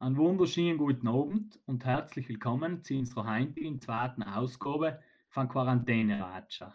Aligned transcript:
Einen 0.00 0.16
wunderschönen 0.16 0.78
guten 0.78 1.08
Abend 1.08 1.58
und 1.66 1.84
herzlich 1.84 2.28
willkommen 2.28 2.84
zu 2.84 2.94
unserer 2.94 3.36
heutigen 3.36 3.80
zweiten 3.80 4.22
Ausgabe 4.22 5.02
von 5.28 5.48
Quarantäne 5.48 6.20
Ratscha. 6.20 6.72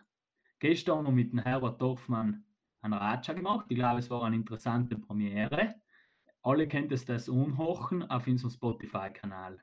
Gestern 0.60 0.98
haben 0.98 1.06
wir 1.06 1.24
mit 1.24 1.32
dem 1.32 1.40
Herbert 1.40 1.82
Dorfmann 1.82 2.44
einen 2.82 2.94
Ratscha 2.94 3.32
gemacht. 3.32 3.68
Ich 3.70 3.78
glaube, 3.78 4.00
es 4.00 4.10
war 4.10 4.24
eine 4.24 4.36
interessante 4.36 4.98
Premiere. 4.98 5.74
Alle 6.42 6.68
kennt 6.68 6.92
es 6.92 7.06
das 7.06 7.30
Unhochen 7.30 8.04
auf 8.10 8.28
unserem 8.28 8.52
Spotify-Kanal. 8.52 9.58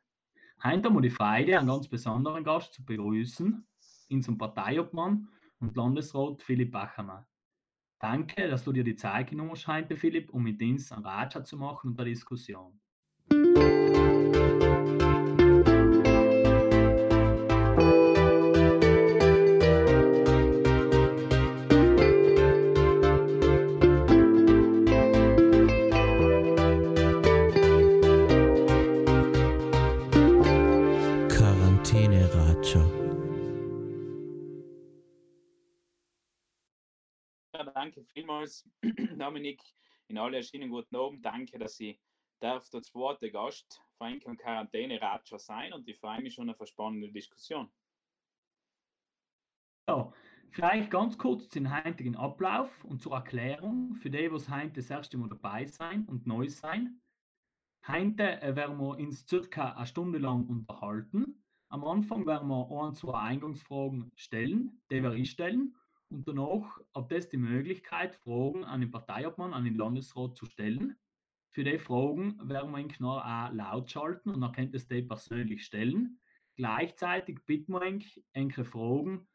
Heute 0.64 0.88
haben 0.88 0.94
wir 0.94 1.02
die 1.02 1.10
Freude, 1.10 1.58
einen 1.58 1.68
ganz 1.68 1.86
besonderen 1.86 2.44
Gast 2.44 2.72
zu 2.72 2.82
begrüßen, 2.82 3.62
unseren 4.08 4.38
Parteiobmann 4.38 5.28
und 5.58 5.76
Landesrat 5.76 6.42
Philipp 6.42 6.72
Bachermann. 6.72 7.26
Danke, 7.98 8.48
dass 8.48 8.64
du 8.64 8.72
dir 8.72 8.84
die 8.84 8.96
Zeit 8.96 9.28
genommen 9.28 9.50
hast, 9.50 9.68
heute, 9.68 9.98
Philipp, 9.98 10.32
um 10.32 10.44
mit 10.44 10.62
uns 10.62 10.90
einen 10.92 11.04
Ratscha 11.04 11.44
zu 11.44 11.58
machen 11.58 11.90
und 11.90 12.00
eine 12.00 12.08
Diskussion. 12.08 12.79
Danke 37.90 38.04
vielmals, 38.04 38.68
Dominik. 39.18 39.62
In 40.08 40.18
aller 40.18 40.36
erschienen 40.36 40.70
guten 40.70 40.94
Abend. 40.96 41.24
Danke, 41.24 41.58
dass 41.58 41.80
ich 41.80 41.98
darf 42.40 42.68
der 42.70 42.82
zweite 42.82 43.30
Gast 43.30 43.82
von 43.98 44.12
Enkel 44.12 44.36
Quarantäne 44.36 45.00
Ratscher 45.00 45.38
sein 45.38 45.72
und 45.72 45.86
ich 45.88 45.98
freue 45.98 46.20
mich 46.22 46.34
schon 46.34 46.50
auf 46.50 46.60
eine 46.60 46.66
spannende 46.66 47.12
Diskussion. 47.12 47.70
Ja, 49.88 50.12
vielleicht 50.50 50.90
ganz 50.90 51.18
kurz 51.18 51.48
zum 51.48 51.70
heutigen 51.84 52.16
Ablauf 52.16 52.84
und 52.84 53.02
zur 53.02 53.12
Erklärung 53.12 53.94
für 53.94 54.10
die, 54.10 54.30
was 54.32 54.48
heute 54.48 54.74
das 54.74 54.90
erste 54.90 55.18
Mal 55.18 55.28
dabei 55.28 55.66
sein 55.66 56.06
und 56.06 56.26
neu 56.26 56.48
sein. 56.48 57.00
Heute 57.86 58.40
äh, 58.42 58.54
werden 58.56 58.78
wir 58.78 58.98
uns 58.98 59.26
circa 59.26 59.72
eine 59.72 59.86
Stunde 59.86 60.18
lang 60.18 60.46
unterhalten. 60.46 61.42
Am 61.70 61.84
Anfang 61.84 62.26
werden 62.26 62.48
wir 62.48 62.70
ein, 62.70 62.94
zwei 62.94 63.18
Eingangsfragen 63.18 64.12
stellen, 64.16 64.82
die 64.90 65.02
wir 65.02 65.24
stellen. 65.24 65.74
Und 66.10 66.26
danach 66.26 66.80
habt 66.94 67.12
ihr 67.12 67.20
die 67.20 67.36
Möglichkeit, 67.36 68.16
Fragen 68.16 68.64
an 68.64 68.80
den 68.80 68.90
Parteiobmann, 68.90 69.54
an 69.54 69.64
den 69.64 69.76
Landesrat 69.76 70.36
zu 70.36 70.46
stellen. 70.46 70.96
Für 71.52 71.64
die 71.64 71.78
Fragen 71.78 72.38
werden 72.48 72.70
wir 72.70 72.78
ihn 72.78 72.88
genau 72.88 73.18
auch 73.18 73.52
laut 73.52 73.90
schalten 73.90 74.30
und 74.30 74.40
dann 74.40 74.52
könnt 74.52 74.74
ihr 74.74 74.80
die 74.80 75.02
persönlich 75.02 75.64
stellen. 75.64 76.20
Gleichzeitig 76.56 77.40
bitten 77.44 77.72
wir 77.72 77.80
euch, 77.80 78.22
enkele 78.32 78.64
Fragen 78.64 79.26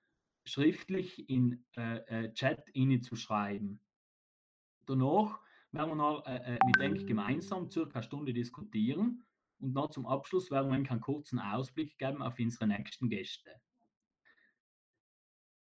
schriftlich 0.46 1.28
in 1.30 1.66
äh, 1.76 1.98
äh, 2.26 2.34
Chat 2.34 2.64
zu 3.04 3.16
schreiben. 3.16 3.82
Danach 4.86 5.42
werden 5.72 5.90
wir 5.90 5.96
noch 5.96 6.26
äh, 6.26 6.56
äh 6.56 6.60
mit 6.66 6.80
euch 6.80 7.06
gemeinsam 7.06 7.70
circa 7.70 7.96
eine 7.96 8.04
Stunde 8.04 8.34
diskutieren 8.34 9.26
und 9.60 9.74
noch 9.74 9.90
zum 9.90 10.06
Abschluss 10.06 10.52
werden 10.52 10.70
wir 10.70 10.76
einen 10.76 11.02
kurzen 11.02 11.40
Ausblick 11.40 11.98
geben 11.98 12.22
auf 12.22 12.40
unsere 12.40 12.68
nächsten 12.68 13.10
Gäste. 13.10 13.60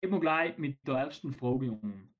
Gehen 0.01 0.11
wir 0.11 0.19
gleich 0.19 0.57
mit 0.57 0.85
der 0.85 0.95
ersten 0.95 1.33
Frage 1.33 1.71
um. 1.71 2.14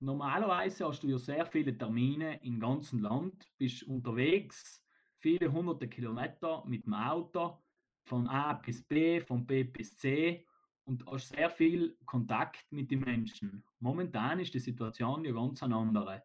Normalerweise 0.00 0.86
hast 0.86 1.02
du 1.02 1.08
ja 1.08 1.18
sehr 1.18 1.46
viele 1.46 1.76
Termine 1.76 2.42
im 2.42 2.60
ganzen 2.60 3.00
Land, 3.00 3.48
bist 3.58 3.84
unterwegs, 3.84 4.84
viele 5.18 5.50
hunderte 5.50 5.88
Kilometer 5.88 6.64
mit 6.66 6.84
dem 6.84 6.94
Auto, 6.94 7.62
von 8.04 8.28
A 8.28 8.52
bis 8.54 8.82
B, 8.82 9.20
von 9.20 9.46
B 9.46 9.64
bis 9.64 9.96
C 9.96 10.46
und 10.84 11.06
hast 11.06 11.28
sehr 11.30 11.48
viel 11.48 11.96
Kontakt 12.04 12.70
mit 12.70 12.90
den 12.90 13.00
Menschen. 13.00 13.64
Momentan 13.80 14.40
ist 14.40 14.52
die 14.52 14.60
Situation 14.60 15.24
ja 15.24 15.32
ganz 15.32 15.62
eine 15.62 15.76
andere. 15.76 16.22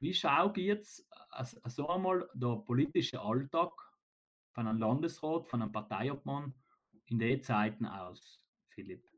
Wie 0.00 0.14
schaut 0.14 0.56
jetzt 0.56 1.06
so 1.64 1.88
einmal 1.88 2.28
der 2.34 2.56
politische 2.64 3.20
Alltag 3.20 3.72
von 4.54 4.66
einem 4.66 4.78
Landesrat, 4.78 5.46
von 5.46 5.60
einem 5.60 5.72
Parteiobmann 5.72 6.54
in 7.06 7.18
den 7.18 7.42
Zeiten 7.42 7.84
aus, 7.84 8.40
Philipp? 8.68 9.17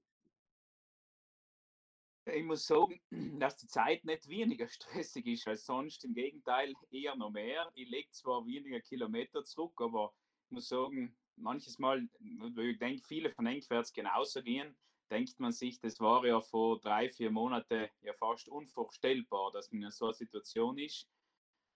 Ich 2.35 2.45
muss 2.45 2.67
sagen, 2.67 3.01
dass 3.41 3.57
die 3.57 3.67
Zeit 3.67 4.05
nicht 4.05 4.29
weniger 4.29 4.69
stressig 4.69 5.27
ist 5.27 5.49
als 5.49 5.65
sonst. 5.65 6.05
Im 6.05 6.15
Gegenteil, 6.15 6.75
eher 6.91 7.17
noch 7.17 7.31
mehr. 7.31 7.71
Ich 7.75 7.89
lege 7.89 8.11
zwar 8.11 8.47
weniger 8.47 8.81
Kilometer 8.81 9.45
zurück, 9.45 9.81
aber 9.81 10.13
ich 10.47 10.53
muss 10.53 10.69
sagen, 10.69 11.17
manches 11.37 11.79
Mal, 11.79 12.09
ich 12.21 12.79
denke, 12.79 13.03
viele 13.07 13.31
von 13.31 13.47
euch 13.47 13.69
werden 13.71 13.83
es 13.83 13.93
genauso 13.93 14.43
gehen, 14.43 14.77
denkt 15.11 15.39
man 15.41 15.53
sich, 15.53 15.81
das 15.81 15.99
war 16.01 16.25
ja 16.27 16.41
vor 16.41 16.81
drei, 16.81 17.09
vier 17.09 17.31
Monaten 17.31 17.89
ja 18.03 18.13
fast 18.13 18.49
unvorstellbar, 18.49 19.51
dass 19.53 19.71
man 19.73 19.83
in 19.83 19.91
so 19.91 20.07
einer 20.07 20.15
Situation 20.15 20.79
ist. 20.79 21.09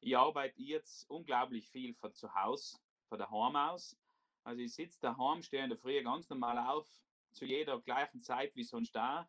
Ich 0.00 0.16
arbeite 0.16 0.60
jetzt 0.60 1.08
unglaublich 1.08 1.68
viel 1.70 1.94
von 1.94 2.12
zu 2.12 2.32
Hause, 2.34 2.78
von 3.08 3.18
daheim 3.18 3.56
aus. 3.56 3.96
Also 4.44 4.60
ich 4.60 4.74
sitze 4.74 5.00
daheim, 5.00 5.42
stehe 5.42 5.64
in 5.64 5.70
der 5.70 5.78
Früh 5.78 6.02
ganz 6.02 6.28
normal 6.28 6.58
auf, 6.58 6.86
zu 7.32 7.46
jeder 7.46 7.80
gleichen 7.80 8.20
Zeit 8.22 8.54
wie 8.54 8.64
sonst 8.64 8.94
da 8.94 9.28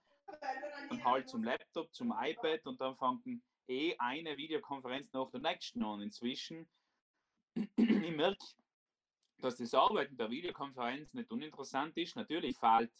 und 0.89 1.03
halt 1.03 1.29
zum 1.29 1.43
Laptop, 1.43 1.93
zum 1.93 2.13
iPad 2.17 2.65
und 2.65 2.79
dann 2.79 2.95
fangen 2.95 3.43
eh 3.67 3.95
eine 3.97 4.37
Videokonferenz 4.37 5.11
nach 5.13 5.29
der 5.31 5.41
nächsten 5.41 5.83
an. 5.83 6.01
Inzwischen, 6.01 6.67
ich 7.55 8.15
merke, 8.15 8.37
dass 9.39 9.57
das 9.57 9.73
Arbeiten 9.73 10.17
der 10.17 10.29
Videokonferenz 10.29 11.13
nicht 11.13 11.31
uninteressant 11.31 11.97
ist. 11.97 12.15
Natürlich 12.15 12.57
fehlt 12.57 12.91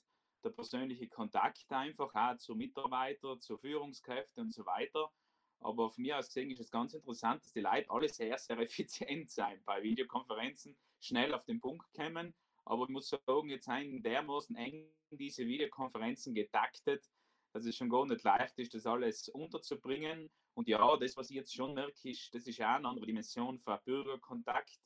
der 0.43 0.49
persönliche 0.51 1.07
Kontakt 1.07 1.71
einfach 1.71 2.13
auch 2.13 2.37
zu 2.37 2.55
Mitarbeitern, 2.55 3.41
zu 3.41 3.57
Führungskräften 3.57 4.43
und 4.43 4.53
so 4.53 4.65
weiter. 4.65 5.11
Aber 5.59 5.89
von 5.89 6.03
mir 6.03 6.17
aus 6.17 6.27
gesehen 6.27 6.51
ist 6.51 6.59
es 6.59 6.69
ganz 6.69 6.93
interessant, 6.93 7.43
dass 7.43 7.53
die 7.53 7.61
Leute 7.61 7.89
alle 7.89 8.09
sehr, 8.09 8.37
sehr 8.37 8.59
effizient 8.59 9.31
sein 9.31 9.61
bei 9.65 9.81
Videokonferenzen, 9.81 10.77
schnell 10.99 11.33
auf 11.33 11.45
den 11.45 11.59
Punkt 11.59 11.91
kommen. 11.93 12.35
Aber 12.65 12.83
ich 12.83 12.89
muss 12.89 13.09
sagen, 13.09 13.49
jetzt 13.49 13.65
sind 13.65 14.03
dermaßen 14.03 14.55
eng 14.55 14.91
diese 15.11 15.45
Videokonferenzen 15.45 16.33
getaktet, 16.33 17.07
dass 17.55 17.65
es 17.65 17.77
schon 17.77 17.89
gar 17.89 18.05
nicht 18.05 18.21
leicht 18.23 18.59
ist, 18.59 18.73
das 18.73 18.85
alles 18.85 19.29
unterzubringen. 19.29 20.29
Und 20.55 20.67
ja, 20.67 20.97
das, 20.97 21.15
was 21.15 21.29
ich 21.29 21.37
jetzt 21.37 21.55
schon 21.55 21.73
merke, 21.73 22.09
ist, 22.09 22.35
das 22.35 22.45
ist 22.47 22.59
auch 22.59 22.65
eine 22.65 22.89
andere 22.89 23.05
Dimension 23.05 23.59
von 23.59 23.79
Bürgerkontakt. 23.85 24.77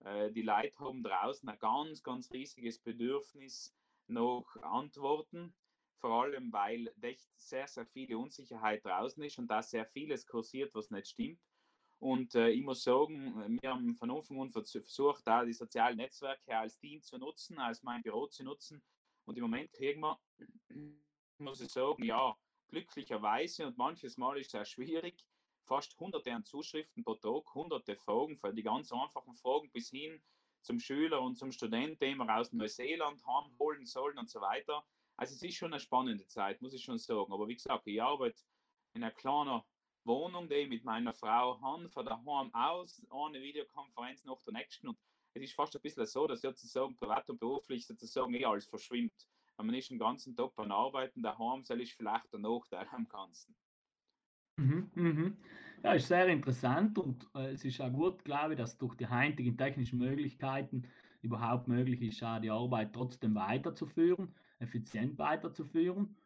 Äh, 0.00 0.32
die 0.32 0.42
Leute 0.42 0.76
haben 0.80 1.04
draußen 1.04 1.48
ein 1.48 1.58
ganz, 1.60 2.02
ganz 2.02 2.32
riesiges 2.32 2.80
Bedürfnis 2.80 3.72
nach 4.08 4.42
Antworten, 4.62 5.54
vor 6.00 6.24
allem 6.24 6.52
weil 6.52 6.92
sehr, 7.36 7.68
sehr 7.68 7.86
viele 7.86 8.18
Unsicherheit 8.18 8.84
draußen 8.84 9.22
ist 9.22 9.38
und 9.38 9.46
da 9.46 9.62
sehr 9.62 9.86
vieles 9.86 10.26
kursiert, 10.26 10.74
was 10.74 10.90
nicht 10.90 11.06
stimmt. 11.06 11.40
Und 12.00 12.34
äh, 12.34 12.48
ich 12.50 12.64
muss 12.64 12.82
sagen, 12.82 13.60
wir 13.62 13.70
haben 13.70 13.94
von 13.94 14.10
Anfang 14.10 14.40
an 14.40 14.50
versucht, 14.50 15.24
da 15.24 15.44
die 15.44 15.52
sozialen 15.52 15.98
Netzwerke 15.98 16.56
als 16.56 16.76
Team 16.78 17.00
zu 17.00 17.16
nutzen, 17.16 17.60
als 17.60 17.84
mein 17.84 18.02
Büro 18.02 18.26
zu 18.26 18.42
nutzen. 18.42 18.82
Und 19.24 19.36
im 19.36 19.42
Moment 19.42 19.70
kriegen 19.70 20.00
wir 20.00 20.18
muss 21.40 21.60
ich 21.60 21.70
sagen, 21.70 22.04
ja, 22.04 22.36
glücklicherweise 22.68 23.66
und 23.66 23.78
manches 23.78 24.16
Mal 24.16 24.38
ist 24.38 24.54
es 24.54 24.60
auch 24.60 24.66
schwierig, 24.66 25.24
fast 25.62 25.98
hunderte 25.98 26.32
an 26.32 26.44
Zuschriften 26.44 27.04
pro 27.04 27.14
Tag, 27.14 27.54
hunderte 27.54 27.96
Fragen, 27.96 28.36
für 28.38 28.52
die 28.52 28.62
ganz 28.62 28.92
einfachen 28.92 29.34
Fragen 29.36 29.70
bis 29.70 29.90
hin 29.90 30.20
zum 30.62 30.80
Schüler 30.80 31.20
und 31.22 31.36
zum 31.36 31.52
Studenten, 31.52 31.98
den 31.98 32.18
wir 32.18 32.36
aus 32.36 32.52
Neuseeland 32.52 33.24
haben 33.26 33.56
holen 33.58 33.86
sollen 33.86 34.18
und 34.18 34.28
so 34.28 34.40
weiter. 34.40 34.84
Also 35.16 35.34
es 35.34 35.42
ist 35.42 35.56
schon 35.56 35.72
eine 35.72 35.80
spannende 35.80 36.26
Zeit, 36.26 36.60
muss 36.62 36.74
ich 36.74 36.82
schon 36.82 36.98
sagen. 36.98 37.32
Aber 37.32 37.48
wie 37.48 37.54
gesagt, 37.54 37.86
ich 37.86 38.02
arbeite 38.02 38.40
in 38.94 39.02
einer 39.02 39.12
kleinen 39.12 39.62
Wohnung, 40.04 40.48
die 40.48 40.54
ich 40.54 40.68
mit 40.68 40.84
meiner 40.84 41.12
Frau 41.12 41.60
habe, 41.60 41.88
von 41.88 42.04
daheim 42.04 42.54
aus, 42.54 43.02
eine 43.10 43.40
Videokonferenz 43.40 44.24
nach 44.24 44.42
der 44.42 44.54
nächsten. 44.54 44.88
Und 44.88 44.98
es 45.34 45.42
ist 45.42 45.54
fast 45.54 45.76
ein 45.76 45.82
bisschen 45.82 46.06
so, 46.06 46.26
dass 46.26 46.40
sozusagen 46.40 46.96
privat 46.96 47.28
und 47.30 47.38
beruflich 47.38 47.86
sozusagen 47.86 48.34
eh 48.34 48.44
alles 48.44 48.66
verschwimmt 48.66 49.28
wenn 49.58 49.66
man 49.66 49.74
ist 49.74 49.90
den 49.90 49.98
ganzen 49.98 50.36
Tag 50.36 50.54
beim 50.54 50.70
Arbeiten 50.70 51.22
daheim, 51.22 51.64
soll 51.64 51.80
ich 51.80 51.94
vielleicht 51.94 52.32
der 52.32 52.40
Nachteil 52.40 52.86
am 52.92 53.08
Ganzen. 53.08 53.54
Mhm, 54.56 54.90
mhm. 54.94 55.36
Ja, 55.84 55.92
ist 55.92 56.08
sehr 56.08 56.26
interessant 56.28 56.98
und 56.98 57.28
äh, 57.34 57.52
es 57.52 57.64
ist 57.64 57.80
auch 57.80 57.92
gut, 57.92 58.24
glaube 58.24 58.54
ich, 58.54 58.58
dass 58.58 58.78
durch 58.78 58.96
die 58.96 59.06
heutigen 59.06 59.56
technischen 59.56 59.98
Möglichkeiten 59.98 60.84
überhaupt 61.22 61.68
möglich 61.68 62.02
ist, 62.02 62.22
auch 62.22 62.40
die 62.40 62.50
Arbeit 62.50 62.92
trotzdem 62.92 63.34
weiterzuführen, 63.34 64.34
effizient 64.58 65.18
weiterzuführen. 65.18 66.16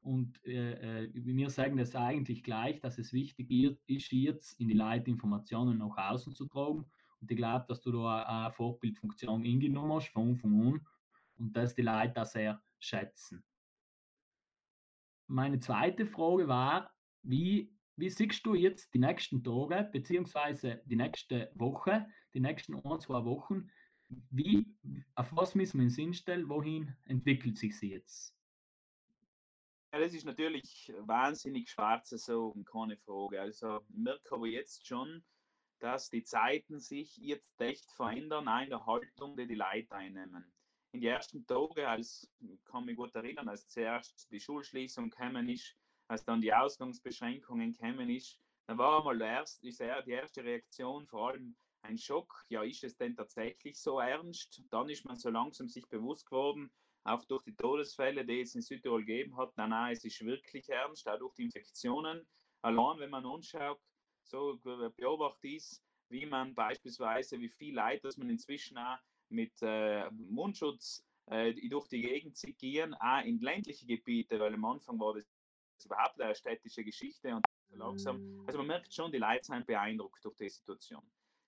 Und 0.00 0.42
äh, 0.44 1.04
äh 1.04 1.10
wir 1.12 1.50
sagen 1.50 1.76
das 1.76 1.94
eigentlich 1.94 2.42
gleich, 2.42 2.80
dass 2.80 2.98
es 2.98 3.12
wichtig 3.12 3.50
ist, 3.50 4.12
jetzt 4.12 4.58
in 4.58 4.68
die 4.68 4.74
Leute 4.74 5.10
Informationen 5.10 5.78
nach 5.78 5.96
außen 5.96 6.34
zu 6.34 6.46
tragen. 6.46 6.86
Und 7.20 7.30
ich 7.30 7.36
glaube, 7.36 7.66
dass 7.68 7.80
du 7.82 7.92
da 7.92 8.22
eine 8.22 8.52
Vorbildfunktion 8.52 9.44
eingenommen 9.44 9.92
hast 9.92 10.08
von 10.08 10.30
Anfang 10.30 10.66
an 10.66 10.86
und 11.36 11.56
dass 11.56 11.74
die 11.74 11.82
Leute 11.82 12.12
da 12.14 12.24
sehr 12.24 12.62
schätzen. 12.78 13.44
Meine 15.26 15.60
zweite 15.60 16.06
Frage 16.06 16.48
war, 16.48 16.94
wie 17.22 17.72
wie 17.96 18.10
siehst 18.10 18.44
du 18.46 18.54
jetzt 18.54 18.92
die 18.94 18.98
nächsten 18.98 19.44
Tage, 19.44 19.88
beziehungsweise 19.92 20.82
die 20.86 20.96
nächste 20.96 21.52
Woche, 21.54 22.06
die 22.34 22.40
nächsten 22.40 22.74
ein, 22.74 23.00
zwei 23.00 23.24
Wochen? 23.24 23.70
Wie, 24.30 24.66
auf 25.14 25.34
was 25.36 25.54
müssen 25.54 25.78
wir 25.78 25.84
uns 25.84 25.96
hinstellen? 25.96 26.48
Wohin 26.48 26.96
entwickelt 27.04 27.58
sich 27.58 27.78
sie 27.78 27.90
jetzt? 27.90 28.34
Ja, 29.92 30.00
das 30.00 30.14
ist 30.14 30.24
natürlich 30.24 30.92
wahnsinnig 31.00 31.70
schwarze 31.70 32.16
so, 32.16 32.54
keine 32.64 32.96
Frage. 32.96 33.40
Also, 33.40 33.80
ich 33.88 33.96
merke 33.96 34.34
aber 34.34 34.46
jetzt 34.46 34.86
schon, 34.86 35.22
dass 35.78 36.08
die 36.08 36.24
Zeiten 36.24 36.80
sich 36.80 37.16
jetzt 37.18 37.60
echt 37.60 37.92
verändern, 37.92 38.48
auch 38.48 38.62
in 38.62 38.70
der 38.70 38.86
Haltung, 38.86 39.36
die 39.36 39.46
die 39.46 39.54
Leute 39.54 39.94
einnehmen. 39.94 40.50
In 40.92 41.00
den 41.00 41.10
ersten 41.10 41.46
Tagen, 41.46 41.86
als, 41.86 42.30
ich 42.40 42.62
kann 42.64 42.84
mich 42.84 42.96
gut 42.96 43.14
erinnern, 43.14 43.48
als 43.48 43.66
zuerst 43.66 44.30
die 44.30 44.40
Schulschließung 44.40 45.08
gekommen 45.08 45.48
ist, 45.48 45.74
als 46.06 46.24
dann 46.24 46.42
die 46.42 46.52
Ausgangsbeschränkungen 46.52 47.72
gekommen 47.72 48.10
ist, 48.10 48.38
dann 48.66 48.76
war 48.76 48.98
einmal 48.98 49.20
erst, 49.22 49.62
die 49.62 49.74
erste 49.78 50.44
Reaktion 50.44 51.06
vor 51.06 51.30
allem 51.30 51.56
ein 51.80 51.96
Schock. 51.96 52.44
Ja, 52.48 52.62
ist 52.62 52.84
es 52.84 52.96
denn 52.96 53.16
tatsächlich 53.16 53.80
so 53.80 53.98
ernst? 54.00 54.62
Dann 54.70 54.88
ist 54.90 55.04
man 55.04 55.16
so 55.16 55.30
langsam 55.30 55.66
sich 55.68 55.88
bewusst 55.88 56.26
geworden, 56.26 56.70
auch 57.04 57.24
durch 57.24 57.42
die 57.42 57.56
Todesfälle, 57.56 58.24
die 58.24 58.42
es 58.42 58.54
in 58.54 58.60
Südtirol 58.60 59.04
gegeben 59.04 59.36
hat, 59.36 59.56
nein, 59.56 59.70
nein, 59.70 59.92
es 59.92 60.04
ist 60.04 60.24
wirklich 60.24 60.68
ernst, 60.68 61.08
auch 61.08 61.18
durch 61.18 61.34
die 61.34 61.44
Infektionen. 61.44 62.26
Allein, 62.60 62.98
wenn 62.98 63.10
man 63.10 63.26
anschaut, 63.26 63.80
so 64.22 64.58
beobachtet 64.58 65.52
ist, 65.52 65.82
wie 66.10 66.26
man 66.26 66.54
beispielsweise, 66.54 67.40
wie 67.40 67.48
viel 67.48 67.74
Leid, 67.74 68.04
dass 68.04 68.18
man 68.18 68.28
inzwischen 68.30 68.78
auch 68.78 68.98
mit 69.32 69.52
äh, 69.62 70.10
Mundschutz 70.10 71.04
äh, 71.26 71.52
durch 71.68 71.88
die 71.88 72.02
Gegend 72.02 72.40
gehen, 72.58 72.94
auch 72.94 73.24
in 73.24 73.40
ländliche 73.40 73.86
Gebiete, 73.86 74.38
weil 74.38 74.54
am 74.54 74.64
Anfang 74.64 74.98
war 74.98 75.14
das 75.14 75.26
überhaupt 75.84 76.20
eine 76.20 76.34
städtische 76.34 76.84
Geschichte 76.84 77.34
und 77.34 77.44
langsam. 77.70 78.44
Also 78.46 78.58
man 78.58 78.68
merkt 78.68 78.92
schon, 78.92 79.10
die 79.10 79.18
Leute 79.18 79.44
sind 79.44 79.66
beeindruckt 79.66 80.24
durch 80.24 80.36
die 80.36 80.48
Situation. 80.48 81.02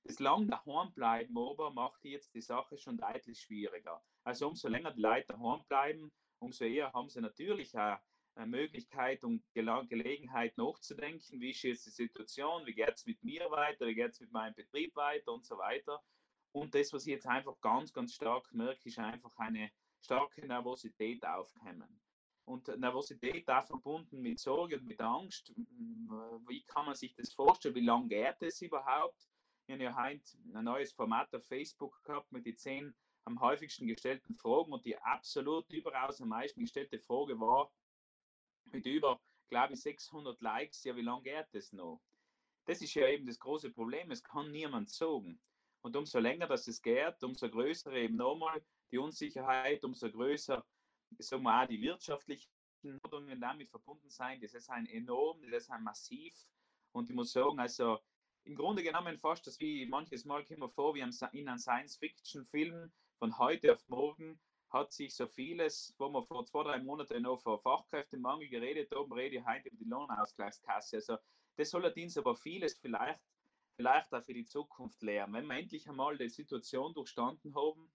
Das 0.04 0.18
lang 0.18 0.48
daheim 0.48 0.92
bleiben 0.92 1.36
aber 1.38 1.72
macht 1.72 2.04
jetzt 2.04 2.34
die 2.34 2.42
Sache 2.42 2.76
schon 2.76 2.98
deutlich 2.98 3.40
schwieriger. 3.40 4.02
Also 4.24 4.48
umso 4.48 4.68
länger 4.68 4.92
die 4.92 5.00
Leute 5.00 5.28
daheim 5.28 5.64
bleiben, 5.68 6.12
umso 6.40 6.64
eher 6.64 6.92
haben 6.92 7.08
sie 7.08 7.20
natürlich 7.20 7.76
auch 7.78 7.98
eine 8.36 8.46
Möglichkeit 8.46 9.22
und 9.24 9.42
Gelegenheit 9.54 10.56
nachzudenken, 10.58 11.40
wie 11.40 11.50
ist 11.50 11.62
jetzt 11.62 11.86
die 11.86 11.90
Situation, 11.90 12.66
wie 12.66 12.74
geht 12.74 12.94
es 12.94 13.06
mit 13.06 13.22
mir 13.22 13.50
weiter, 13.50 13.86
wie 13.86 13.94
geht 13.94 14.10
es 14.10 14.20
mit 14.20 14.32
meinem 14.32 14.54
Betrieb 14.54 14.94
weiter 14.96 15.32
und 15.32 15.46
so 15.46 15.56
weiter. 15.56 16.02
Und 16.54 16.72
das, 16.72 16.92
was 16.92 17.04
ich 17.06 17.12
jetzt 17.12 17.26
einfach 17.26 17.60
ganz, 17.60 17.92
ganz 17.92 18.14
stark 18.14 18.52
merke, 18.54 18.88
ist 18.88 18.98
einfach 19.00 19.36
eine 19.38 19.72
starke 20.00 20.46
Nervosität 20.46 21.26
aufkommen. 21.26 22.00
Und 22.44 22.68
Nervosität 22.78 23.48
auch 23.50 23.66
verbunden 23.66 24.20
mit 24.20 24.38
Sorge 24.38 24.78
und 24.78 24.86
mit 24.86 25.00
Angst. 25.00 25.52
Wie 26.46 26.62
kann 26.62 26.86
man 26.86 26.94
sich 26.94 27.12
das 27.16 27.32
vorstellen? 27.32 27.74
Wie 27.74 27.80
lange 27.80 28.06
geht 28.06 28.36
es 28.40 28.62
überhaupt? 28.62 29.28
Ich 29.66 29.72
habe 29.72 29.82
ja 29.82 29.96
heute 29.96 30.22
ein 30.54 30.64
neues 30.64 30.92
Format 30.92 31.34
auf 31.34 31.44
Facebook 31.44 32.00
gehabt 32.04 32.30
mit 32.30 32.46
den 32.46 32.56
zehn 32.56 32.94
am 33.24 33.40
häufigsten 33.40 33.88
gestellten 33.88 34.34
Fragen 34.34 34.72
und 34.72 34.84
die 34.86 34.96
absolut 34.98 35.68
überaus 35.72 36.20
am 36.20 36.28
meisten 36.28 36.60
gestellte 36.60 37.00
Frage 37.00 37.40
war 37.40 37.72
mit 38.66 38.86
über, 38.86 39.20
glaube 39.48 39.74
ich, 39.74 39.80
600 39.80 40.40
Likes, 40.40 40.84
ja, 40.84 40.94
wie 40.94 41.02
lange 41.02 41.22
geht 41.22 41.48
das 41.52 41.72
noch? 41.72 42.00
Das 42.66 42.80
ist 42.80 42.94
ja 42.94 43.08
eben 43.08 43.26
das 43.26 43.40
große 43.40 43.70
Problem, 43.70 44.12
es 44.12 44.22
kann 44.22 44.52
niemand 44.52 44.90
sagen. 44.90 45.40
Und 45.84 45.96
umso 45.96 46.18
länger 46.18 46.46
das 46.46 46.66
es 46.66 46.80
geht, 46.80 47.22
umso 47.22 47.50
größer 47.50 47.92
eben 47.92 48.16
nochmal 48.16 48.64
die 48.90 48.96
Unsicherheit, 48.96 49.84
umso 49.84 50.10
größer, 50.10 50.64
sagen 51.18 51.42
wir 51.42 51.62
auch, 51.62 51.68
die 51.68 51.82
wirtschaftlichen 51.82 52.48
Forderungen 53.02 53.38
damit 53.38 53.68
verbunden 53.68 54.08
sein. 54.08 54.40
Das 54.40 54.54
ist 54.54 54.70
ein 54.70 54.86
enorm, 54.86 55.42
das 55.50 55.64
ist 55.64 55.70
ein 55.70 55.82
massiv. 55.82 56.34
Und 56.92 57.10
ich 57.10 57.14
muss 57.14 57.32
sagen, 57.32 57.58
also 57.58 57.98
im 58.44 58.54
Grunde 58.54 58.82
genommen 58.82 59.18
fast 59.18 59.46
das 59.46 59.60
wie 59.60 59.84
manches 59.84 60.24
Mal 60.24 60.42
kommen 60.46 60.60
wir 60.60 60.70
vor 60.70 60.94
wie 60.94 61.00
in 61.00 61.48
einem 61.48 61.58
Science-Fiction-Film 61.58 62.90
von 63.18 63.38
heute 63.38 63.74
auf 63.74 63.86
morgen 63.88 64.40
hat 64.70 64.90
sich 64.90 65.14
so 65.14 65.26
vieles, 65.26 65.94
wo 65.98 66.08
wir 66.08 66.24
vor 66.24 66.46
zwei, 66.46 66.64
drei 66.64 66.78
Monaten 66.82 67.22
noch 67.22 67.42
vor 67.42 67.60
Fachkräftemangel 67.60 68.48
geredet 68.48 68.90
haben, 68.90 69.12
rede 69.12 69.36
ich 69.36 69.44
heute 69.44 69.68
über 69.68 69.76
die 69.76 69.84
Lohnausgleichskasse. 69.84 70.96
Also 70.96 71.18
das 71.56 71.68
soll 71.68 71.84
allerdings 71.84 72.16
aber 72.16 72.34
vieles 72.34 72.78
vielleicht, 72.78 73.20
vielleicht 73.76 74.12
auch 74.12 74.22
für 74.22 74.34
die 74.34 74.46
Zukunft 74.46 75.02
lernen. 75.02 75.34
Wenn 75.34 75.46
wir 75.46 75.56
endlich 75.56 75.88
einmal 75.88 76.16
die 76.16 76.28
Situation 76.28 76.94
durchstanden 76.94 77.54
haben, 77.54 77.90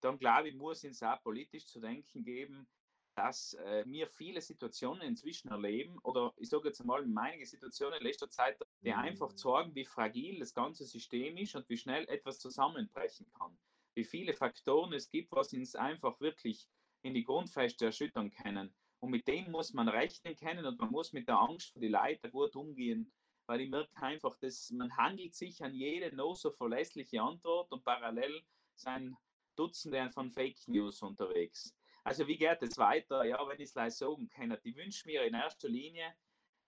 dann 0.00 0.18
glaube 0.18 0.48
ich, 0.48 0.54
muss 0.54 0.84
es 0.84 1.02
auch 1.02 1.22
politisch 1.22 1.66
zu 1.66 1.80
denken 1.80 2.24
geben, 2.24 2.66
dass 3.14 3.54
äh, 3.54 3.84
wir 3.86 4.08
viele 4.08 4.40
Situationen 4.40 5.02
inzwischen 5.02 5.48
erleben, 5.48 5.98
oder 6.02 6.34
ich 6.36 6.48
sage 6.48 6.68
jetzt 6.68 6.80
einmal 6.80 7.04
einige 7.16 7.46
Situationen 7.46 7.98
in 7.98 8.06
letzter 8.06 8.28
Zeit, 8.28 8.58
die 8.82 8.92
einfach 8.92 9.30
mhm. 9.30 9.36
zeigen, 9.36 9.74
wie 9.74 9.84
fragil 9.84 10.40
das 10.40 10.52
ganze 10.52 10.84
System 10.84 11.36
ist 11.36 11.54
und 11.54 11.68
wie 11.68 11.76
schnell 11.76 12.08
etwas 12.08 12.38
zusammenbrechen 12.38 13.26
kann. 13.38 13.56
Wie 13.94 14.04
viele 14.04 14.34
Faktoren 14.34 14.92
es 14.92 15.10
gibt, 15.10 15.30
was 15.32 15.52
uns 15.52 15.76
einfach 15.76 16.20
wirklich 16.20 16.68
in 17.02 17.14
die 17.14 17.22
Grundfeste 17.22 17.86
erschüttern 17.86 18.30
können. 18.30 18.74
Und 18.98 19.10
mit 19.10 19.28
dem 19.28 19.50
muss 19.50 19.72
man 19.72 19.88
rechnen 19.88 20.34
können 20.34 20.64
und 20.64 20.78
man 20.80 20.90
muss 20.90 21.12
mit 21.12 21.28
der 21.28 21.38
Angst 21.38 21.72
vor 21.72 21.80
die 21.80 21.88
Leiter 21.88 22.30
gut 22.30 22.56
umgehen, 22.56 23.12
weil 23.46 23.60
ich 23.60 23.70
merke 23.70 23.96
einfach, 24.02 24.36
dass 24.38 24.70
man 24.70 24.96
handelt 24.96 25.34
sich 25.34 25.62
an 25.62 25.74
jede 25.74 26.14
noch 26.14 26.34
so 26.34 26.50
verlässliche 26.50 27.20
Antwort 27.20 27.70
und 27.72 27.84
parallel 27.84 28.42
sind 28.74 29.16
Dutzende 29.56 30.10
von 30.10 30.30
Fake 30.30 30.66
News 30.66 31.02
unterwegs. 31.02 31.74
Also 32.02 32.26
wie 32.26 32.36
geht 32.36 32.60
es 32.62 32.76
weiter? 32.76 33.24
Ja, 33.24 33.46
wenn 33.48 33.60
ich 33.60 33.68
es 33.68 33.74
leicht 33.74 33.96
sagen 33.96 34.28
kann, 34.28 34.56
ich 34.62 34.76
wünsche 34.76 35.06
mir 35.06 35.24
in 35.24 35.34
erster 35.34 35.68
Linie, 35.68 36.14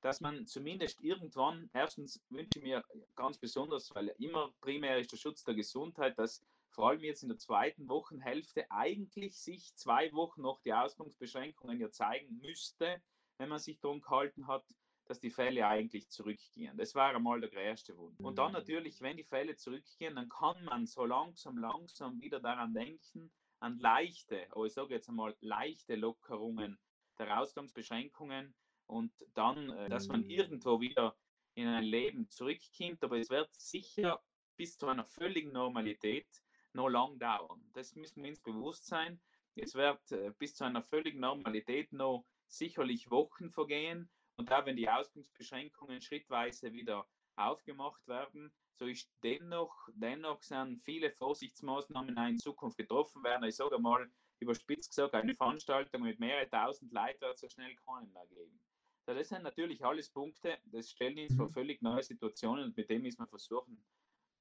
dass 0.01 0.21
man 0.21 0.47
zumindest 0.47 1.03
irgendwann, 1.03 1.69
erstens 1.73 2.23
wünsche 2.31 2.59
ich 2.59 2.63
mir 2.63 2.85
ganz 3.17 3.39
besonders, 3.39 3.95
weil 3.95 4.15
immer 4.19 4.53
primär 4.61 4.99
ist 4.99 5.13
der 5.13 5.17
Schutz 5.17 5.43
der 5.45 5.55
Gesundheit, 5.55 6.19
dass 6.19 6.45
vor 6.71 6.91
allem 6.91 7.03
jetzt 7.03 7.23
in 7.23 7.31
der 7.31 7.39
zweiten 7.39 7.89
Wochenhälfte 7.89 8.71
eigentlich 8.71 9.37
sich 9.37 9.75
zwei 9.75 10.13
Wochen 10.13 10.43
noch 10.43 10.61
die 10.61 10.75
Ausgangsbeschränkungen 10.75 11.81
ja 11.81 11.91
zeigen 11.91 12.37
müsste, 12.37 13.03
wenn 13.39 13.49
man 13.49 13.59
sich 13.59 13.81
darum 13.81 14.01
gehalten 14.01 14.47
hat, 14.47 14.65
dass 15.07 15.21
die 15.21 15.31
Fälle 15.31 15.67
eigentlich 15.67 16.09
zurückgehen. 16.09 16.77
Das 16.77 16.95
war 16.95 17.15
einmal 17.15 17.41
der 17.41 17.51
größte 17.51 17.97
Wunsch. 17.97 18.19
Und 18.21 18.39
dann 18.39 18.49
mhm. 18.49 18.59
natürlich, 18.59 19.01
wenn 19.01 19.17
die 19.17 19.25
Fälle 19.25 19.57
zurückgehen, 19.57 20.17
dann 20.17 20.29
kann 20.29 20.63
man 20.65 20.87
so 20.87 21.05
langsam, 21.05 21.59
langsam 21.59 22.21
wieder 22.21 22.41
daran 22.41 22.75
denken, 22.75 23.31
an 23.61 23.79
leichte, 23.79 24.47
aber 24.51 24.67
ich 24.67 24.75
sage 24.75 24.95
jetzt 24.95 25.09
einmal 25.09 25.35
leichte 25.41 25.95
Lockerungen 25.95 26.79
der 27.19 27.41
Ausgangsbeschränkungen 27.41 28.55
und 28.87 29.13
dann, 29.35 29.71
äh, 29.71 29.89
dass 29.89 30.09
man 30.09 30.21
mhm. 30.23 30.31
irgendwo 30.31 30.81
wieder 30.81 31.17
in 31.55 31.67
ein 31.67 31.85
Leben 31.85 32.29
zurückkommt. 32.29 33.03
Aber 33.03 33.19
es 33.19 33.31
wird 33.31 33.53
sicher 33.55 34.23
bis 34.57 34.77
zu 34.77 34.87
einer 34.87 35.07
völligen 35.07 35.53
Normalität 35.53 36.29
noch 36.73 36.89
lang 36.89 37.19
dauern. 37.19 37.63
Das 37.73 37.95
müssen 37.95 38.23
wir 38.23 38.31
uns 38.31 38.41
bewusst 38.41 38.87
sein. 38.87 39.21
Es 39.55 39.75
wird 39.75 40.13
äh, 40.13 40.33
bis 40.39 40.55
zu 40.55 40.65
einer 40.65 40.83
völligen 40.83 41.21
Normalität 41.21 41.93
noch 41.93 42.27
sicherlich 42.47 43.11
Wochen 43.11 43.51
vergehen. 43.51 44.11
Und 44.37 44.51
da, 44.51 44.65
wenn 44.67 44.77
die 44.77 44.89
Ausgangsbeschränkungen 44.89 46.01
schrittweise 46.01 46.73
wieder 46.73 47.07
aufgemacht 47.37 48.07
werden, 48.07 48.53
so 48.79 48.87
ist 48.87 49.11
dennoch, 49.23 49.89
dennoch 49.95 50.43
sind 50.43 50.83
viele 50.83 51.11
Vorsichtsmaßnahmen 51.11 52.17
in 52.29 52.39
Zukunft 52.39 52.77
getroffen 52.77 53.23
werden. 53.25 53.45
Ich 53.45 53.57
sage 53.57 53.79
mal, 53.79 54.11
überspitzt 54.41 54.91
gesagt, 54.91 55.15
eine 55.15 55.35
Veranstaltung 55.35 56.03
mit 56.03 56.21
mehreren 56.21 56.51
tausend 56.51 56.93
Leuten 56.93 57.21
wird 57.21 57.39
so 57.39 57.49
schnell 57.49 57.75
keinen 57.77 58.13
mehr 58.13 58.27
geben. 58.27 58.61
Das 59.07 59.29
sind 59.29 59.45
natürlich 59.45 59.85
alles 59.85 60.11
Punkte, 60.11 60.59
das 60.65 60.91
stellen 60.91 61.19
uns 61.19 61.37
vor 61.37 61.47
mhm. 61.47 61.53
völlig 61.53 61.81
neue 61.81 62.03
Situationen 62.03 62.65
und 62.65 62.77
mit 62.77 62.91
dem 62.91 63.03
müssen 63.03 63.23
wir 63.23 63.29
versuchen, 63.29 63.85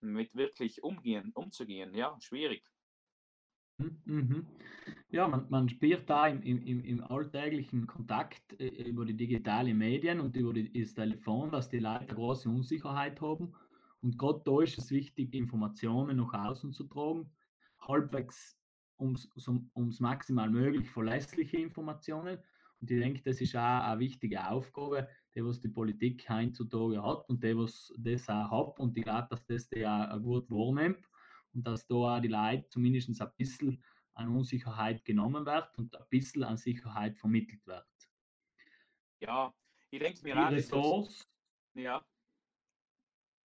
mit 0.02 0.36
wirklich 0.36 0.82
umgehen, 0.84 1.32
umzugehen. 1.36 1.94
Ja, 1.94 2.20
schwierig. 2.20 2.68
Mhm. 3.78 4.02
mhm. 4.06 4.48
Ja, 5.10 5.28
man, 5.28 5.50
man 5.50 5.70
spürt 5.70 6.10
da 6.10 6.28
im, 6.28 6.42
im, 6.42 6.84
im 6.84 7.04
alltäglichen 7.04 7.88
Kontakt 7.88 8.60
äh, 8.60 8.68
über 8.68 9.06
die 9.06 9.16
digitalen 9.16 9.78
Medien 9.78 10.20
und 10.20 10.36
über 10.36 10.54
die, 10.54 10.72
das 10.82 10.94
Telefon, 10.94 11.52
dass 11.52 11.70
die 11.70 11.80
Leute 11.80 12.14
große 12.14 12.50
Unsicherheit 12.50 13.22
haben 13.22 13.54
und 14.06 14.20
gerade 14.20 14.40
da 14.46 14.62
ist 14.62 14.78
es 14.78 14.92
wichtig, 14.92 15.34
Informationen 15.34 16.18
nach 16.18 16.32
außen 16.32 16.72
zu 16.74 16.84
tragen, 16.84 17.32
halbwegs 17.80 18.56
ums, 19.00 19.28
ums 19.76 20.00
maximal 20.00 20.48
möglich 20.48 20.88
verlässliche 20.92 21.58
Informationen. 21.58 22.38
Und 22.82 22.92
ich 22.92 23.00
denke, 23.00 23.24
das 23.24 23.42
ist 23.42 23.56
auch 23.56 23.82
eine 23.84 24.00
wichtige 24.00 24.48
Aufgabe, 24.48 25.08
die 25.34 25.44
was 25.44 25.60
die 25.60 25.70
Politik 25.70 26.30
heutzutage 26.30 27.02
hat 27.02 27.28
und 27.30 27.44
die 27.44 27.58
was 27.58 27.92
das 27.98 28.30
auch 28.30 28.52
hat. 28.52 28.80
Und 28.80 28.96
ich 28.96 29.04
glaube, 29.04 29.28
dass 29.32 29.44
das 29.48 29.68
die 29.70 29.88
auch 29.88 30.22
gut 30.22 30.52
wahrnimmt 30.52 31.04
und 31.56 31.66
dass 31.66 31.88
da 31.88 31.96
auch 31.96 32.20
die 32.20 32.28
Leute 32.28 32.68
zumindest 32.70 33.22
ein 33.22 33.32
bisschen 33.38 33.84
an 34.14 34.30
Unsicherheit 34.30 35.04
genommen 35.04 35.46
wird 35.46 35.78
und 35.78 35.96
ein 35.96 36.06
bisschen 36.10 36.44
an 36.44 36.58
Sicherheit 36.58 37.18
vermittelt 37.18 37.66
wird. 37.66 37.88
Ja, 39.20 39.54
ich 39.90 40.00
denke 40.00 40.24
mir 40.24 40.38
auch, 40.38 40.52
Ressource, 40.52 41.28
ja, 41.74 42.06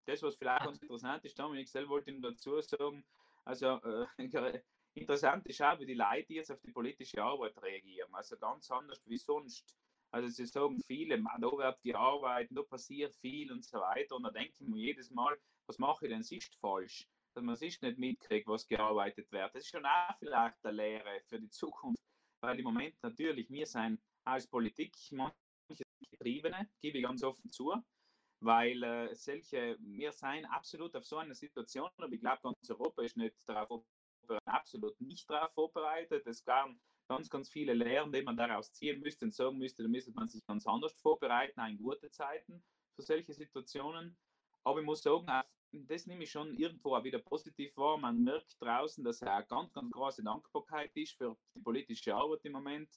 das, 0.05 0.23
was 0.23 0.35
vielleicht 0.35 0.65
ganz 0.65 0.81
interessant 0.81 1.23
ist, 1.25 1.37
Dominik, 1.37 1.69
selber 1.69 1.91
wollte 1.91 2.11
ich 2.11 2.21
dazu 2.21 2.59
sagen, 2.61 3.03
also 3.45 3.79
äh, 3.81 4.05
interessant 4.93 5.45
ist 5.47 5.61
auch, 5.61 5.79
wie 5.79 5.85
die 5.85 5.93
Leute 5.93 6.33
jetzt 6.33 6.51
auf 6.51 6.59
die 6.61 6.71
politische 6.71 7.23
Arbeit 7.23 7.61
reagieren. 7.61 8.13
Also 8.13 8.37
ganz 8.37 8.69
anders 8.71 9.01
wie 9.05 9.17
sonst. 9.17 9.77
Also 10.11 10.27
sie 10.27 10.45
sagen 10.45 10.81
viele, 10.85 11.17
man, 11.17 11.39
da 11.39 11.47
wird 11.47 11.81
gearbeitet, 11.83 12.57
da 12.57 12.63
passiert 12.63 13.15
viel 13.15 13.51
und 13.51 13.63
so 13.63 13.79
weiter. 13.79 14.15
Und 14.15 14.23
da 14.23 14.31
denke 14.31 14.53
ich 14.59 14.67
mir 14.67 14.81
jedes 14.81 15.09
Mal, 15.11 15.37
was 15.67 15.79
mache 15.79 16.05
ich 16.05 16.11
denn 16.11 16.23
sonst 16.23 16.55
falsch? 16.55 17.07
Dass 17.33 17.43
man 17.43 17.55
sich 17.55 17.81
nicht 17.81 17.97
mitkriegt, 17.97 18.47
was 18.47 18.67
gearbeitet 18.67 19.31
wird. 19.31 19.55
Das 19.55 19.63
ist 19.63 19.69
schon 19.69 19.85
auch 19.85 20.17
vielleicht 20.19 20.63
eine 20.63 20.75
Lehre 20.75 21.21
für 21.27 21.39
die 21.39 21.49
Zukunft, 21.49 22.03
weil 22.41 22.59
im 22.59 22.65
Moment 22.65 22.95
natürlich, 23.01 23.49
wir 23.49 23.65
sind 23.65 24.01
als 24.25 24.47
Politik 24.47 24.93
manche 25.11 25.35
Getriebene, 26.11 26.69
gebe 26.81 26.97
ich 26.97 27.03
ganz 27.03 27.23
offen 27.23 27.49
zu, 27.51 27.73
weil 28.41 28.83
äh, 28.83 29.15
solche, 29.15 29.77
wir 29.79 30.11
sind 30.11 30.45
absolut 30.45 30.95
auf 30.95 31.05
so 31.05 31.17
eine 31.17 31.33
Situation, 31.33 31.89
aber 31.97 32.11
ich 32.11 32.19
glaube, 32.19 32.41
ganz 32.43 32.69
Europa 32.69 33.03
ist 33.03 33.17
nicht 33.17 33.35
darauf 33.47 33.85
absolut 34.45 34.99
nicht 35.01 35.29
darauf 35.29 35.53
vorbereitet. 35.53 36.25
Es 36.27 36.43
gab 36.43 36.69
ganz, 37.07 37.29
ganz 37.29 37.49
viele 37.49 37.73
Lehren, 37.73 38.11
die 38.11 38.21
man 38.21 38.37
daraus 38.37 38.71
ziehen 38.71 39.01
müsste 39.01 39.25
und 39.25 39.33
sagen 39.33 39.57
müsste, 39.57 39.83
da 39.83 39.89
müsste 39.89 40.11
man 40.11 40.27
sich 40.27 40.45
ganz 40.45 40.65
anders 40.65 40.93
vorbereiten, 40.93 41.59
auch 41.59 41.67
in 41.67 41.77
gute 41.77 42.09
Zeiten 42.11 42.63
für 42.95 43.01
solche 43.01 43.33
Situationen. 43.33 44.17
Aber 44.63 44.79
ich 44.79 44.85
muss 44.85 45.01
sagen, 45.01 45.29
das 45.71 46.05
nehme 46.05 46.23
ich 46.23 46.31
schon 46.31 46.53
irgendwo 46.55 46.95
auch 46.95 47.03
wieder 47.03 47.19
positiv 47.19 47.75
wahr. 47.77 47.97
Man 47.97 48.23
merkt 48.23 48.55
draußen, 48.59 49.03
dass 49.03 49.21
eine 49.23 49.45
ganz, 49.45 49.71
ganz 49.73 49.91
große 49.91 50.23
Dankbarkeit 50.23 50.95
ist 50.95 51.17
für 51.17 51.37
die 51.55 51.61
politische 51.61 52.15
Arbeit 52.15 52.43
im 52.43 52.53
Moment. 52.53 52.89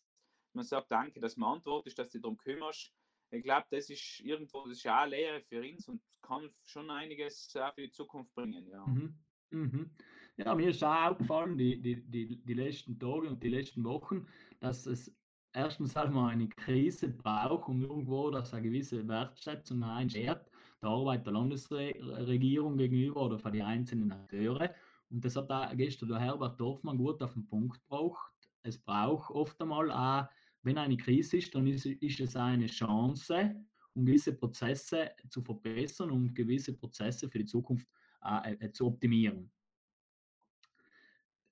Man 0.54 0.64
sagt, 0.64 0.90
danke, 0.90 1.20
dass 1.20 1.36
man 1.36 1.54
antwortet, 1.56 1.98
dass 1.98 2.10
du 2.10 2.20
darum 2.20 2.36
kümmerst. 2.36 2.92
Ich 3.30 3.42
glaube, 3.42 3.66
das 3.70 3.90
ist 3.90 4.20
irgendwo, 4.20 4.66
das 4.66 4.78
ist 4.78 4.86
auch 4.86 4.92
eine 4.94 5.10
Lehre 5.10 5.40
für 5.40 5.60
uns 5.60 5.88
und 5.88 6.00
kann 6.22 6.50
schon 6.64 6.90
einiges 6.90 7.50
für 7.50 7.72
die 7.76 7.90
Zukunft 7.90 8.32
bringen. 8.34 8.68
Ja. 8.68 8.86
Mhm. 8.86 9.18
Mhm. 9.50 9.90
Ja, 10.36 10.54
mir 10.54 10.70
ist 10.70 10.82
auch 10.82 11.10
aufgefallen, 11.10 11.56
die, 11.56 11.80
die, 11.80 12.02
die, 12.02 12.44
die 12.44 12.54
letzten 12.54 12.98
Tage 12.98 13.28
und 13.28 13.42
die 13.42 13.48
letzten 13.48 13.84
Wochen, 13.84 14.26
dass 14.60 14.86
es 14.86 15.14
erstens 15.52 15.96
einmal 15.96 16.32
eine 16.32 16.48
Krise 16.48 17.08
braucht, 17.08 17.68
um 17.68 17.82
irgendwo, 17.82 18.30
dass 18.30 18.52
eine 18.52 18.62
gewisse 18.62 19.06
Wertschätzung 19.06 19.82
einschert, 19.84 20.50
der 20.84 20.90
Arbeit 20.90 21.26
der 21.26 21.32
Landesregierung 21.32 22.76
gegenüber 22.76 23.26
oder 23.26 23.38
für 23.38 23.50
die 23.50 23.62
einzelnen 23.62 24.12
Akteure. 24.12 24.74
Und 25.10 25.24
das 25.24 25.36
hat 25.36 25.50
da 25.50 25.72
gestern 25.74 26.10
der 26.10 26.20
Herbert 26.20 26.60
Dorfmann 26.60 26.98
gut 26.98 27.22
auf 27.22 27.34
den 27.34 27.46
Punkt 27.46 27.80
gebracht. 27.80 28.32
Es 28.62 28.78
braucht 28.78 29.30
oft 29.30 29.60
einmal 29.60 29.90
auch, 29.90 30.28
wenn 30.62 30.78
eine 30.78 30.96
Krise 30.96 31.38
ist, 31.38 31.54
dann 31.54 31.66
ist, 31.66 31.84
ist 31.86 32.20
es 32.20 32.36
eine 32.36 32.66
Chance, 32.66 33.54
um 33.94 34.06
gewisse 34.06 34.32
Prozesse 34.32 35.10
zu 35.28 35.42
verbessern 35.42 36.10
und 36.10 36.34
gewisse 36.34 36.72
Prozesse 36.72 37.28
für 37.28 37.38
die 37.38 37.44
Zukunft 37.44 37.86
äh, 38.24 38.54
äh, 38.54 38.72
zu 38.72 38.86
optimieren 38.86 39.50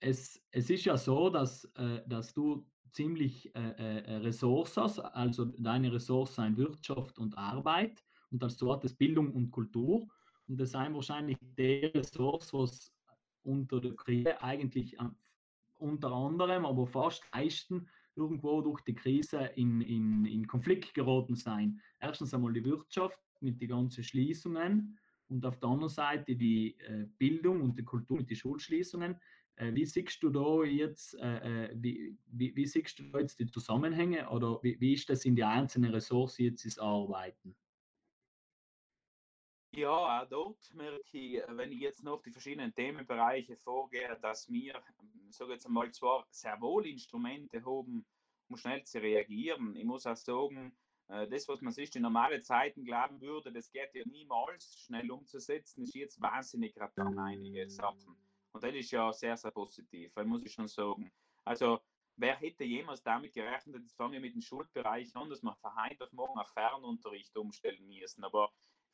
es, 0.02 0.42
es 0.50 0.68
ist 0.68 0.84
ja 0.84 0.96
so, 0.96 1.30
dass, 1.30 1.64
äh, 1.76 2.02
dass 2.06 2.34
du 2.34 2.66
ziemlich 2.90 3.54
äh, 3.54 3.60
äh, 3.60 4.16
Ressourcen 4.16 4.82
hast, 4.82 4.98
also 4.98 5.46
deine 5.46 5.92
Ressourcen 5.92 6.44
sind 6.44 6.56
Wirtschaft 6.58 7.18
und 7.18 7.38
Arbeit 7.38 8.04
und 8.32 8.42
als 8.42 8.56
zweites 8.56 8.94
Bildung 8.94 9.30
und 9.32 9.50
Kultur. 9.50 10.08
Und 10.48 10.58
das 10.58 10.72
sind 10.72 10.94
wahrscheinlich 10.94 11.36
die 11.56 11.86
Ressourcen, 11.86 12.58
was 12.58 12.92
unter 13.44 13.80
der 13.80 13.94
Krise 13.94 14.42
eigentlich 14.42 14.98
äh, 14.98 15.08
unter 15.78 16.12
anderem, 16.12 16.64
aber 16.64 16.86
fast 16.86 17.24
meisten 17.34 17.88
irgendwo 18.14 18.60
durch 18.60 18.80
die 18.82 18.94
Krise 18.94 19.50
in, 19.56 19.80
in, 19.80 20.24
in 20.26 20.46
Konflikt 20.46 20.94
geraten 20.94 21.34
sein. 21.34 21.80
Erstens 22.00 22.34
einmal 22.34 22.52
die 22.52 22.64
Wirtschaft 22.64 23.18
mit 23.40 23.60
den 23.60 23.68
ganzen 23.68 24.04
Schließungen 24.04 24.98
und 25.28 25.44
auf 25.46 25.58
der 25.58 25.70
anderen 25.70 25.88
Seite 25.88 26.36
die 26.36 26.78
äh, 26.80 27.06
Bildung 27.18 27.62
und 27.62 27.78
die 27.78 27.84
Kultur 27.84 28.18
mit 28.18 28.30
den 28.30 28.36
Schulschließungen. 28.36 29.16
Äh, 29.56 29.74
wie 29.74 29.86
siehst 29.86 30.22
du 30.22 30.30
da 30.30 30.62
jetzt, 30.64 31.14
wie, 31.14 32.16
wie, 32.26 32.54
wie, 32.54 32.66
siehst 32.66 32.98
du 32.98 33.18
jetzt 33.18 33.40
die 33.40 33.46
Zusammenhänge 33.46 34.28
oder 34.28 34.62
wie, 34.62 34.78
wie 34.80 34.92
ist 34.92 35.08
das 35.08 35.24
in 35.24 35.34
die 35.34 35.44
einzelnen 35.44 35.92
Ressourcen 35.92 36.44
jetzt 36.44 36.64
ins 36.64 36.78
Arbeiten? 36.78 37.56
Ja, 39.74 40.20
auch 40.22 40.28
dort 40.28 40.74
merke 40.74 41.18
ich, 41.18 41.42
wenn 41.48 41.72
ich 41.72 41.80
jetzt 41.80 42.04
noch 42.04 42.20
die 42.22 42.30
verschiedenen 42.30 42.74
Themenbereiche 42.74 43.56
vorgehe, 43.56 44.18
dass 44.20 44.50
wir, 44.50 44.82
sage 45.30 45.52
jetzt 45.52 45.64
einmal, 45.64 45.90
zwar 45.92 46.26
sehr 46.30 46.60
wohl 46.60 46.86
Instrumente 46.86 47.64
haben, 47.64 48.04
um 48.48 48.56
schnell 48.56 48.84
zu 48.84 49.00
reagieren. 49.00 49.74
Ich 49.74 49.84
muss 49.84 50.06
auch 50.06 50.16
sagen, 50.16 50.76
das, 51.08 51.48
was 51.48 51.62
man 51.62 51.72
sich 51.72 51.94
in 51.96 52.02
normalen 52.02 52.42
Zeiten 52.42 52.84
glauben 52.84 53.18
würde, 53.22 53.50
das 53.50 53.70
geht 53.70 53.94
ja 53.94 54.02
niemals 54.04 54.78
schnell 54.78 55.10
umzusetzen, 55.10 55.84
ist 55.84 55.94
jetzt 55.94 56.20
wahnsinnig 56.20 56.74
gerade 56.74 57.00
an 57.00 57.18
einige 57.18 57.66
Sachen. 57.68 58.16
Und 58.52 58.62
das 58.62 58.74
ist 58.74 58.90
ja 58.90 59.10
sehr, 59.10 59.38
sehr 59.38 59.52
positiv, 59.52 60.14
muss 60.16 60.44
ich 60.44 60.52
schon 60.52 60.68
sagen. 60.68 61.10
Also, 61.44 61.80
wer 62.16 62.36
hätte 62.36 62.64
jemals 62.64 63.02
damit 63.02 63.32
gerechnet, 63.32 63.82
jetzt 63.82 63.96
fangen 63.96 64.12
wir 64.12 64.20
mit 64.20 64.34
dem 64.34 64.42
Schulbereich 64.42 65.16
an, 65.16 65.30
dass 65.30 65.42
wir 65.42 65.56
von 65.56 65.70
heute 65.82 66.04
auf 66.04 66.12
morgen 66.12 66.38
auf 66.38 66.50
Fernunterricht 66.50 67.34
umstellen 67.38 67.86
müssen. 67.86 68.22
Aber 68.22 68.52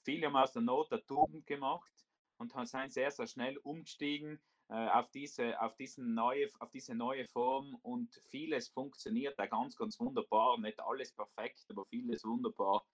viele 0.08 0.28
haben 0.28 0.36
aus 0.36 0.52
der 0.52 0.62
Not 0.62 0.90
der 0.90 1.04
Tugend 1.04 1.46
gemacht 1.46 1.92
und 2.38 2.54
sind 2.66 2.90
sehr, 2.90 3.10
sehr 3.10 3.26
schnell 3.26 3.58
umgestiegen 3.58 4.40
äh, 4.70 4.88
auf, 4.88 5.10
diese, 5.10 5.60
auf, 5.60 5.76
diesen 5.76 6.14
neue, 6.14 6.48
auf 6.60 6.70
diese 6.70 6.94
neue 6.94 7.26
Form 7.26 7.74
und 7.82 8.18
vieles 8.24 8.70
funktioniert 8.70 9.38
da 9.38 9.44
ganz, 9.44 9.76
ganz 9.76 10.00
wunderbar. 10.00 10.58
Nicht 10.58 10.80
alles 10.80 11.12
perfekt, 11.12 11.66
aber 11.68 11.84
vieles 11.84 12.24
wunderbar. 12.24 12.86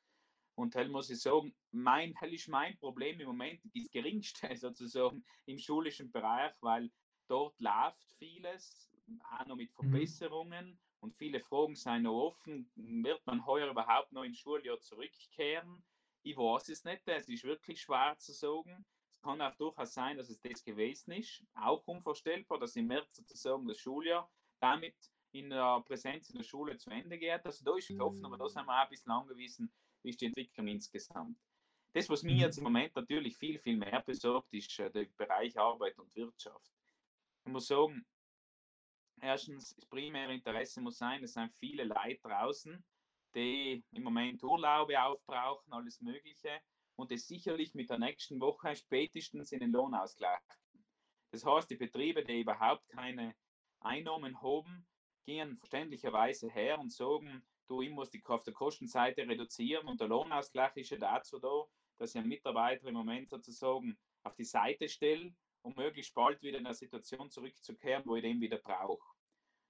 Und 0.56 0.74
hell 0.74 0.88
muss 0.88 1.08
ich 1.08 1.20
sagen, 1.20 1.54
mein, 1.70 2.14
hell 2.16 2.34
ist 2.34 2.48
mein 2.48 2.76
Problem 2.78 3.20
im 3.20 3.28
Moment 3.28 3.60
das 3.62 3.88
geringste 3.92 4.48
sozusagen 4.56 5.24
im 5.46 5.58
schulischen 5.58 6.10
Bereich, 6.10 6.52
weil 6.62 6.90
dort 7.28 7.54
läuft 7.60 8.10
vieles, 8.18 8.90
auch 9.38 9.46
noch 9.46 9.54
mit 9.54 9.70
mhm. 9.70 9.74
Verbesserungen 9.74 10.66
mhm. 10.70 10.78
und 10.98 11.14
viele 11.14 11.38
Fragen 11.38 11.76
sind 11.76 12.02
noch 12.02 12.26
offen. 12.26 12.68
Wird 12.74 13.24
man 13.24 13.46
heuer 13.46 13.70
überhaupt 13.70 14.10
noch 14.10 14.24
ins 14.24 14.38
Schuljahr 14.38 14.80
zurückkehren? 14.80 15.84
Ich 16.26 16.38
weiß 16.38 16.70
es 16.70 16.84
nicht, 16.84 17.02
es 17.06 17.28
ist 17.28 17.44
wirklich 17.44 17.82
schwer 17.82 18.16
zu 18.18 18.32
sagen. 18.32 18.86
Es 19.10 19.20
kann 19.20 19.42
auch 19.42 19.54
durchaus 19.56 19.92
sein, 19.92 20.16
dass 20.16 20.30
es 20.30 20.40
das 20.40 20.64
gewesen 20.64 21.12
ist. 21.12 21.44
Auch 21.54 21.86
unvorstellbar, 21.86 22.58
dass 22.58 22.76
im 22.76 22.86
März 22.86 23.16
sozusagen 23.16 23.68
das 23.68 23.78
Schuljahr 23.78 24.30
damit 24.58 24.96
in 25.32 25.50
der 25.50 25.82
Präsenz 25.82 26.30
in 26.30 26.38
der 26.38 26.44
Schule 26.44 26.78
zu 26.78 26.88
Ende 26.88 27.18
geht. 27.18 27.44
Also 27.44 27.62
da 27.62 27.76
ist 27.76 27.90
offen, 28.00 28.24
aber 28.24 28.38
da 28.38 28.48
sind 28.48 28.64
wir 28.64 28.72
auch 28.72 28.84
ein 28.84 28.88
bisschen 28.88 29.12
angewiesen, 29.12 29.70
wie 30.02 30.10
ist 30.10 30.20
die 30.22 30.26
Entwicklung 30.26 30.66
insgesamt. 30.68 31.38
Das, 31.92 32.08
was 32.08 32.22
mir 32.22 32.34
jetzt 32.34 32.56
im 32.56 32.64
Moment 32.64 32.96
natürlich 32.96 33.36
viel, 33.36 33.58
viel 33.58 33.76
mehr 33.76 34.00
besorgt, 34.00 34.52
ist 34.54 34.78
äh, 34.78 34.90
der 34.90 35.04
Bereich 35.16 35.58
Arbeit 35.58 35.98
und 35.98 36.14
Wirtschaft. 36.16 36.72
Ich 37.44 37.52
muss 37.52 37.66
sagen, 37.66 38.06
erstens, 39.20 39.74
das 39.74 39.84
primäre 39.84 40.32
Interesse 40.32 40.80
muss 40.80 40.96
sein, 40.96 41.22
es 41.22 41.34
sind 41.34 41.52
viele 41.52 41.84
Leute 41.84 42.20
draußen, 42.22 42.82
die 43.34 43.84
im 43.92 44.02
Moment 44.02 44.42
Urlaube 44.42 45.02
aufbrauchen, 45.02 45.72
alles 45.72 46.00
Mögliche 46.00 46.60
und 46.96 47.10
es 47.12 47.26
sicherlich 47.26 47.74
mit 47.74 47.90
der 47.90 47.98
nächsten 47.98 48.40
Woche 48.40 48.74
spätestens 48.76 49.52
in 49.52 49.60
den 49.60 49.72
Lohnausgleich. 49.72 50.40
Das 51.32 51.44
heißt, 51.44 51.70
die 51.70 51.76
Betriebe, 51.76 52.24
die 52.24 52.40
überhaupt 52.40 52.88
keine 52.88 53.34
Einnahmen 53.80 54.40
haben, 54.40 54.86
gehen 55.26 55.56
verständlicherweise 55.58 56.48
her 56.48 56.78
und 56.78 56.92
sagen, 56.92 57.44
du, 57.68 57.82
ich 57.82 57.90
muss 57.90 58.10
die 58.10 58.22
auf 58.26 58.42
der 58.42 58.54
Kostenseite 58.54 59.26
reduzieren 59.26 59.88
und 59.88 60.00
der 60.00 60.08
Lohnausgleich 60.08 60.76
ist 60.76 60.90
ja 60.90 60.98
dazu 60.98 61.38
da, 61.38 61.64
dass 61.98 62.14
ich 62.14 62.18
einen 62.18 62.28
Mitarbeiter 62.28 62.86
im 62.86 62.94
Moment 62.94 63.30
sozusagen 63.30 63.98
auf 64.22 64.34
die 64.36 64.44
Seite 64.44 64.88
stelle, 64.88 65.34
um 65.62 65.74
möglichst 65.74 66.14
bald 66.14 66.42
wieder 66.42 66.58
in 66.58 66.66
eine 66.66 66.74
Situation 66.74 67.30
zurückzukehren, 67.30 68.04
wo 68.06 68.16
ich 68.16 68.22
den 68.22 68.40
wieder 68.40 68.58
brauche. 68.58 69.13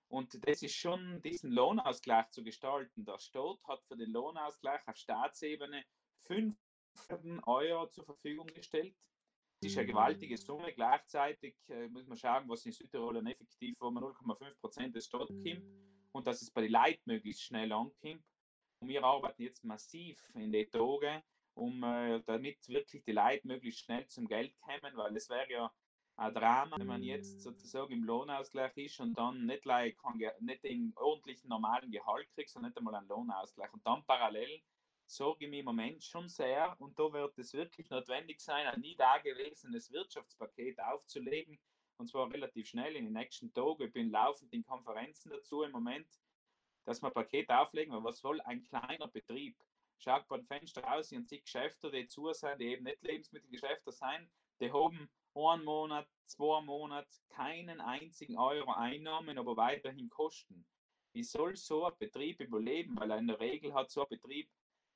Und 0.09 0.47
das 0.47 0.63
ist 0.63 0.75
schon 0.75 1.21
diesen 1.23 1.51
Lohnausgleich 1.51 2.31
zu 2.31 2.45
gestalten. 2.45 3.05
Der 3.05 3.19
Staat 3.19 3.59
hat 3.65 3.83
für 3.85 3.97
den 3.97 4.11
Lohnausgleich 4.11 4.87
auf 4.87 4.97
Staatsebene 4.97 5.85
5 6.27 6.57
Euro 7.47 7.89
zur 7.89 8.05
Verfügung 8.05 8.47
gestellt. 8.49 8.95
Das 9.61 9.73
ist 9.73 9.79
eine 9.79 9.87
gewaltige 9.87 10.37
Summe. 10.37 10.73
Gleichzeitig 10.73 11.57
äh, 11.69 11.89
muss 11.89 12.07
man 12.07 12.19
schauen, 12.19 12.49
was 12.49 12.67
in 12.67 12.73
Südtirol 12.73 13.27
effektiv, 13.27 13.77
wo 13.81 13.91
man 13.91 14.05
0,5 14.05 14.55
Prozent 14.61 14.95
des 14.95 15.07
Staates 15.07 15.37
kommt 15.43 15.65
und 16.13 16.27
dass 16.27 16.43
es 16.43 16.51
bei 16.51 16.63
den 16.63 16.73
Leuten 16.73 17.03
möglichst 17.07 17.43
schnell 17.43 17.73
ankommt. 17.73 18.23
Und 18.81 18.89
wir 18.89 19.03
arbeiten 19.03 19.43
jetzt 19.43 19.65
massiv 19.65 20.31
in 20.35 20.53
den 20.53 20.71
Tagen, 20.71 21.23
um 21.55 21.83
äh, 21.83 22.21
damit 22.27 22.69
wirklich 22.69 23.05
die 23.05 23.13
Leute 23.13 23.47
möglichst 23.47 23.81
schnell 23.81 24.07
zum 24.09 24.27
Geld 24.27 24.55
kommen, 24.61 24.97
weil 24.97 25.17
es 25.17 25.31
wäre 25.31 25.51
ja 25.51 25.75
ein 26.17 26.35
Drama, 26.35 26.79
wenn 26.79 26.87
man 26.87 27.03
jetzt 27.03 27.41
sozusagen 27.43 27.93
im 27.93 28.05
Lohnausgleich 28.05 28.77
ist 28.77 29.01
und 29.01 29.19
dann 29.19 29.47
nicht, 29.47 29.65
like, 29.65 29.99
nicht 30.41 30.63
den 30.63 30.93
ordentlichen 30.97 31.49
normalen 31.49 31.91
Gehalt 31.91 32.31
kriegt, 32.35 32.51
sondern 32.51 32.71
nicht 32.71 32.79
einmal 32.79 32.95
einen 32.95 33.09
Lohnausgleich. 33.09 33.73
Und 33.73 33.85
dann 33.87 34.05
parallel 34.05 34.63
sorge 35.07 35.45
ich 35.45 35.51
mich 35.51 35.61
im 35.61 35.67
Moment 35.67 36.03
schon 36.03 36.29
sehr 36.29 36.77
und 36.81 36.99
da 36.99 37.13
wird 37.13 37.37
es 37.39 37.53
wirklich 37.53 37.91
notwendig 37.91 38.41
sein, 38.41 38.67
ein 38.67 38.81
nie 38.81 38.97
dagewesenes 38.97 39.93
Wirtschaftspaket 39.93 40.81
aufzulegen, 40.81 41.59
und 41.99 42.09
zwar 42.09 42.33
relativ 42.33 42.69
schnell 42.69 42.97
in 42.97 43.05
den 43.05 43.13
nächsten 43.13 43.53
Tagen. 43.53 43.83
Ich 43.83 43.93
bin 43.93 44.11
laufend 44.11 44.53
in 44.53 44.65
Konferenzen 44.65 45.31
dazu 45.31 45.63
im 45.63 45.73
Moment, 45.73 46.09
dass 46.85 47.03
wir 47.03 47.11
Paket 47.11 47.51
auflegen, 47.51 47.93
weil 47.93 48.05
was 48.05 48.19
soll 48.19 48.41
ein 48.43 48.63
kleiner 48.63 49.09
Betrieb? 49.09 49.57
Schaut 49.99 50.27
beim 50.29 50.45
Fenster 50.45 50.93
aus 50.93 51.13
und 51.13 51.29
sieht 51.29 51.45
Geschäfte, 51.45 51.91
die 51.91 52.09
zu 52.09 52.33
sind, 52.33 52.61
die 52.61 52.67
eben 52.67 52.85
nicht 52.85 53.03
Lebensmittelgeschäfte 53.03 53.93
sind, 53.93 54.29
die 54.61 54.73
haben 54.73 55.09
einen 55.35 55.65
Monat, 55.65 56.09
zwei 56.27 56.61
Monate 56.63 57.09
keinen 57.29 57.81
einzigen 57.81 58.39
Euro 58.39 58.73
Einnahmen, 58.73 59.39
aber 59.39 59.57
weiterhin 59.57 60.09
Kosten. 60.11 60.67
wie 61.13 61.23
soll 61.23 61.57
so 61.57 61.85
ein 61.85 61.93
Betrieb 61.99 62.41
überleben? 62.41 62.97
Weil 62.99 63.11
in 63.13 63.27
der 63.27 63.41
Regel 63.41 63.73
hat 63.75 63.91
so 63.91 64.03
ein 64.03 64.09
Betrieb 64.09 64.49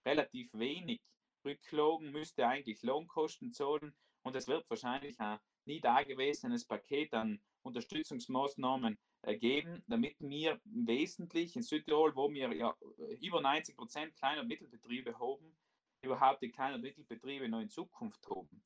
relativ 0.05 0.53
wenig 0.53 1.01
Rücklagen, 1.45 2.11
müsste 2.11 2.47
eigentlich 2.47 2.83
Lohnkosten 2.83 3.53
zahlen 3.53 3.95
und 4.23 4.35
es 4.37 4.49
wird 4.49 4.69
wahrscheinlich 4.69 5.19
ein 5.21 5.39
nie 5.65 5.81
dagewesenes 5.81 6.65
Paket 6.67 7.15
an 7.15 7.41
Unterstützungsmaßnahmen 7.63 8.99
äh, 9.23 9.37
geben, 9.37 9.83
damit 9.87 10.17
wir 10.19 10.61
wesentlich 10.65 11.55
in 11.57 11.63
Südtirol, 11.63 12.17
wo 12.17 12.31
wir 12.31 12.53
ja 12.55 12.75
über 13.21 13.41
90 13.41 13.77
Prozent 13.77 14.17
kleiner 14.17 14.45
Mittelbetriebe 14.45 15.19
haben, 15.19 15.57
überhaupt 16.03 16.43
die 16.43 16.51
kleinen 16.51 16.81
Mittelbetriebe 16.81 17.49
noch 17.49 17.61
in 17.61 17.69
Zukunft 17.69 18.29
haben. 18.29 18.63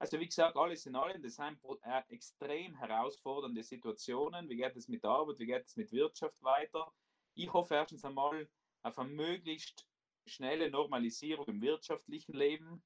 Also 0.00 0.20
wie 0.20 0.26
gesagt, 0.26 0.56
alles 0.56 0.86
in 0.86 0.94
allem, 0.94 1.20
das 1.22 1.34
sind 1.34 1.58
äh, 1.82 2.02
extrem 2.08 2.76
herausfordernde 2.76 3.64
Situationen. 3.64 4.48
Wie 4.48 4.56
geht 4.56 4.76
es 4.76 4.86
mit 4.88 5.04
Arbeit, 5.04 5.40
wie 5.40 5.46
geht 5.46 5.66
es 5.66 5.76
mit 5.76 5.90
Wirtschaft 5.90 6.40
weiter? 6.42 6.92
Ich 7.34 7.52
hoffe 7.52 7.74
erstens 7.74 8.04
einmal 8.04 8.48
auf 8.82 8.98
eine 8.98 9.10
möglichst 9.10 9.88
schnelle 10.24 10.70
Normalisierung 10.70 11.46
im 11.48 11.60
wirtschaftlichen 11.62 12.32
Leben. 12.32 12.82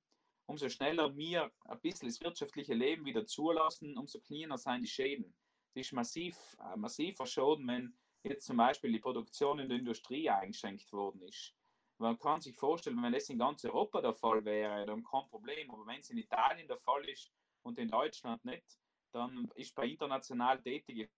Umso 0.47 0.69
schneller 0.71 1.15
wir 1.17 1.53
ein 1.67 1.81
bisschen 1.81 2.09
das 2.09 2.21
wirtschaftliche 2.21 2.75
Leben 2.75 3.05
wieder 3.05 3.27
zulassen, 3.27 3.97
umso 3.99 4.19
kleiner 4.21 4.57
sind 4.57 4.83
die 4.83 4.89
Schäden. 4.89 5.35
Es 5.75 5.87
ist 5.87 5.93
massiv, 5.93 6.37
äh, 6.61 6.77
massiver 6.77 7.27
Schaden, 7.27 7.67
wenn 7.69 7.95
jetzt 8.23 8.47
zum 8.47 8.57
Beispiel 8.57 8.93
die 8.93 8.99
Produktion 9.01 9.59
in 9.59 9.69
der 9.69 9.79
Industrie 9.79 10.31
eingeschränkt 10.31 10.93
worden 10.93 11.23
ist. 11.23 11.55
Man 12.03 12.19
kann 12.19 12.41
sich 12.41 12.57
vorstellen, 12.57 13.01
wenn 13.01 13.13
das 13.13 13.29
in 13.29 13.39
ganz 13.39 13.65
Europa 13.65 14.01
der 14.01 14.13
Fall 14.13 14.45
wäre, 14.45 14.85
dann 14.87 15.05
kein 15.05 15.29
Problem. 15.29 15.71
Aber 15.71 15.87
wenn 15.87 16.01
es 16.01 16.11
in 16.11 16.19
Italien 16.19 16.67
der 16.67 16.79
Fall 16.79 17.09
ist 17.09 17.33
und 17.63 17.79
in 17.79 17.89
Deutschland 17.89 18.45
nicht, 18.45 18.77
dann 19.13 19.49
ist 19.55 19.73
bei 19.77 19.87
international 19.87 20.61
tätigen 20.61 21.09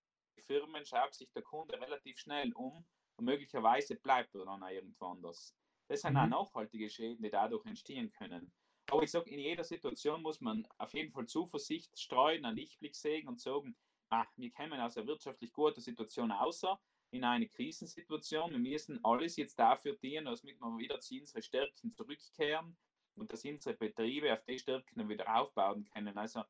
Firmen, 0.47 0.85
schaut 0.85 1.14
sich 1.14 1.33
der 1.33 1.43
Kunde 1.43 1.81
relativ 1.81 2.19
schnell 2.19 2.53
um 2.53 2.85
und 3.17 3.25
möglicherweise 3.25 3.97
bleibt 3.97 4.35
er 4.35 4.45
dann 4.45 4.62
irgendwo 4.62 5.07
anders. 5.07 5.55
Das 5.88 6.03
sind 6.03 6.12
mhm. 6.12 6.19
auch 6.19 6.53
nachhaltige 6.55 6.91
Schäden, 6.91 7.23
die 7.23 7.31
dadurch 7.31 7.64
entstehen 7.64 8.12
können. 8.12 8.53
Aber 8.91 9.03
ich 9.03 9.11
sage, 9.11 9.31
in 9.31 9.38
jeder 9.38 9.64
Situation 9.64 10.21
muss 10.21 10.43
man 10.43 10.69
auf 10.76 10.93
jeden 10.93 11.12
Fall 11.12 11.25
Zuversicht 11.25 11.99
streuen, 11.99 12.45
einen 12.45 12.59
Lichtblick 12.59 12.95
sehen 12.95 13.26
und 13.26 13.41
sagen, 13.41 13.75
ah, 14.11 14.26
wir 14.37 14.53
kommen 14.53 14.79
aus 14.79 14.99
einer 14.99 15.07
wirtschaftlich 15.07 15.50
guten 15.55 15.81
Situation 15.81 16.31
außer 16.31 16.79
in 17.14 17.25
eine 17.25 17.49
Krisensituation. 17.49 18.50
Wir 18.50 18.59
müssen 18.59 18.99
alles 19.04 19.37
jetzt 19.37 19.59
dafür 19.59 19.94
dienen, 19.94 20.25
damit 20.25 20.61
wir 20.61 20.78
wieder 20.78 20.99
zu 21.00 21.14
unseren 21.14 21.42
Stärken 21.42 21.94
zurückkehren 21.94 22.76
und 23.14 23.33
dass 23.33 23.44
unsere 23.44 23.76
Betriebe 23.76 24.33
auf 24.33 24.44
die 24.44 24.59
Stärken 24.59 25.09
wieder 25.09 25.33
aufbauen 25.33 25.85
können. 25.94 26.18
Also 26.18 26.42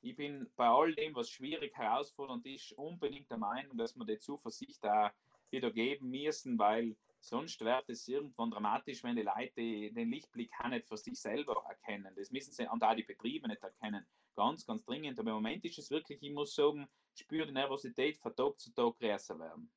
ich 0.00 0.16
bin 0.16 0.50
bei 0.56 0.66
all 0.66 0.94
dem, 0.94 1.14
was 1.14 1.30
schwierig 1.30 1.76
herausfordernd 1.76 2.44
ist, 2.46 2.72
unbedingt 2.72 3.30
der 3.30 3.38
Meinung, 3.38 3.76
dass 3.76 3.94
wir 3.96 4.04
die 4.04 4.18
Zuversicht 4.18 4.82
da 4.82 5.12
wieder 5.50 5.70
geben 5.70 6.10
müssen, 6.10 6.58
weil 6.58 6.96
sonst 7.20 7.60
wird 7.60 7.88
es 7.88 8.08
irgendwann 8.08 8.50
dramatisch, 8.50 9.04
wenn 9.04 9.14
die 9.14 9.22
Leute 9.22 9.92
den 9.92 10.10
Lichtblick 10.10 10.50
auch 10.58 10.68
nicht 10.68 10.88
für 10.88 10.96
sich 10.96 11.20
selber 11.20 11.62
erkennen. 11.68 12.12
Das 12.16 12.30
müssen 12.30 12.52
sie 12.52 12.66
und 12.66 12.82
auch 12.82 12.94
die 12.94 13.04
Betriebe 13.04 13.46
nicht 13.46 13.62
erkennen. 13.62 14.04
Ganz, 14.34 14.66
ganz 14.66 14.84
dringend. 14.84 15.18
Aber 15.20 15.30
im 15.30 15.36
Moment 15.36 15.64
ist 15.64 15.78
es 15.78 15.90
wirklich, 15.90 16.20
ich 16.22 16.32
muss 16.32 16.54
sagen, 16.54 16.88
spüre 17.14 17.46
die 17.46 17.52
Nervosität 17.52 18.16
von 18.18 18.34
Tag 18.34 18.58
zu 18.58 18.72
Tag 18.72 18.98
größer 18.98 19.38
werden. 19.38 19.70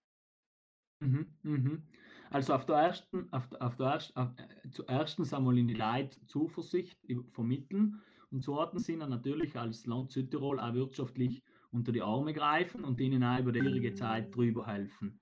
Mhm, 1.03 1.27
mhm. 1.43 1.83
Also 2.29 2.53
auf 2.53 2.65
der 2.65 2.77
ersten, 2.77 3.31
auf 3.31 3.47
der, 3.49 3.61
auf 3.61 3.75
der 3.75 3.87
ersten, 3.87 4.17
auf, 4.17 4.29
äh, 4.37 4.69
zuerstens 4.71 5.33
einmal 5.33 5.57
in 5.57 5.67
die 5.67 5.75
Leute 5.75 6.25
Zuversicht 6.25 6.97
vermitteln 7.31 8.01
und 8.31 8.43
zweitens 8.43 8.85
sind 8.85 8.99
natürlich 8.99 9.55
als 9.55 9.85
Land 9.85 10.11
Südtirol 10.11 10.59
auch 10.59 10.73
wirtschaftlich 10.73 11.43
unter 11.71 11.91
die 11.91 12.01
Arme 12.01 12.33
greifen 12.33 12.83
und 12.83 12.99
ihnen 12.99 13.23
auch 13.23 13.39
über 13.39 13.51
die 13.51 13.59
schwierige 13.59 13.93
Zeit 13.93 14.35
drüber 14.35 14.65
helfen. 14.65 15.19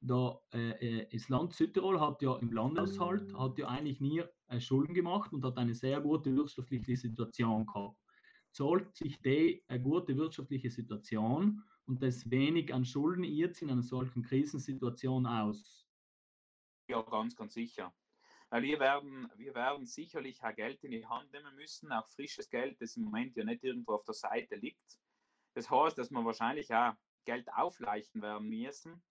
Da, 0.00 0.38
äh, 0.52 1.00
äh, 1.00 1.08
das 1.10 1.28
Land 1.28 1.54
Südtirol 1.54 2.00
hat 2.00 2.22
ja 2.22 2.36
im 2.36 2.52
Landeshalt 2.52 3.34
hat 3.36 3.58
ja 3.58 3.66
eigentlich 3.66 4.00
nie 4.00 4.22
äh, 4.46 4.60
Schulden 4.60 4.94
gemacht 4.94 5.32
und 5.32 5.44
hat 5.44 5.56
eine 5.56 5.74
sehr 5.74 6.00
gute 6.00 6.34
wirtschaftliche 6.36 6.96
Situation 6.96 7.66
gehabt. 7.66 7.96
Zahlt 8.52 8.94
sich 8.94 9.20
die 9.22 9.64
eine 9.66 9.82
gute 9.82 10.16
wirtschaftliche 10.16 10.70
Situation 10.70 11.62
und 11.88 12.02
das 12.02 12.30
wenig 12.30 12.72
an 12.72 12.84
Schulden 12.84 13.24
jetzt 13.24 13.62
in 13.62 13.70
einer 13.70 13.82
solchen 13.82 14.22
Krisensituation 14.22 15.26
aus? 15.26 15.88
Ja, 16.88 17.02
ganz, 17.02 17.34
ganz 17.34 17.54
sicher. 17.54 17.94
Weil 18.50 18.62
wir 18.62 18.78
werden, 18.78 19.30
wir 19.36 19.54
werden 19.54 19.86
sicherlich 19.86 20.42
auch 20.42 20.54
Geld 20.54 20.82
in 20.84 20.92
die 20.92 21.06
Hand 21.06 21.32
nehmen 21.32 21.54
müssen, 21.54 21.92
auch 21.92 22.08
frisches 22.08 22.48
Geld, 22.48 22.80
das 22.80 22.96
im 22.96 23.04
Moment 23.04 23.36
ja 23.36 23.44
nicht 23.44 23.64
irgendwo 23.64 23.94
auf 23.94 24.04
der 24.04 24.14
Seite 24.14 24.56
liegt. 24.56 24.98
Das 25.54 25.70
heißt, 25.70 25.98
dass 25.98 26.10
wir 26.10 26.24
wahrscheinlich 26.24 26.72
auch 26.72 26.94
Geld 27.24 27.48
aufleichten 27.52 28.22
werden 28.22 28.48
müssen. 28.48 29.02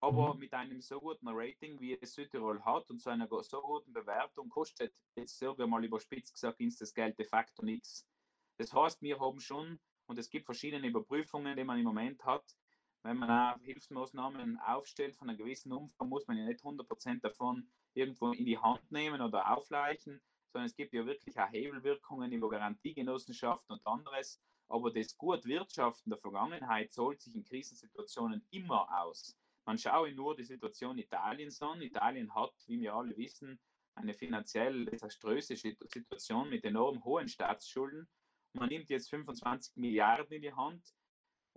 Aber 0.00 0.34
mhm. 0.34 0.40
mit 0.40 0.54
einem 0.54 0.80
so 0.80 1.00
guten 1.00 1.26
Rating, 1.28 1.80
wie 1.80 1.98
es 2.00 2.14
Südtirol 2.14 2.64
hat 2.64 2.88
und 2.90 3.00
so 3.00 3.10
einer 3.10 3.26
so 3.42 3.60
guten 3.62 3.92
Bewertung, 3.92 4.48
kostet 4.48 4.94
jetzt 5.16 5.38
sagen 5.38 5.58
wir 5.58 5.66
mal 5.66 5.84
überspitzt 5.84 6.34
gesagt, 6.34 6.60
uns 6.60 6.76
das 6.76 6.94
Geld 6.94 7.18
de 7.18 7.26
facto 7.26 7.64
nichts. 7.64 8.06
Das 8.58 8.72
heißt, 8.72 9.02
wir 9.02 9.18
haben 9.18 9.40
schon 9.40 9.80
und 10.08 10.18
es 10.18 10.30
gibt 10.30 10.46
verschiedene 10.46 10.88
Überprüfungen, 10.88 11.56
die 11.56 11.64
man 11.64 11.78
im 11.78 11.84
Moment 11.84 12.24
hat. 12.24 12.56
Wenn 13.02 13.18
man 13.18 13.30
auch 13.30 13.60
Hilfsmaßnahmen 13.60 14.58
aufstellt 14.58 15.16
von 15.16 15.28
einem 15.28 15.38
gewissen 15.38 15.70
Umfang, 15.70 16.08
muss 16.08 16.26
man 16.26 16.38
ja 16.38 16.44
nicht 16.46 16.62
100% 16.62 17.20
davon 17.20 17.68
irgendwo 17.94 18.32
in 18.32 18.44
die 18.44 18.58
Hand 18.58 18.90
nehmen 18.90 19.20
oder 19.20 19.56
aufleichen, 19.56 20.20
sondern 20.52 20.66
es 20.66 20.74
gibt 20.74 20.94
ja 20.94 21.06
wirklich 21.06 21.38
auch 21.38 21.50
Hebelwirkungen 21.52 22.32
über 22.32 22.48
Garantiegenossenschaften 22.48 23.76
und 23.76 23.86
anderes. 23.86 24.40
Aber 24.68 24.90
das 24.90 25.16
gut 25.16 25.44
Wirtschaften 25.44 26.10
der 26.10 26.18
Vergangenheit 26.18 26.92
zahlt 26.92 27.20
sich 27.20 27.34
in 27.34 27.44
Krisensituationen 27.44 28.44
immer 28.50 28.88
aus. 29.02 29.36
Man 29.66 29.78
schaue 29.78 30.12
nur 30.12 30.34
die 30.34 30.44
Situation 30.44 30.98
Italiens 30.98 31.60
an. 31.60 31.82
Italien 31.82 32.34
hat, 32.34 32.54
wie 32.66 32.80
wir 32.80 32.94
alle 32.94 33.16
wissen, 33.16 33.60
eine 33.94 34.14
finanziell 34.14 34.86
desaströse 34.86 35.56
Situation 35.56 36.48
mit 36.48 36.64
enorm 36.64 37.04
hohen 37.04 37.28
Staatsschulden 37.28 38.08
man 38.52 38.68
nimmt 38.68 38.88
jetzt 38.90 39.10
25 39.10 39.76
Milliarden 39.76 40.32
in 40.32 40.42
die 40.42 40.52
Hand 40.52 40.94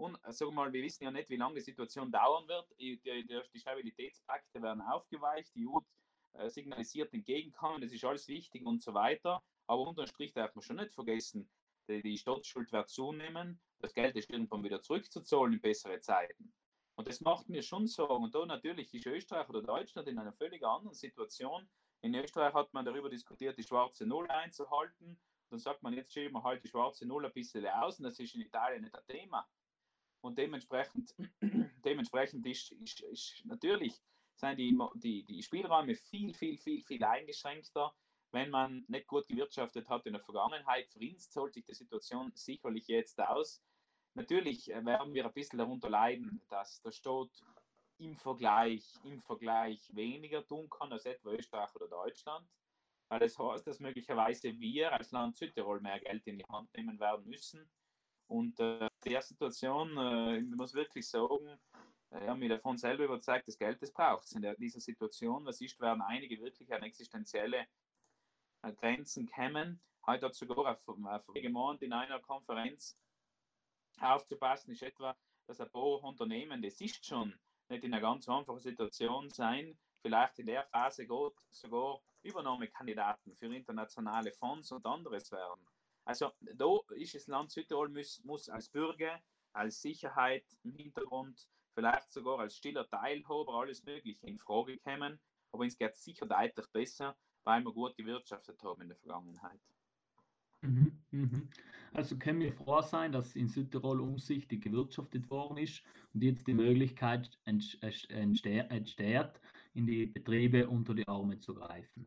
und 0.01 0.15
äh, 0.23 0.31
sag 0.31 0.51
mal, 0.51 0.73
wir 0.73 0.83
wissen 0.83 1.03
ja 1.03 1.11
nicht, 1.11 1.29
wie 1.29 1.37
lange 1.37 1.55
die 1.55 1.61
Situation 1.61 2.11
dauern 2.11 2.47
wird. 2.47 2.67
Die, 2.79 2.99
die, 3.01 3.25
die 3.53 3.59
Stabilitätspakte 3.59 4.61
werden 4.61 4.81
aufgeweicht, 4.81 5.53
die 5.55 5.67
EU 5.67 5.79
äh, 6.33 6.49
signalisiert 6.49 7.13
entgegenkommen, 7.13 7.81
das 7.81 7.91
ist 7.91 8.03
alles 8.03 8.27
wichtig 8.27 8.65
und 8.65 8.81
so 8.81 8.93
weiter. 8.93 9.43
Aber 9.67 9.87
unterm 9.87 10.07
Strich 10.07 10.33
darf 10.33 10.55
man 10.55 10.63
schon 10.63 10.77
nicht 10.77 10.93
vergessen, 10.93 11.49
die, 11.87 12.01
die 12.01 12.17
Staatsschuld 12.17 12.71
wird 12.71 12.89
zunehmen, 12.89 13.61
das 13.79 13.93
Geld 13.93 14.15
ist 14.15 14.29
irgendwann 14.29 14.63
wieder 14.63 14.81
zurückzuzahlen 14.81 15.53
in 15.53 15.61
bessere 15.61 15.99
Zeiten. 15.99 16.53
Und 16.95 17.07
das 17.07 17.21
macht 17.21 17.49
mir 17.49 17.61
schon 17.61 17.87
Sorgen. 17.87 18.23
Und 18.23 18.35
da 18.35 18.45
natürlich 18.45 18.93
ist 18.93 19.05
Österreich 19.05 19.47
oder 19.49 19.61
Deutschland 19.61 20.07
in 20.07 20.19
einer 20.19 20.33
völlig 20.33 20.63
anderen 20.63 20.93
Situation. 20.93 21.69
In 22.01 22.15
Österreich 22.15 22.53
hat 22.53 22.73
man 22.73 22.85
darüber 22.85 23.09
diskutiert, 23.09 23.57
die 23.57 23.63
schwarze 23.63 24.05
Null 24.05 24.29
einzuhalten 24.29 25.19
dann 25.51 25.59
sagt 25.59 25.83
man, 25.83 25.93
jetzt 25.93 26.13
schieben 26.13 26.33
wir 26.33 26.43
halt 26.43 26.63
die 26.63 26.69
schwarze 26.69 27.05
Null 27.05 27.25
ein 27.25 27.33
bisschen 27.33 27.65
aus 27.67 27.99
und 27.99 28.05
das 28.05 28.19
ist 28.19 28.35
in 28.35 28.41
Italien 28.41 28.83
nicht 28.83 28.95
ein 28.95 29.05
Thema. 29.05 29.47
Und 30.21 30.37
dementsprechend, 30.37 31.13
dementsprechend 31.85 32.45
ist, 32.45 32.71
ist, 32.71 33.01
ist 33.01 33.41
natürlich 33.45 34.01
sind 34.35 34.57
die, 34.57 34.77
die, 34.95 35.23
die 35.23 35.43
Spielräume 35.43 35.95
viel, 35.95 36.33
viel, 36.33 36.57
viel, 36.57 36.81
viel 36.81 37.03
eingeschränkter, 37.03 37.93
wenn 38.31 38.49
man 38.49 38.85
nicht 38.87 39.07
gut 39.07 39.27
gewirtschaftet 39.27 39.87
hat 39.89 40.05
in 40.05 40.13
der 40.13 40.21
Vergangenheit. 40.21 40.89
Für 40.89 40.99
uns 40.99 41.29
zahlt 41.29 41.53
sich 41.53 41.65
die 41.65 41.73
Situation 41.73 42.31
sicherlich 42.33 42.87
jetzt 42.87 43.19
aus. 43.19 43.61
Natürlich 44.13 44.71
äh, 44.71 44.83
werden 44.85 45.13
wir 45.13 45.25
ein 45.25 45.33
bisschen 45.33 45.59
darunter 45.59 45.89
leiden, 45.89 46.41
dass 46.49 46.81
der 46.81 46.91
Staat 46.91 47.29
im 47.97 48.17
Vergleich, 48.17 48.83
im 49.03 49.21
Vergleich 49.21 49.93
weniger 49.93 50.45
tun 50.45 50.69
kann 50.69 50.91
als 50.91 51.05
etwa 51.05 51.31
Österreich 51.31 51.73
oder 51.75 51.87
Deutschland. 51.87 52.47
Das 53.19 53.37
heißt, 53.37 53.67
dass 53.67 53.79
möglicherweise 53.79 54.57
wir 54.59 54.93
als 54.93 55.11
Land 55.11 55.35
Südtirol 55.35 55.81
mehr 55.81 55.99
Geld 55.99 56.25
in 56.27 56.37
die 56.37 56.45
Hand 56.45 56.73
nehmen 56.75 56.99
werden 56.99 57.27
müssen. 57.27 57.69
Und 58.27 58.57
äh, 58.59 58.87
der 59.03 59.21
Situation, 59.21 59.97
äh, 59.97 60.37
ich 60.37 60.55
muss 60.55 60.73
wirklich 60.73 61.09
sagen, 61.09 61.59
äh, 62.11 62.25
ja, 62.25 62.35
mir 62.35 62.47
davon 62.47 62.77
selber 62.77 63.03
überzeugt, 63.03 63.47
das 63.47 63.57
Geld, 63.57 63.81
das 63.81 63.91
braucht 63.91 64.25
es 64.25 64.31
in 64.31 64.41
der, 64.41 64.55
dieser 64.55 64.79
Situation. 64.79 65.45
Was 65.45 65.59
ist, 65.59 65.79
werden 65.81 66.01
einige 66.01 66.41
wirklich 66.41 66.73
an 66.73 66.83
existenzielle 66.83 67.67
äh, 68.61 68.73
Grenzen 68.73 69.29
kommen. 69.29 69.81
Heute 70.05 70.27
hat 70.27 70.35
sogar 70.35 70.71
auf, 70.71 71.33
gemeint 71.33 71.81
in 71.81 71.91
einer 71.91 72.19
Konferenz 72.21 72.97
aufzupassen, 73.99 74.71
ist 74.71 74.83
etwa, 74.83 75.17
dass 75.47 75.59
ein 75.59 75.69
paar 75.69 76.01
Unternehmen, 76.03 76.61
das 76.61 76.79
ist 76.79 77.05
schon 77.05 77.37
nicht 77.67 77.83
in 77.83 77.93
einer 77.93 78.01
ganz 78.01 78.29
einfachen 78.29 78.59
Situation 78.59 79.29
sein, 79.29 79.77
vielleicht 80.01 80.39
in 80.39 80.45
der 80.45 80.63
Phase 80.67 81.05
geht, 81.05 81.33
sogar 81.49 82.01
Übernahmekandidaten 82.23 83.35
für 83.35 83.53
internationale 83.53 84.31
Fonds 84.31 84.71
und 84.71 84.85
anderes 84.85 85.31
werden. 85.31 85.65
Also 86.05 86.31
da 86.55 86.79
ist 86.95 87.15
das 87.15 87.27
Land 87.27 87.51
Südtirol 87.51 87.89
muss, 87.89 88.23
muss 88.23 88.49
als 88.49 88.69
Bürger, 88.69 89.21
als 89.53 89.81
Sicherheit 89.81 90.45
im 90.63 90.73
Hintergrund, 90.73 91.47
vielleicht 91.73 92.11
sogar 92.11 92.39
als 92.39 92.57
stiller 92.57 92.89
Teilhaber 92.89 93.53
alles 93.53 93.83
Mögliche 93.83 94.25
in 94.27 94.39
Frage 94.39 94.77
kommen. 94.79 95.19
Aber 95.51 95.65
es 95.65 95.77
geht 95.77 95.95
sicher 95.95 96.25
deutlich 96.25 96.67
besser, 96.71 97.15
weil 97.43 97.63
wir 97.63 97.73
gut 97.73 97.95
gewirtschaftet 97.97 98.63
haben 98.63 98.81
in 98.81 98.89
der 98.89 98.97
Vergangenheit. 98.97 99.59
Mhm. 100.61 100.91
Mhm. 101.11 101.49
Also 101.93 102.17
kann 102.17 102.37
mir 102.37 102.53
froh 102.53 102.81
sein, 102.81 103.11
dass 103.11 103.35
in 103.35 103.47
Südtirol 103.47 103.99
umsichtig 103.99 104.61
gewirtschaftet 104.61 105.29
worden 105.29 105.57
ist 105.57 105.83
und 106.13 106.23
jetzt 106.23 106.47
die 106.47 106.53
Möglichkeit 106.53 107.37
entsteht, 107.45 109.41
in 109.73 109.85
die 109.85 110.05
Betriebe 110.05 110.67
unter 110.67 110.93
die 110.93 111.07
Arme 111.07 111.39
zu 111.39 111.53
greifen. 111.53 112.05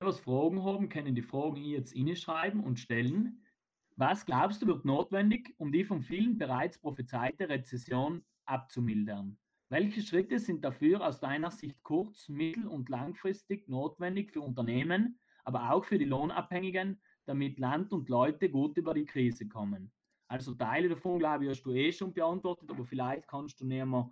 Wenn 0.00 0.08
wir 0.08 0.12
Fragen 0.12 0.62
haben, 0.62 0.88
können 0.88 1.14
die 1.14 1.22
Fragen 1.22 1.64
jetzt 1.64 1.94
schreiben 2.18 2.62
und 2.62 2.78
stellen. 2.78 3.44
Was 3.96 4.24
glaubst 4.24 4.62
du 4.62 4.66
wird 4.68 4.84
notwendig, 4.84 5.54
um 5.58 5.72
die 5.72 5.84
von 5.84 6.02
vielen 6.02 6.38
bereits 6.38 6.78
prophezeite 6.78 7.48
Rezession 7.48 8.24
abzumildern? 8.44 9.36
Welche 9.70 10.00
Schritte 10.00 10.38
sind 10.38 10.64
dafür 10.64 11.04
aus 11.04 11.20
deiner 11.20 11.50
Sicht 11.50 11.82
kurz-, 11.82 12.28
mittel- 12.28 12.68
und 12.68 12.88
langfristig 12.88 13.68
notwendig 13.68 14.30
für 14.30 14.40
Unternehmen, 14.40 15.18
aber 15.44 15.72
auch 15.72 15.84
für 15.84 15.98
die 15.98 16.04
Lohnabhängigen, 16.04 17.02
damit 17.26 17.58
Land 17.58 17.92
und 17.92 18.08
Leute 18.08 18.48
gut 18.48 18.76
über 18.78 18.94
die 18.94 19.04
Krise 19.04 19.48
kommen? 19.48 19.92
Also 20.28 20.54
Teile 20.54 20.88
davon, 20.88 21.18
glaube 21.18 21.44
ich, 21.44 21.50
hast 21.50 21.64
du 21.64 21.72
eh 21.72 21.90
schon 21.90 22.12
beantwortet, 22.12 22.70
aber 22.70 22.84
vielleicht 22.84 23.26
kannst 23.26 23.60
du 23.60 23.66
näher 23.66 23.84
mal 23.86 24.10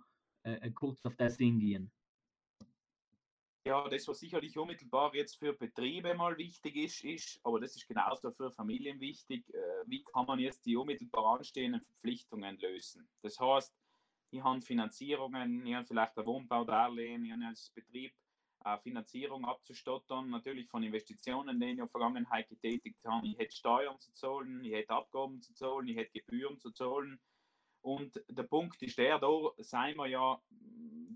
kurz 0.73 1.05
auf 1.05 1.15
das 1.15 1.37
hingehen. 1.37 1.91
Ja, 3.65 3.87
das, 3.89 4.07
was 4.07 4.19
sicherlich 4.19 4.57
unmittelbar 4.57 5.13
jetzt 5.13 5.35
für 5.35 5.51
Betriebe 5.51 6.13
mal 6.13 6.37
wichtig 6.37 6.77
ist, 6.77 7.03
ist, 7.03 7.39
aber 7.43 7.59
das 7.59 7.75
ist 7.75 7.85
genauso 7.85 8.31
für 8.31 8.49
Familien 8.51 8.99
wichtig, 9.01 9.43
äh, 9.53 9.59
wie 9.85 10.03
kann 10.03 10.25
man 10.25 10.39
jetzt 10.39 10.65
die 10.65 10.77
unmittelbar 10.77 11.37
anstehenden 11.37 11.81
Verpflichtungen 11.81 12.57
lösen? 12.59 13.09
Das 13.21 13.37
heißt, 13.37 13.75
ich 14.31 14.41
habe 14.41 14.61
Finanzierungen, 14.61 15.65
ich 15.65 15.73
habe 15.73 15.85
vielleicht 15.85 16.17
ein 16.17 16.25
Wohnbaudarlehen, 16.25 17.25
ich 17.25 17.31
habe 17.31 17.45
als 17.45 17.69
Betrieb 17.75 18.13
Finanzierung 18.83 19.45
abzustottern, 19.45 20.29
natürlich 20.29 20.67
von 20.69 20.83
Investitionen, 20.83 21.59
die 21.59 21.65
ich 21.67 21.71
in 21.71 21.77
der 21.77 21.87
Vergangenheit 21.87 22.49
getätigt 22.49 22.99
habe. 23.05 23.25
Ich 23.27 23.37
hätte 23.37 23.55
Steuern 23.55 23.99
zu 23.99 24.11
zahlen, 24.13 24.63
ich 24.63 24.73
hätte 24.73 24.93
Abgaben 24.93 25.41
zu 25.41 25.53
zahlen, 25.53 25.87
ich 25.87 25.95
hätte 25.95 26.19
Gebühren 26.19 26.59
zu 26.59 26.71
zahlen. 26.71 27.19
Und 27.87 28.21
der 28.27 28.43
Punkt 28.43 28.81
ist 28.83 28.97
der, 28.97 29.17
da 29.17 29.29
seien 29.59 29.95
wir 29.95 30.07
ja 30.07 30.41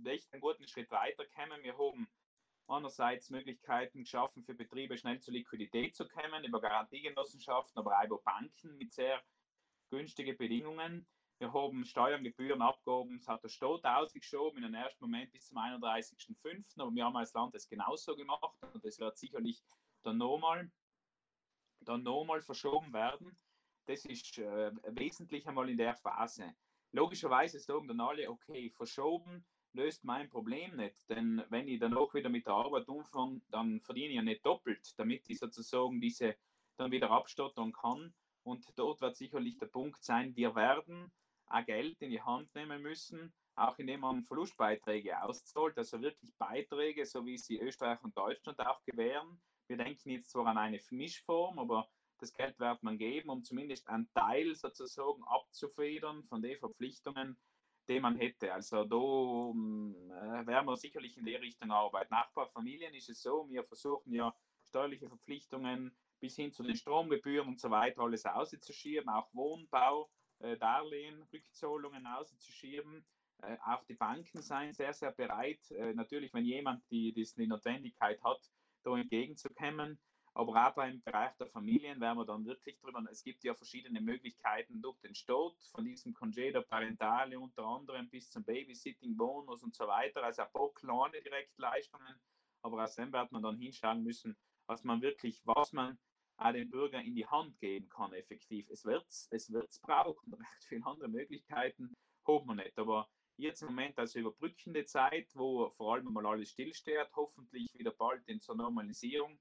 echt 0.06 0.32
einen 0.32 0.40
guten 0.40 0.66
Schritt 0.70 0.90
weitergekommen. 0.90 1.62
Wir 1.64 1.78
haben 1.78 2.08
einerseits 2.66 3.30
Möglichkeiten 3.30 4.00
geschaffen 4.00 4.46
für 4.46 4.54
Betriebe 4.54 4.98
schnell 4.98 5.20
zur 5.20 5.34
Liquidität 5.34 5.98
zu 5.98 6.08
kommen, 6.08 6.46
über 6.46 6.62
Garantiegenossenschaften, 6.62 7.78
aber 7.78 8.00
auch 8.00 8.06
über 8.06 8.20
Banken 8.20 8.78
mit 8.78 8.94
sehr 8.94 9.22
günstigen 9.90 10.38
Bedingungen. 10.38 11.06
Wir 11.40 11.52
haben 11.52 11.84
Steuern, 11.84 12.24
Gebühren, 12.24 12.62
Abgaben, 12.62 13.18
es 13.18 13.28
hat 13.28 13.44
der 13.44 13.50
Staat 13.50 13.84
ausgeschoben 13.84 14.64
in 14.64 14.72
den 14.72 14.82
ersten 14.82 15.04
Moment 15.04 15.30
bis 15.34 15.48
zum 15.48 15.58
31.05. 15.58 16.80
Aber 16.80 16.96
wir 16.96 17.04
haben 17.04 17.18
als 17.18 17.34
Land 17.34 17.54
das 17.54 17.68
genauso 17.68 18.16
gemacht 18.16 18.56
und 18.74 18.86
das 18.86 18.98
wird 18.98 19.18
sicherlich 19.18 19.62
dann 20.04 20.20
nochmal 20.20 20.72
dann 21.82 22.04
nochmal 22.04 22.42
verschoben 22.42 22.94
werden. 22.94 23.38
Das 23.86 24.06
ist 24.06 24.38
äh, 24.38 24.72
wesentlich 24.84 25.48
einmal 25.48 25.70
in 25.70 25.78
der 25.78 25.96
Phase. 25.96 26.54
Logischerweise 26.92 27.60
sagen 27.60 27.88
dann 27.88 28.02
alle, 28.02 28.30
okay, 28.30 28.70
verschoben 28.70 29.46
löst 29.74 30.04
mein 30.04 30.30
Problem 30.30 30.76
nicht. 30.76 31.10
Denn 31.10 31.44
wenn 31.50 31.68
ich 31.68 31.80
dann 31.80 31.96
auch 31.96 32.14
wieder 32.14 32.30
mit 32.30 32.46
der 32.46 32.54
Arbeit 32.54 32.88
umfange, 32.88 33.42
dann 33.50 33.82
verdiene 33.82 34.10
ich 34.10 34.16
ja 34.16 34.22
nicht 34.22 34.46
doppelt, 34.46 34.94
damit 34.98 35.30
ich 35.30 35.40
sozusagen 35.40 36.02
diese 36.02 36.36
dann 36.78 36.92
wieder 36.92 37.12
abstottern 37.12 37.72
kann. 37.72 38.14
Und 38.44 38.68
dort 38.78 39.02
wird 39.02 39.16
sicherlich 39.16 39.58
der 39.58 39.68
Punkt 39.68 40.04
sein, 40.04 40.36
wir 40.36 40.56
werden 40.56 41.12
auch 41.48 41.66
Geld 41.66 42.02
in 42.02 42.10
die 42.10 42.22
Hand 42.22 42.54
nehmen 42.56 42.82
müssen, 42.82 43.34
auch 43.56 43.78
indem 43.78 44.02
man 44.02 44.24
Verlustbeiträge 44.24 45.22
auszahlt, 45.22 45.78
also 45.78 46.02
wirklich 46.02 46.34
Beiträge, 46.38 47.06
so 47.06 47.26
wie 47.26 47.38
sie 47.38 47.60
Österreich 47.60 48.02
und 48.04 48.18
Deutschland 48.18 48.60
auch 48.60 48.84
gewähren. 48.84 49.42
Wir 49.68 49.78
denken 49.78 50.10
jetzt 50.10 50.32
zwar 50.32 50.48
an 50.48 50.58
eine 50.58 50.80
Mischform, 50.90 51.60
aber 51.60 51.88
das 52.22 52.34
Geld 52.34 52.60
wird 52.60 52.84
man 52.84 52.98
geben, 52.98 53.30
um 53.30 53.44
zumindest 53.44 53.88
einen 53.90 54.12
Teil 54.14 54.56
sozusagen 54.56 55.24
abzufedern 55.24 56.24
von 56.26 56.42
den 56.42 56.58
Verpflichtungen, 56.60 57.38
die 57.90 58.00
man 58.00 58.16
hätte. 58.16 58.54
Also 58.54 58.86
da 58.86 58.96
äh, 58.96 60.48
werden 60.48 60.68
wir 60.68 60.78
sicherlich 60.78 61.18
in 61.18 61.26
die 61.26 61.36
Richtung 61.36 61.72
arbeiten. 61.72 62.14
Nachbarfamilien 62.14 62.94
ist 62.94 63.10
es 63.10 63.22
so, 63.22 63.48
wir 63.50 63.64
versuchen 63.64 64.14
ja 64.14 64.34
steuerliche 64.64 65.10
Verpflichtungen 65.10 65.92
bis 66.20 66.36
hin 66.36 66.54
zu 66.54 66.64
den 66.64 66.76
Stromgebühren 66.76 67.48
und 67.48 67.60
so 67.60 67.72
weiter 67.72 68.02
alles 68.02 68.26
auszuschieben, 68.26 69.10
auch 69.10 69.28
Wohnbau 69.34 70.10
äh, 70.40 70.56
Darlehen, 70.58 71.24
Rückzahlungen 71.34 72.06
auszuschieben. 72.06 73.04
Äh, 73.42 73.58
auch 73.66 73.84
die 73.86 73.96
Banken 73.96 74.42
seien 74.42 74.74
sehr, 74.74 74.94
sehr 74.94 75.12
bereit, 75.12 75.60
äh, 75.72 75.94
natürlich, 75.94 76.34
wenn 76.34 76.46
jemand 76.46 76.84
die, 76.92 77.12
die, 77.12 77.28
die 77.36 77.48
Notwendigkeit 77.48 78.22
hat, 78.24 78.40
da 78.84 78.96
entgegenzukommen. 78.96 80.00
Aber 80.34 80.68
auch 80.68 80.74
beim 80.76 81.02
Bereich 81.02 81.36
der 81.38 81.48
Familien 81.48 82.00
werden 82.00 82.18
wir 82.18 82.26
dann 82.26 82.46
wirklich 82.46 82.80
drüber. 82.80 83.04
Es 83.12 83.24
gibt 83.24 83.44
ja 83.44 83.54
verschiedene 83.54 84.00
Möglichkeiten 84.00 84.82
durch 84.82 84.98
den 85.00 85.14
Staat, 85.14 85.62
von 85.72 85.84
diesem 85.84 86.14
Congedo 86.14 86.62
Parentale 86.62 87.38
unter 87.38 87.66
anderem 87.66 88.10
bis 88.10 88.30
zum 88.30 88.44
Babysitting 88.46 89.18
Bonus 89.18 89.62
und 89.62 89.76
so 89.76 89.88
weiter. 89.88 90.24
Also 90.24 90.44
ein 90.44 90.52
paar 90.52 90.74
kleine 90.74 91.22
Direktleistungen. 91.22 92.16
Aber 92.62 92.82
aus 92.84 92.96
dem 92.96 93.12
wird 93.12 93.32
man 93.32 93.44
dann 93.44 93.58
hinschauen 93.58 94.04
müssen, 94.04 94.38
was 94.68 94.84
man 94.84 95.02
wirklich, 95.02 95.42
was 95.46 95.74
man 95.74 96.00
auch 96.38 96.54
den 96.54 96.70
Bürger 96.70 97.02
in 97.02 97.14
die 97.14 97.28
Hand 97.28 97.60
geben 97.60 97.90
kann, 97.90 98.14
effektiv. 98.14 98.70
Es 98.70 98.86
wird 98.86 99.06
es 99.08 99.28
es 99.32 99.52
wird's 99.52 99.80
brauchen. 99.80 100.34
Recht 100.34 100.64
viele 100.68 100.86
andere 100.86 101.10
Möglichkeiten 101.10 101.94
haben 102.26 102.48
wir 102.48 102.56
nicht. 102.56 102.78
Aber 102.80 103.10
jetzt 103.36 103.64
im 103.64 103.68
Moment 103.70 103.98
als 104.00 104.16
überbrückende 104.16 104.86
Zeit, 104.86 105.30
wo 105.36 105.70
vor 105.72 105.96
allem 105.96 106.06
mal 106.06 106.26
alles 106.26 106.52
stillsteht, 106.52 107.10
hoffentlich 107.16 107.68
wieder 107.74 107.92
bald 107.92 108.26
in 108.30 108.40
zur 108.40 108.56
Normalisierung 108.56 109.38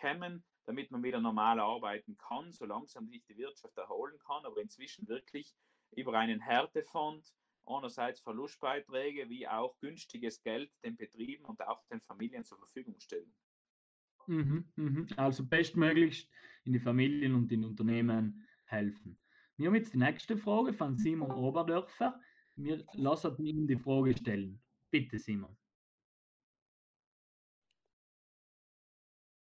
kommen, 0.00 0.44
damit 0.66 0.90
man 0.90 1.02
wieder 1.02 1.20
normal 1.20 1.60
arbeiten 1.60 2.16
kann, 2.16 2.52
so 2.52 2.64
langsam 2.64 3.08
sich 3.08 3.24
die 3.24 3.36
Wirtschaft 3.36 3.76
erholen 3.76 4.18
kann, 4.26 4.44
aber 4.44 4.60
inzwischen 4.60 5.06
wirklich 5.08 5.54
über 5.96 6.18
einen 6.18 6.40
Härtefonds 6.40 7.34
einerseits 7.66 8.20
Verlustbeiträge 8.20 9.28
wie 9.28 9.46
auch 9.48 9.78
günstiges 9.80 10.42
Geld 10.42 10.70
den 10.84 10.96
Betrieben 10.96 11.44
und 11.44 11.60
auch 11.66 11.84
den 11.88 12.00
Familien 12.02 12.44
zur 12.44 12.58
Verfügung 12.58 12.98
stellen. 13.00 13.32
Mhm, 14.26 14.64
mhm. 14.76 15.08
Also 15.16 15.44
bestmöglichst 15.44 16.30
in 16.64 16.72
die 16.72 16.80
Familien 16.80 17.34
und 17.34 17.50
den 17.50 17.64
Unternehmen 17.64 18.46
helfen. 18.64 19.18
Wir 19.56 19.68
haben 19.68 19.74
jetzt 19.74 19.92
die 19.92 19.98
nächste 19.98 20.36
Frage 20.36 20.72
von 20.72 20.96
Simon 20.96 21.30
Oberdörfer. 21.30 22.20
Wir 22.56 22.84
lassen 22.94 23.44
ihm 23.44 23.66
die 23.66 23.76
Frage 23.76 24.16
stellen. 24.16 24.60
Bitte, 24.90 25.18
Simon. 25.18 25.56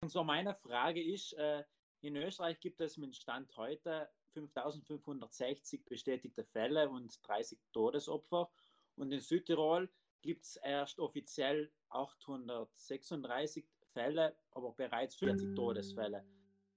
Und 0.05 0.09
so 0.09 0.23
meine 0.23 0.53
Frage 0.53 1.03
ist, 1.03 1.33
äh, 1.33 1.63
in 2.01 2.15
Österreich 2.15 2.59
gibt 2.59 2.79
es 2.79 2.95
mit 2.95 3.15
Stand 3.15 3.57
heute 3.57 4.07
5560 4.33 5.83
bestätigte 5.83 6.43
Fälle 6.43 6.87
und 6.91 7.17
30 7.27 7.57
Todesopfer. 7.73 8.51
Und 8.97 9.11
in 9.11 9.19
Südtirol 9.19 9.89
gibt 10.21 10.43
es 10.43 10.57
erst 10.57 10.99
offiziell 10.99 11.71
836 11.89 13.65
Fälle, 13.93 14.37
aber 14.51 14.73
bereits 14.73 15.15
40 15.15 15.55
Todesfälle. 15.55 16.23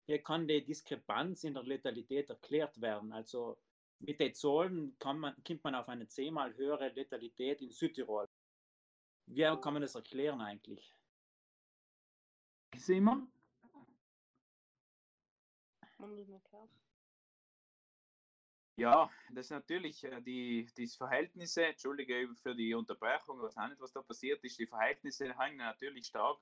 Hier 0.06 0.22
kann 0.22 0.48
die 0.48 0.64
Diskrepanz 0.64 1.44
in 1.44 1.52
der 1.52 1.64
Letalität 1.64 2.30
erklärt 2.30 2.80
werden. 2.80 3.12
Also 3.12 3.58
mit 3.98 4.20
den 4.20 4.32
Zahlen 4.32 4.96
man, 5.04 5.34
kommt 5.44 5.64
man 5.64 5.74
auf 5.74 5.90
eine 5.90 6.08
zehnmal 6.08 6.56
höhere 6.56 6.88
Letalität 6.88 7.60
in 7.60 7.72
Südtirol. 7.72 8.26
Wie 9.26 9.42
kann 9.42 9.74
man 9.74 9.82
das 9.82 9.96
erklären 9.96 10.40
eigentlich? 10.40 10.97
Simon? 12.78 13.30
Ja, 18.78 19.10
das 19.32 19.46
ist 19.46 19.50
natürlich 19.50 20.04
äh, 20.04 20.20
die, 20.22 20.70
die 20.76 20.86
Verhältnisse, 20.86 21.66
entschuldige 21.66 22.28
für 22.36 22.54
die 22.54 22.74
Unterbrechung, 22.74 23.40
was 23.42 23.56
auch 23.56 23.66
nicht, 23.68 23.80
was 23.80 23.92
da 23.92 24.02
passiert 24.02 24.42
ist, 24.44 24.58
die 24.58 24.68
Verhältnisse 24.68 25.36
hängen 25.36 25.56
natürlich 25.56 26.06
stark 26.06 26.38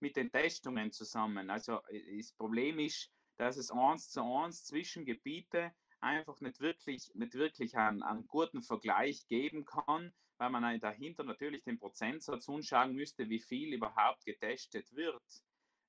mit 0.00 0.16
den 0.16 0.30
Testungen 0.32 0.90
zusammen. 0.90 1.50
Also 1.50 1.80
äh, 1.88 2.16
das 2.16 2.32
Problem 2.32 2.80
ist, 2.80 3.12
dass 3.36 3.56
es 3.56 3.70
eins 3.70 4.10
zu 4.10 4.22
eins 4.22 4.64
zwischen 4.64 5.04
Gebiete 5.04 5.72
einfach 6.00 6.40
nicht 6.40 6.58
wirklich, 6.60 7.12
nicht 7.14 7.34
wirklich 7.34 7.76
einen, 7.76 8.02
einen 8.02 8.26
guten 8.26 8.62
Vergleich 8.62 9.26
geben 9.28 9.64
kann, 9.64 10.12
weil 10.38 10.50
man 10.50 10.80
dahinter 10.80 11.22
natürlich 11.22 11.62
den 11.62 11.78
Prozentsatz 11.78 12.48
anschauen 12.48 12.94
müsste, 12.94 13.28
wie 13.28 13.40
viel 13.40 13.72
überhaupt 13.72 14.24
getestet 14.24 14.92
wird. 14.96 15.22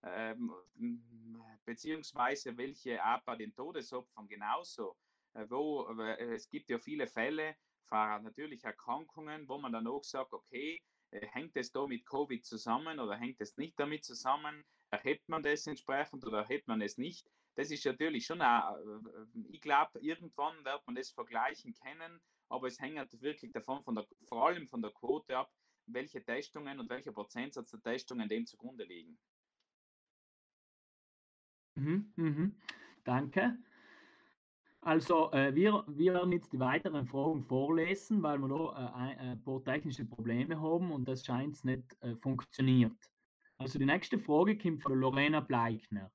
Ähm, 0.03 0.53
beziehungsweise 1.65 2.57
welche 2.57 3.03
auch 3.03 3.21
bei 3.23 3.35
den 3.35 3.53
Todesopfern 3.53 4.27
genauso. 4.27 4.95
Äh, 5.33 5.45
wo, 5.49 5.87
äh, 5.99 6.33
es 6.35 6.49
gibt 6.49 6.69
ja 6.69 6.79
viele 6.79 7.07
Fälle 7.07 7.55
natürlich 7.91 8.63
Erkrankungen, 8.63 9.47
wo 9.49 9.57
man 9.57 9.71
dann 9.71 9.87
auch 9.87 10.03
sagt, 10.03 10.31
okay, 10.33 10.79
äh, 11.11 11.25
hängt 11.27 11.55
es 11.55 11.71
da 11.71 11.87
mit 11.87 12.05
Covid 12.05 12.45
zusammen 12.45 12.99
oder 12.99 13.15
hängt 13.17 13.41
es 13.41 13.57
nicht 13.57 13.79
damit 13.79 14.03
zusammen? 14.05 14.63
Erhebt 14.91 15.27
man 15.27 15.43
das 15.43 15.67
entsprechend 15.67 16.25
oder 16.25 16.39
erhebt 16.39 16.67
man 16.67 16.81
es 16.81 16.97
nicht? 16.97 17.27
Das 17.55 17.71
ist 17.71 17.85
natürlich 17.85 18.25
schon, 18.25 18.41
auch, 18.41 18.77
ich 19.49 19.59
glaube, 19.61 19.99
irgendwann 19.99 20.63
wird 20.63 20.85
man 20.85 20.95
das 20.95 21.09
vergleichen 21.11 21.73
können, 21.73 22.21
aber 22.47 22.67
es 22.67 22.79
hängt 22.79 23.21
wirklich 23.21 23.51
davon, 23.51 23.83
von 23.83 23.95
der, 23.95 24.07
vor 24.27 24.47
allem 24.47 24.67
von 24.67 24.81
der 24.81 24.91
Quote 24.91 25.35
ab, 25.37 25.51
welche 25.87 26.23
Testungen 26.23 26.79
und 26.79 26.89
welcher 26.89 27.11
Prozentsatz 27.11 27.71
der 27.71 27.81
Testungen 27.81 28.29
dem 28.29 28.45
zugrunde 28.45 28.85
liegen. 28.85 29.19
Mhm, 31.79 32.11
mhm. 32.15 32.55
danke. 33.03 33.57
Also 34.81 35.31
äh, 35.31 35.53
wir, 35.55 35.83
wir 35.87 36.13
werden 36.13 36.31
jetzt 36.31 36.53
die 36.53 36.59
weiteren 36.59 37.05
Fragen 37.05 37.43
vorlesen, 37.43 38.23
weil 38.23 38.37
wir 38.39 38.47
da 38.47 38.55
äh, 38.55 38.97
ein, 38.97 39.19
ein, 39.19 39.43
paar 39.43 39.63
technische 39.63 40.05
Probleme 40.05 40.59
haben 40.59 40.91
und 40.91 41.07
das 41.07 41.25
scheint 41.25 41.63
nicht 41.65 41.97
äh, 42.01 42.15
funktioniert. 42.15 42.97
Also 43.57 43.77
die 43.77 43.85
nächste 43.85 44.17
Frage 44.19 44.57
kommt 44.57 44.81
von 44.81 44.97
Lorena 44.99 45.41
Bleichner. 45.41 46.11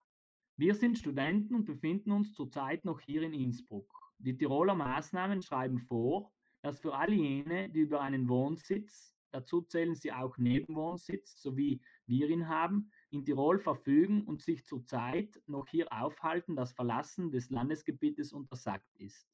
Wir 0.56 0.74
sind 0.74 0.98
Studenten 0.98 1.54
und 1.54 1.66
befinden 1.66 2.12
uns 2.12 2.32
zurzeit 2.32 2.84
noch 2.84 3.00
hier 3.00 3.22
in 3.22 3.34
Innsbruck. 3.34 3.90
Die 4.18 4.36
Tiroler 4.36 4.74
Maßnahmen 4.74 5.42
schreiben 5.42 5.80
vor, 5.80 6.32
dass 6.62 6.80
für 6.80 6.94
alle 6.94 7.14
jene, 7.14 7.68
die 7.68 7.80
über 7.80 8.00
einen 8.00 8.28
Wohnsitz, 8.28 9.14
dazu 9.30 9.60
zählen 9.62 9.94
sie 9.94 10.12
auch 10.12 10.38
Nebenwohnsitz, 10.38 11.42
so 11.42 11.56
wie 11.56 11.82
wir 12.06 12.30
ihn 12.30 12.48
haben, 12.48 12.90
in 13.14 13.24
Tirol 13.24 13.58
verfügen 13.58 14.24
und 14.24 14.42
sich 14.42 14.64
zurzeit 14.66 15.40
noch 15.46 15.68
hier 15.68 15.92
aufhalten, 15.92 16.56
das 16.56 16.72
Verlassen 16.72 17.30
des 17.30 17.50
Landesgebietes 17.50 18.32
untersagt 18.32 18.92
ist. 18.96 19.28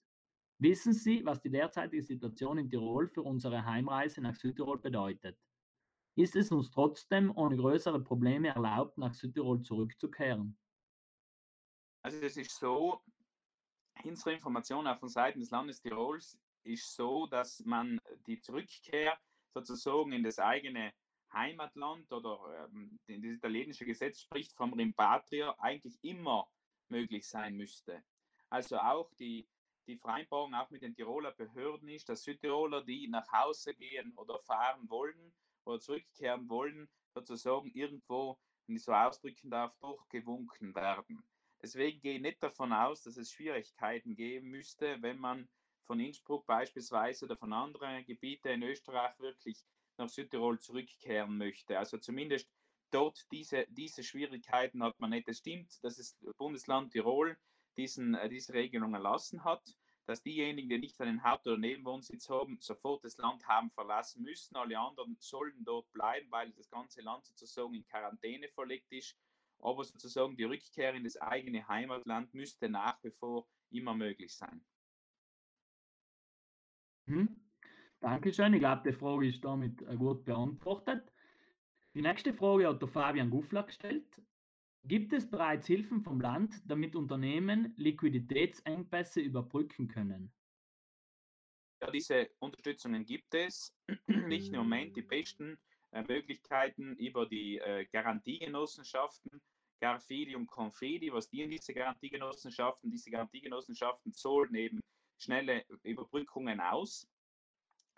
Wissen 0.58 0.92
Sie, 0.92 1.24
was 1.24 1.40
die 1.40 1.50
derzeitige 1.50 2.02
Situation 2.02 2.58
in 2.58 2.70
Tirol 2.70 3.08
für 3.08 3.22
unsere 3.22 3.64
Heimreise 3.64 4.20
nach 4.20 4.34
Südtirol 4.34 4.78
bedeutet? 4.78 5.38
Ist 6.16 6.36
es 6.36 6.52
uns 6.52 6.70
trotzdem 6.70 7.34
ohne 7.34 7.56
größere 7.56 8.00
Probleme 8.00 8.48
erlaubt, 8.48 8.98
nach 8.98 9.14
Südtirol 9.14 9.62
zurückzukehren? 9.62 10.58
Also 12.02 12.18
es 12.18 12.36
ist 12.36 12.58
so, 12.58 13.00
unsere 14.04 14.34
Information 14.34 14.86
auch 14.86 14.98
von 14.98 15.08
Seiten 15.08 15.40
des 15.40 15.50
Landes 15.50 15.80
Tirols 15.80 16.38
ist 16.64 16.94
so, 16.94 17.26
dass 17.26 17.64
man 17.64 17.98
die 18.26 18.38
Zurückkehr 18.40 19.18
sozusagen 19.54 20.12
in 20.12 20.22
das 20.22 20.38
eigene 20.38 20.92
Heimatland 21.32 22.10
oder 22.12 22.68
ähm, 22.72 22.98
das 23.06 23.16
italienische 23.16 23.84
Gesetz 23.84 24.20
spricht 24.20 24.52
vom 24.54 24.72
Rimpatria 24.72 25.54
eigentlich 25.58 25.98
immer 26.02 26.50
möglich 26.88 27.28
sein 27.28 27.56
müsste. 27.56 28.02
Also 28.48 28.78
auch 28.78 29.12
die, 29.14 29.46
die 29.86 29.96
Vereinbarung 29.96 30.54
auch 30.54 30.70
mit 30.70 30.82
den 30.82 30.94
Tiroler 30.94 31.32
Behörden 31.32 31.88
ist, 31.88 32.08
dass 32.08 32.24
Südtiroler, 32.24 32.84
die 32.84 33.08
nach 33.08 33.30
Hause 33.32 33.74
gehen 33.74 34.12
oder 34.16 34.38
fahren 34.40 34.88
wollen 34.90 35.32
oder 35.64 35.78
zurückkehren 35.78 36.48
wollen, 36.48 36.88
sozusagen 37.14 37.70
irgendwo, 37.70 38.38
wenn 38.66 38.76
ich 38.76 38.84
so 38.84 38.92
ausdrücken 38.92 39.50
darf, 39.50 39.76
durchgewunken 39.78 40.74
werden. 40.74 41.22
Deswegen 41.62 42.00
gehe 42.00 42.16
ich 42.16 42.22
nicht 42.22 42.42
davon 42.42 42.72
aus, 42.72 43.02
dass 43.02 43.16
es 43.16 43.30
Schwierigkeiten 43.30 44.16
geben 44.16 44.48
müsste, 44.48 45.00
wenn 45.02 45.18
man 45.18 45.48
von 45.86 46.00
Innsbruck 46.00 46.46
beispielsweise 46.46 47.24
oder 47.26 47.36
von 47.36 47.52
anderen 47.52 48.04
Gebieten 48.06 48.48
in 48.48 48.62
Österreich 48.62 49.18
wirklich 49.18 49.64
nach 50.00 50.08
Südtirol 50.08 50.58
zurückkehren 50.58 51.36
möchte. 51.36 51.78
Also 51.78 51.98
zumindest 51.98 52.50
dort 52.90 53.24
diese, 53.30 53.66
diese 53.68 54.02
Schwierigkeiten 54.02 54.82
hat 54.82 54.98
man 54.98 55.10
nicht. 55.10 55.28
Es 55.28 55.38
stimmt, 55.38 55.82
dass 55.84 55.96
das 55.96 56.18
Bundesland 56.36 56.92
Tirol 56.92 57.36
diesen, 57.76 58.14
äh, 58.14 58.28
diese 58.28 58.52
Regelung 58.52 58.94
erlassen 58.94 59.44
hat, 59.44 59.62
dass 60.06 60.22
diejenigen, 60.22 60.68
die 60.68 60.78
nicht 60.78 61.00
einen 61.00 61.22
Haupt- 61.22 61.46
oder 61.46 61.58
Nebenwohnsitz 61.58 62.28
haben, 62.28 62.58
sofort 62.60 63.04
das 63.04 63.16
Land 63.18 63.46
haben 63.46 63.70
verlassen 63.70 64.22
müssen. 64.22 64.56
Alle 64.56 64.78
anderen 64.78 65.16
sollen 65.20 65.64
dort 65.64 65.92
bleiben, 65.92 66.30
weil 66.30 66.50
das 66.52 66.68
ganze 66.68 67.00
Land 67.02 67.26
sozusagen 67.26 67.74
in 67.74 67.84
Quarantäne 67.84 68.48
verlegt 68.48 68.90
ist 68.90 69.16
aber 69.62 69.84
sozusagen 69.84 70.36
die 70.36 70.44
Rückkehr 70.44 70.94
in 70.94 71.04
das 71.04 71.16
eigene 71.16 71.66
Heimatland 71.68 72.32
müsste 72.34 72.68
nach 72.68 73.02
wie 73.02 73.10
vor 73.10 73.46
immer 73.70 73.94
möglich 73.94 74.34
sein. 74.34 74.64
Mhm. 77.06 77.39
Dankeschön. 78.00 78.54
Ich 78.54 78.60
glaube, 78.60 78.90
die 78.90 78.96
Frage 78.96 79.28
ist 79.28 79.44
damit 79.44 79.82
äh, 79.82 79.94
gut 79.94 80.24
beantwortet. 80.24 81.12
Die 81.94 82.00
nächste 82.00 82.32
Frage 82.32 82.68
hat 82.68 82.80
der 82.80 82.88
Fabian 82.88 83.28
Guffler 83.28 83.62
gestellt. 83.62 84.22
Gibt 84.84 85.12
es 85.12 85.30
bereits 85.30 85.66
Hilfen 85.66 86.02
vom 86.02 86.20
Land, 86.20 86.62
damit 86.64 86.96
Unternehmen 86.96 87.74
Liquiditätsengpässe 87.76 89.20
überbrücken 89.20 89.88
können? 89.88 90.32
Ja, 91.82 91.90
diese 91.90 92.30
Unterstützungen 92.38 93.04
gibt 93.04 93.34
es. 93.34 93.76
Nicht 94.06 94.52
im 94.52 94.60
Moment 94.60 94.96
die 94.96 95.02
besten 95.02 95.58
äh, 95.90 96.02
Möglichkeiten 96.02 96.96
über 96.96 97.26
die 97.26 97.58
äh, 97.58 97.84
Garantiegenossenschaften, 97.92 99.42
Garfidi 99.80 100.36
und 100.36 100.46
Confidi. 100.46 101.12
Was 101.12 101.28
dienen 101.28 101.50
diese 101.50 101.74
Garantiegenossenschaften? 101.74 102.90
Diese 102.90 103.10
Garantiegenossenschaften 103.10 104.14
zahlen 104.14 104.54
eben 104.54 104.80
schnelle 105.18 105.66
Überbrückungen 105.82 106.60
aus. 106.60 107.06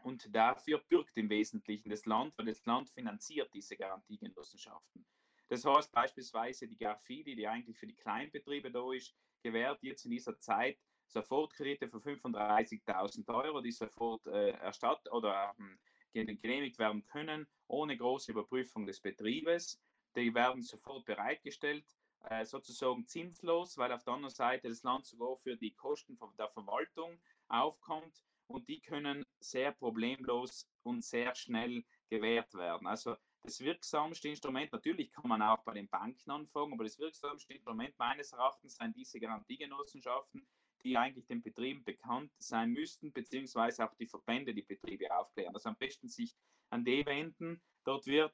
Und 0.02 0.34
dafür 0.34 0.78
bürgt 0.88 1.16
im 1.16 1.30
Wesentlichen 1.30 1.88
das 1.88 2.06
Land, 2.06 2.36
weil 2.36 2.46
das 2.46 2.64
Land 2.66 2.90
finanziert 2.90 3.52
diese 3.54 3.76
Garantiegenossenschaften. 3.76 5.06
Das 5.48 5.64
heißt 5.64 5.92
beispielsweise 5.92 6.66
die 6.66 6.76
Garfidi, 6.76 7.36
die 7.36 7.46
eigentlich 7.46 7.78
für 7.78 7.86
die 7.86 7.94
Kleinbetriebe 7.94 8.70
da 8.70 8.92
ist, 8.92 9.14
gewährt 9.42 9.82
jetzt 9.82 10.04
in 10.04 10.10
dieser 10.10 10.38
Zeit 10.40 10.78
Sofortkredite 11.06 11.88
für 11.88 11.98
35.000 11.98 13.28
Euro, 13.34 13.60
die 13.60 13.70
sofort 13.70 14.26
äh, 14.26 14.50
erstattet 14.52 15.12
oder 15.12 15.54
ähm, 15.58 15.78
genehmigt 16.12 16.78
werden 16.78 17.04
können, 17.04 17.46
ohne 17.68 17.96
große 17.96 18.32
Überprüfung 18.32 18.86
des 18.86 19.00
Betriebes. 19.00 19.80
Die 20.16 20.34
werden 20.34 20.62
sofort 20.62 21.04
bereitgestellt, 21.04 21.84
äh, 22.24 22.44
sozusagen 22.44 23.06
zinslos, 23.06 23.76
weil 23.78 23.92
auf 23.92 24.04
der 24.04 24.14
anderen 24.14 24.34
Seite 24.34 24.68
das 24.68 24.82
Land 24.82 25.06
sogar 25.06 25.36
für 25.36 25.56
die 25.56 25.74
Kosten 25.74 26.18
der 26.38 26.48
Verwaltung 26.48 27.20
aufkommt 27.48 28.24
und 28.52 28.68
die 28.68 28.80
können 28.80 29.24
sehr 29.40 29.72
problemlos 29.72 30.68
und 30.82 31.04
sehr 31.04 31.34
schnell 31.34 31.84
gewährt 32.08 32.54
werden. 32.54 32.86
Also 32.86 33.16
das 33.42 33.60
wirksamste 33.60 34.28
Instrument, 34.28 34.72
natürlich 34.72 35.10
kann 35.10 35.28
man 35.28 35.42
auch 35.42 35.64
bei 35.64 35.74
den 35.74 35.88
Banken 35.88 36.30
anfangen, 36.30 36.74
aber 36.74 36.84
das 36.84 36.98
wirksamste 36.98 37.54
Instrument 37.54 37.98
meines 37.98 38.32
Erachtens 38.32 38.76
sind 38.76 38.96
diese 38.96 39.18
Garantiegenossenschaften, 39.18 40.46
die 40.84 40.96
eigentlich 40.96 41.26
den 41.26 41.42
Betrieben 41.42 41.82
bekannt 41.84 42.32
sein 42.38 42.70
müssten, 42.70 43.12
beziehungsweise 43.12 43.88
auch 43.88 43.94
die 43.94 44.06
Verbände 44.06 44.54
die 44.54 44.62
Betriebe 44.62 45.14
aufklären. 45.16 45.54
Also 45.54 45.68
am 45.68 45.76
besten 45.76 46.08
sich 46.08 46.36
an 46.70 46.84
die 46.84 47.04
wenden. 47.04 47.60
Dort 47.84 48.06
wird 48.06 48.32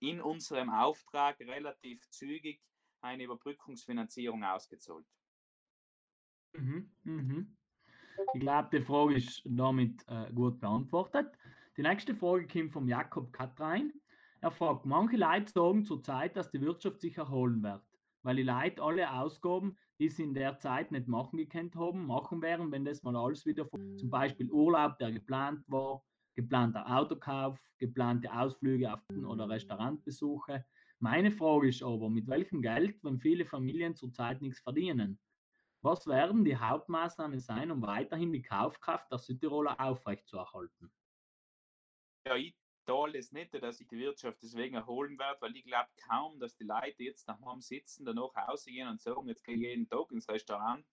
in 0.00 0.20
unserem 0.20 0.70
Auftrag 0.70 1.38
relativ 1.40 2.08
zügig 2.10 2.62
eine 3.00 3.24
Überbrückungsfinanzierung 3.24 4.44
ausgezahlt. 4.44 5.06
Mhm, 6.52 6.90
mhm. 7.04 7.56
Ich 8.34 8.40
glaube, 8.40 8.68
die 8.72 8.82
Frage 8.82 9.14
ist 9.14 9.42
damit 9.44 10.04
äh, 10.08 10.32
gut 10.32 10.60
beantwortet. 10.60 11.26
Die 11.76 11.82
nächste 11.82 12.14
Frage 12.14 12.46
kommt 12.46 12.72
vom 12.72 12.88
Jakob 12.88 13.32
Katrein. 13.32 13.92
Er 14.40 14.50
fragt, 14.50 14.86
manche 14.86 15.16
Leute 15.16 15.50
sagen 15.52 15.84
zurzeit, 15.84 16.36
dass 16.36 16.50
die 16.50 16.60
Wirtschaft 16.60 17.00
sich 17.00 17.16
erholen 17.18 17.62
wird, 17.62 17.82
weil 18.22 18.36
die 18.36 18.42
Leute 18.42 18.82
alle 18.82 19.10
Ausgaben 19.10 19.76
die 19.98 20.08
sie 20.08 20.24
in 20.24 20.34
der 20.34 20.58
Zeit 20.58 20.92
nicht 20.92 21.08
machen 21.08 21.38
gekannt 21.38 21.74
haben, 21.74 22.06
machen 22.06 22.42
werden, 22.42 22.70
wenn 22.70 22.84
das 22.84 23.02
mal 23.02 23.16
alles 23.16 23.46
wieder, 23.46 23.66
zum 23.96 24.10
Beispiel 24.10 24.50
Urlaub, 24.50 24.98
der 24.98 25.12
geplant 25.12 25.64
war, 25.68 26.02
geplanter 26.34 26.84
Autokauf, 26.86 27.58
geplante 27.78 28.32
Ausflüge 28.32 28.92
auf 28.92 29.00
oder 29.26 29.48
Restaurantbesuche. 29.48 30.64
Meine 30.98 31.30
Frage 31.30 31.68
ist 31.68 31.82
aber, 31.82 32.10
mit 32.10 32.26
welchem 32.26 32.62
Geld, 32.62 33.02
wenn 33.02 33.18
viele 33.18 33.44
Familien 33.46 33.94
zurzeit 33.94 34.42
nichts 34.42 34.60
verdienen? 34.60 35.18
Was 35.82 36.06
werden 36.06 36.44
die 36.44 36.56
Hauptmaßnahmen 36.56 37.38
sein, 37.38 37.70
um 37.70 37.82
weiterhin 37.82 38.32
die 38.32 38.42
Kaufkraft 38.42 39.10
der 39.10 39.18
Südtiroler 39.18 39.80
aufrechtzuerhalten? 39.80 40.92
Ja, 42.26 42.34
ich 42.34 42.56
toll 42.86 43.16
ist 43.16 43.32
nicht, 43.32 43.52
dass 43.54 43.78
sich 43.78 43.88
die 43.88 43.98
Wirtschaft 43.98 44.38
deswegen 44.42 44.76
erholen 44.76 45.18
wird, 45.18 45.42
weil 45.42 45.56
ich 45.56 45.64
glaube 45.64 45.88
kaum, 46.08 46.38
dass 46.38 46.56
die 46.56 46.64
Leute 46.64 47.02
jetzt 47.02 47.26
nach 47.26 47.40
Hause 47.40 47.66
sitzen, 47.66 48.04
danach 48.04 48.34
rausgehen 48.36 48.88
und 48.88 49.00
sagen, 49.00 49.28
jetzt 49.28 49.44
gehe 49.44 49.56
ich 49.56 49.62
jeden 49.62 49.88
Tag 49.88 50.10
ins 50.12 50.28
Restaurant, 50.28 50.86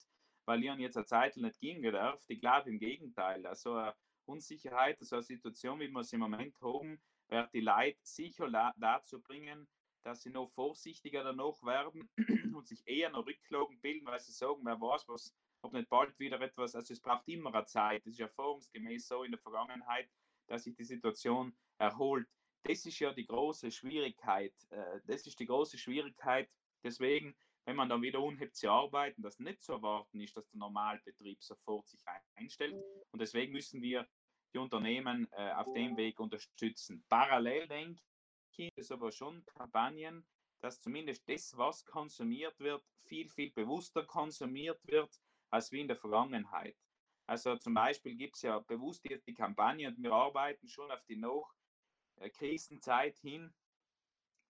weil 0.46 0.64
ich 0.64 0.74
jetzt 0.80 0.98
eine 0.98 1.06
Zeit 1.06 1.38
nicht 1.38 1.60
gehen 1.60 1.82
darf. 1.84 2.24
Ich 2.28 2.40
glaube 2.40 2.70
im 2.70 2.80
Gegenteil. 2.80 3.46
Also 3.46 3.76
eine 3.76 3.96
Unsicherheit, 4.26 4.98
so 5.02 5.16
eine 5.16 5.24
Situation, 5.24 5.80
wie 5.80 5.88
wir 5.90 6.00
es 6.00 6.14
im 6.14 6.22
Moment 6.22 6.60
haben, 6.62 7.02
wird 7.30 7.54
die 7.54 7.62
Leute 7.62 8.00
sicher 8.04 8.50
dazu 8.78 9.22
bringen, 9.22 9.68
dass 10.04 10.22
sie 10.22 10.30
noch 10.30 10.52
vorsichtiger 10.52 11.24
danach 11.24 11.62
werden 11.64 12.10
und 12.56 12.68
sich 12.68 12.86
eher 12.86 13.10
noch 13.10 13.26
Rücklagen 13.26 13.80
bilden, 13.80 14.06
weil 14.06 14.20
sie 14.20 14.32
sagen, 14.32 14.62
wer 14.64 14.80
weiß, 14.80 15.08
was, 15.08 15.34
ob 15.62 15.74
nicht 15.74 15.90
bald 15.90 16.18
wieder 16.20 16.40
etwas, 16.42 16.76
also 16.76 16.94
es 16.94 17.00
braucht 17.00 17.28
immer 17.28 17.54
eine 17.54 17.66
Zeit. 17.66 18.06
Das 18.06 18.14
ist 18.14 18.20
erfahrungsgemäß 18.20 19.08
so 19.08 19.24
in 19.24 19.32
der 19.32 19.40
Vergangenheit, 19.40 20.10
dass 20.48 20.64
sich 20.64 20.76
die 20.76 20.84
Situation 20.84 21.56
erholt. 21.78 22.28
Das 22.64 22.86
ist 22.86 23.00
ja 23.00 23.14
die 23.14 23.26
große 23.26 23.72
Schwierigkeit. 23.72 24.54
Äh, 24.70 25.00
das 25.06 25.26
ist 25.26 25.40
die 25.40 25.46
große 25.46 25.78
Schwierigkeit. 25.78 26.50
Deswegen, 26.84 27.36
wenn 27.66 27.78
man 27.78 27.90
dann 27.90 28.02
wieder 28.02 28.22
unhebt 28.22 28.56
zu 28.56 28.70
arbeiten, 28.70 29.22
dass 29.22 29.40
nicht 29.40 29.64
zu 29.64 29.74
erwarten 29.74 30.20
ist, 30.20 30.36
dass 30.36 30.50
der 30.50 30.60
Normalbetrieb 30.60 31.42
sofort 31.42 31.88
sich 31.88 32.02
einstellt. 32.36 32.76
Und 33.12 33.22
deswegen 33.22 33.54
müssen 33.54 33.82
wir 33.82 34.08
die 34.54 34.60
Unternehmen 34.60 35.28
äh, 35.32 35.52
auf 35.54 35.74
dem 35.74 35.98
Weg 35.98 36.20
unterstützen. 36.20 37.04
Parallel 37.10 37.68
denke 37.68 38.02
ist 38.60 38.92
aber 38.92 39.12
schon 39.12 39.44
Kampagnen, 39.46 40.28
dass 40.62 40.80
zumindest 40.80 41.28
das, 41.28 41.58
was 41.58 41.86
konsumiert 41.86 42.60
wird, 42.60 42.84
viel, 43.04 43.28
viel 43.30 43.52
bewusster 43.52 44.06
konsumiert 44.06 44.80
wird, 44.88 45.20
als 45.50 45.72
wie 45.72 45.82
in 45.82 45.88
der 45.88 45.98
Vergangenheit. 45.98 46.78
Also 47.26 47.56
zum 47.58 47.74
Beispiel 47.74 48.16
gibt 48.16 48.36
es 48.36 48.44
ja 48.44 48.60
bewusst 48.60 49.10
jetzt 49.10 49.28
die 49.28 49.34
Kampagne 49.34 49.88
und 49.88 50.02
wir 50.02 50.12
arbeiten 50.12 50.68
schon 50.68 50.92
auf 50.92 51.04
die 51.06 51.18
Nach-Krisenzeit 51.18 53.18
hin, 53.20 53.54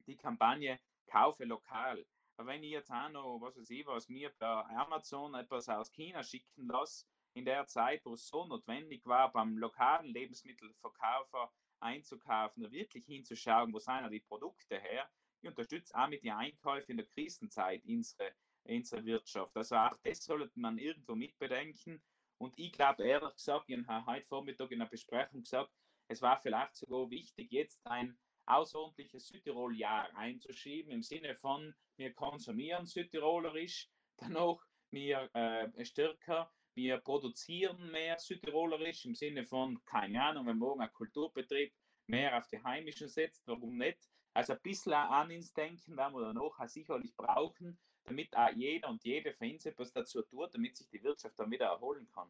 die 0.07 0.17
Kampagne 0.17 0.79
Kaufe 1.07 1.45
lokal. 1.45 2.05
Aber 2.37 2.47
wenn 2.47 2.63
ich 2.63 2.71
jetzt 2.71 2.91
auch 2.91 3.09
noch, 3.09 3.39
was 3.41 3.57
weiß 3.57 3.69
ich, 3.69 3.85
was 3.85 4.09
mir 4.09 4.31
per 4.31 4.67
Amazon 4.69 5.35
etwas 5.35 5.69
aus 5.69 5.91
China 5.91 6.23
schicken 6.23 6.67
lasse, 6.67 7.05
in 7.35 7.45
der 7.45 7.67
Zeit, 7.67 8.05
wo 8.05 8.13
es 8.13 8.27
so 8.27 8.45
notwendig 8.45 9.05
war, 9.05 9.31
beim 9.31 9.57
lokalen 9.57 10.07
Lebensmittelverkäufer 10.07 11.51
einzukaufen, 11.83 12.71
wirklich 12.71 13.05
hinzuschauen, 13.05 13.73
wo 13.73 13.79
sind 13.79 14.09
die 14.11 14.19
Produkte 14.21 14.79
her. 14.79 15.09
Ich 15.41 15.49
unterstütze 15.49 15.93
auch 15.95 16.07
mit 16.07 16.23
den 16.23 16.31
Einkäufen 16.31 16.91
in 16.91 16.97
der 16.97 17.05
Krisenzeit 17.07 17.83
unsere, 17.85 18.33
unsere 18.63 19.05
Wirtschaft. 19.05 19.55
Also 19.55 19.75
auch 19.75 19.97
das 20.03 20.23
sollte 20.23 20.59
man 20.59 20.77
irgendwo 20.77 21.15
mitbedenken. 21.15 22.01
Und 22.37 22.57
ich 22.57 22.71
glaube, 22.71 23.03
ehrlich 23.03 23.35
gesagt, 23.35 23.69
ich 23.69 23.87
habe 23.87 24.05
heute 24.05 24.25
Vormittag 24.27 24.71
in 24.71 24.81
einer 24.81 24.89
Besprechung 24.89 25.43
gesagt, 25.43 25.71
es 26.07 26.21
war 26.21 26.39
vielleicht 26.41 26.75
sogar 26.75 27.09
wichtig, 27.09 27.51
jetzt 27.51 27.85
ein 27.85 28.17
außerordentliches 28.45 29.27
Südtirol-Jahr 29.27 30.15
einzuschieben, 30.15 30.91
im 30.91 31.01
Sinne 31.01 31.35
von, 31.35 31.73
wir 31.97 32.13
konsumieren 32.13 32.85
südtirolerisch, 32.85 33.89
danach 34.17 34.57
wir 34.91 35.29
äh, 35.33 35.85
stärker, 35.85 36.51
wir 36.75 36.97
produzieren 36.97 37.91
mehr 37.91 38.17
südtirolerisch, 38.17 39.05
im 39.05 39.15
Sinne 39.15 39.45
von, 39.45 39.83
keine 39.85 40.23
Ahnung, 40.23 40.47
wenn 40.47 40.57
morgen 40.57 40.81
ein 40.81 40.91
Kulturbetrieb 40.93 41.73
mehr 42.07 42.37
auf 42.37 42.47
die 42.47 42.63
Heimischen 42.63 43.07
setzt, 43.07 43.47
warum 43.47 43.77
nicht? 43.77 43.99
Also 44.33 44.53
ein 44.53 44.61
bisschen 44.61 44.93
an 44.93 45.29
ins 45.29 45.53
Denken 45.53 45.95
werden 45.95 46.15
wir 46.15 46.21
danach 46.21 46.67
sicherlich 46.67 47.15
brauchen, 47.15 47.79
damit 48.03 48.35
auch 48.35 48.51
jeder 48.55 48.89
und 48.89 49.03
jede 49.03 49.33
für 49.33 49.45
uns 49.45 49.65
etwas 49.65 49.93
dazu 49.93 50.21
tut, 50.23 50.53
damit 50.53 50.75
sich 50.75 50.89
die 50.89 51.03
Wirtschaft 51.03 51.37
dann 51.39 51.51
wieder 51.51 51.67
erholen 51.67 52.07
kann. 52.13 52.29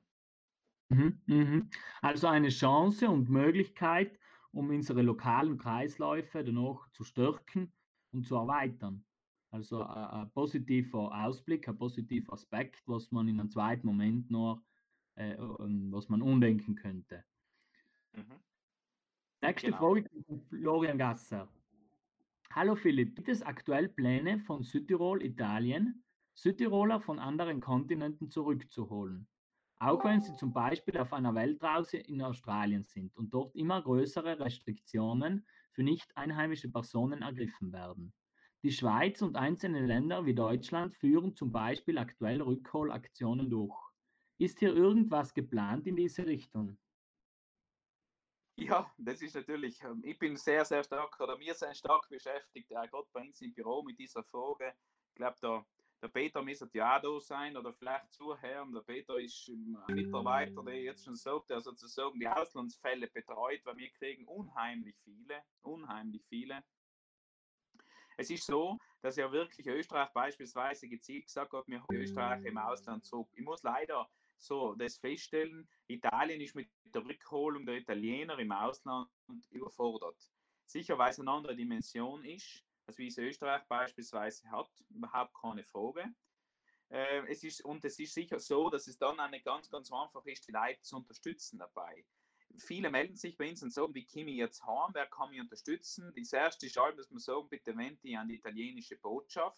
Mhm, 0.90 1.22
mhm. 1.26 1.70
Also 2.02 2.28
eine 2.28 2.50
Chance 2.50 3.10
und 3.10 3.30
Möglichkeit, 3.30 4.20
um 4.52 4.70
unsere 4.70 5.02
lokalen 5.02 5.58
Kreisläufe 5.58 6.44
danach 6.44 6.90
zu 6.92 7.04
stärken 7.04 7.74
und 8.12 8.28
zu 8.28 8.36
erweitern. 8.36 9.06
Also 9.54 9.84
ein, 9.84 10.32
positiver 10.32 11.12
Ausblick, 11.24 11.68
ein 11.68 11.78
positiver 11.78 12.34
Aspekt, 12.34 12.82
was 12.88 13.12
man 13.12 13.28
in 13.28 13.40
einem 13.40 13.52
zweiten 13.52 13.86
Moment 13.86 14.32
noch, 14.32 14.64
äh, 15.14 15.36
was 15.38 16.10
man 16.10 16.24
umdenken 16.24 16.74
könnte. 16.74 17.24
Mhm. 18.14 18.40
Nächste 19.44 19.68
genau. 19.68 19.78
Frage 19.78 20.10
von 20.26 20.42
Florian 20.42 20.98
Gasser. 20.98 21.48
Hallo 22.50 22.76
Philipp, 22.76 23.16
gibt 23.16 23.30
es 23.30 23.44
aktuell 23.44 23.90
Pläne 23.90 24.40
von 24.40 24.64
Südtirol, 24.64 25.24
Italien, 25.24 26.04
Südtiroler 26.34 27.00
von 27.00 27.20
anderen 27.20 27.62
Kontinenten 27.62 28.32
zurückzuholen? 28.32 29.28
Auch 29.78 30.04
wenn 30.04 30.20
sie 30.20 30.36
zum 30.36 30.52
Beispiel 30.52 30.98
auf 30.98 31.14
einer 31.14 31.36
Weltreise 31.36 31.98
in 31.98 32.24
Australien 32.24 32.82
sind 32.82 33.16
und 33.16 33.32
dort 33.32 33.56
immer 33.56 33.84
größere 33.84 34.40
Restriktionen 34.40 35.46
für 35.74 35.84
nicht 35.84 36.18
einheimische 36.18 36.72
Personen 36.72 37.22
ergriffen 37.22 37.72
werden. 37.72 38.14
Die 38.64 38.72
Schweiz 38.72 39.22
und 39.22 39.36
einzelne 39.36 39.86
Länder 39.86 40.26
wie 40.26 40.34
Deutschland 40.34 40.96
führen 40.96 41.36
zum 41.36 41.52
Beispiel 41.52 41.98
aktuell 41.98 42.42
Rückholaktionen 42.42 43.50
durch. 43.50 43.78
Ist 44.38 44.60
hier 44.60 44.74
irgendwas 44.74 45.34
geplant 45.34 45.86
in 45.86 45.98
diese 45.98 46.26
Richtung? 46.26 46.78
Ja, 48.56 48.90
das 48.98 49.22
ist 49.22 49.36
natürlich, 49.36 49.82
ähm, 49.84 50.02
ich 50.06 50.18
bin 50.18 50.38
sehr, 50.38 50.64
sehr 50.64 50.84
stark, 50.84 51.20
oder 51.20 51.38
mir 51.38 51.54
sehr 51.56 51.74
stark 51.74 52.08
beschäftigt, 52.08 52.72
äh, 52.72 52.88
gerade 52.88 53.08
bei 53.12 53.22
uns 53.22 53.42
im 53.42 53.54
Büro 53.54 53.84
mit 53.84 54.00
dieser 54.00 54.24
Frage. 54.24 54.74
Ich 55.10 55.16
glaube, 55.16 55.38
da 55.42 55.66
der 56.04 56.10
Peter 56.10 56.42
müsste 56.42 56.70
ja 56.74 57.00
da 57.00 57.18
sein 57.22 57.56
oder 57.56 57.74
vielleicht 57.74 58.12
zuhören. 58.12 58.74
Der 58.74 58.82
Peter 58.82 59.18
ist 59.18 59.48
ein 59.48 59.78
Mitarbeiter, 59.88 60.62
der 60.62 60.82
jetzt 60.82 61.06
schon 61.06 61.16
sagt, 61.16 61.50
der 61.50 61.62
sozusagen 61.62 62.20
die 62.20 62.28
Auslandsfälle 62.28 63.08
betreut, 63.08 63.62
weil 63.64 63.78
wir 63.78 63.90
kriegen 63.92 64.28
unheimlich 64.28 64.98
viele, 65.06 65.44
unheimlich 65.62 66.26
viele. 66.28 66.62
Es 68.18 68.30
ist 68.30 68.46
so, 68.46 68.78
dass 69.02 69.16
ja 69.16 69.32
wirklich 69.32 69.68
Österreich 69.68 70.10
beispielsweise 70.10 70.88
gezielt 70.88 71.26
gesagt 71.26 71.54
hat, 71.54 71.68
wir 71.68 71.82
haben 71.82 71.96
Österreich 71.96 72.44
im 72.46 72.58
Ausland 72.58 73.06
zurück. 73.06 73.30
Ich 73.34 73.44
muss 73.44 73.64
leider 73.64 74.10
so 74.38 74.76
das 74.76 74.98
feststellen, 74.98 75.68
Italien 75.88 76.42
ist 76.42 76.56
mit 76.56 76.70
der 76.84 77.06
Rückholung 77.06 77.66
der 77.66 77.78
Italiener 77.78 78.38
im 78.40 78.52
Ausland 78.52 79.10
überfordert. 79.52 80.18
Sicher, 80.66 80.98
weil 80.98 81.12
es 81.12 81.20
eine 81.20 81.32
andere 81.32 81.56
Dimension 81.56 82.24
ist 82.26 82.64
also 82.86 82.98
wie 82.98 83.08
es 83.08 83.18
Österreich 83.18 83.64
beispielsweise 83.68 84.50
hat, 84.52 84.70
überhaupt 84.90 85.34
keine 85.40 85.64
Frage. 85.64 86.14
Äh, 86.90 87.32
es 87.32 87.44
ist, 87.44 87.64
und 87.64 87.84
es 87.86 87.98
ist 88.00 88.14
sicher 88.14 88.40
so, 88.40 88.70
dass 88.70 88.88
es 88.88 88.98
dann 88.98 89.20
eine 89.20 89.42
ganz, 89.42 89.70
ganz 89.70 89.92
einfach 89.92 90.26
ist, 90.26 90.48
die 90.48 90.52
Leute 90.52 90.82
zu 90.82 90.98
unterstützen 90.98 91.60
dabei. 91.60 92.06
Viele 92.58 92.92
melden 92.92 93.16
sich 93.16 93.38
bei 93.38 93.50
uns 93.50 93.64
und 93.64 93.72
sagen, 93.72 93.94
wie 93.96 94.06
komme 94.06 94.32
ich 94.32 94.38
jetzt 94.38 94.64
heim, 94.66 94.92
wer 94.94 95.08
kann 95.08 95.30
mich 95.30 95.42
unterstützen? 95.42 96.14
Das 96.16 96.34
erste 96.34 96.68
ist 96.68 96.78
dass 96.78 97.10
man 97.10 97.20
sagen, 97.20 97.50
bitte 97.50 97.76
wende 97.76 98.18
an 98.18 98.28
die 98.28 98.36
italienische 98.36 98.98
Botschaft. 98.98 99.58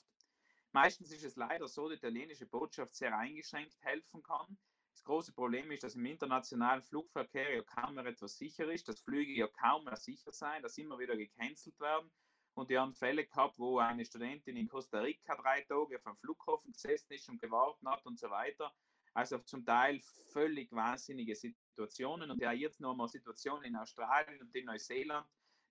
Meistens 0.71 1.12
ist 1.12 1.23
es 1.23 1.36
leider 1.36 1.67
so, 1.67 1.89
die 1.89 1.95
italienische 1.95 2.45
Botschaft 2.45 2.95
sehr 2.95 3.17
eingeschränkt 3.17 3.77
helfen 3.81 4.23
kann. 4.23 4.58
Das 4.93 5.03
große 5.03 5.34
Problem 5.34 5.71
ist, 5.71 5.84
dass 5.84 5.95
im 5.95 6.05
internationalen 6.05 6.81
Flugverkehr 6.81 7.55
ja 7.55 7.63
kaum 7.63 7.95
mehr 7.95 8.05
etwas 8.05 8.38
sicher 8.38 8.71
ist, 8.71 8.88
dass 8.88 9.01
Flüge 9.01 9.34
ja 9.34 9.47
kaum 9.47 9.86
mehr 9.86 9.97
sicher 9.97 10.31
sein, 10.31 10.62
dass 10.62 10.77
immer 10.77 10.97
wieder 10.99 11.17
gecancelt 11.17 11.79
werden 11.79 12.12
und 12.55 12.69
die 12.69 12.77
haben 12.77 12.95
Fälle 12.95 13.25
gehabt, 13.25 13.60
wo 13.60 13.79
eine 13.79 14.05
Studentin 14.05 14.55
in 14.55 14.69
Costa 14.69 14.99
Rica 14.99 15.36
drei 15.36 15.62
Tage 15.62 15.97
auf 15.97 16.05
einem 16.05 16.17
Flughafen 16.17 16.71
gesessen 16.71 17.12
ist 17.13 17.27
und 17.27 17.41
gewartet 17.41 17.86
hat 17.86 18.05
und 18.05 18.17
so 18.17 18.29
weiter. 18.29 18.73
Also 19.15 19.39
zum 19.39 19.65
Teil 19.65 20.01
völlig 20.34 20.71
wahnsinnige 20.73 21.36
Situationen. 21.36 22.30
Und 22.32 22.41
ja, 22.41 22.51
jetzt 22.51 22.82
noch 22.82 22.95
mal 22.95 23.08
Situationen 23.08 23.63
in 23.63 23.75
Australien 23.78 24.41
und 24.41 24.54
in 24.54 24.65
Neuseeland, 24.65 25.25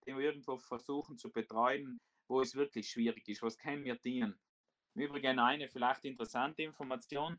die 0.07 0.17
wir 0.17 0.25
irgendwo 0.25 0.57
versuchen 0.57 1.19
zu 1.19 1.31
betreuen, 1.31 2.01
wo 2.27 2.41
es 2.41 2.55
wirklich 2.55 2.89
schwierig 2.89 3.29
ist. 3.29 3.43
Was 3.43 3.59
können 3.59 3.85
wir 3.85 3.97
dienen? 3.97 4.41
Übrigens 4.95 5.39
eine 5.39 5.69
vielleicht 5.69 6.07
interessante 6.07 6.63
Information. 6.63 7.39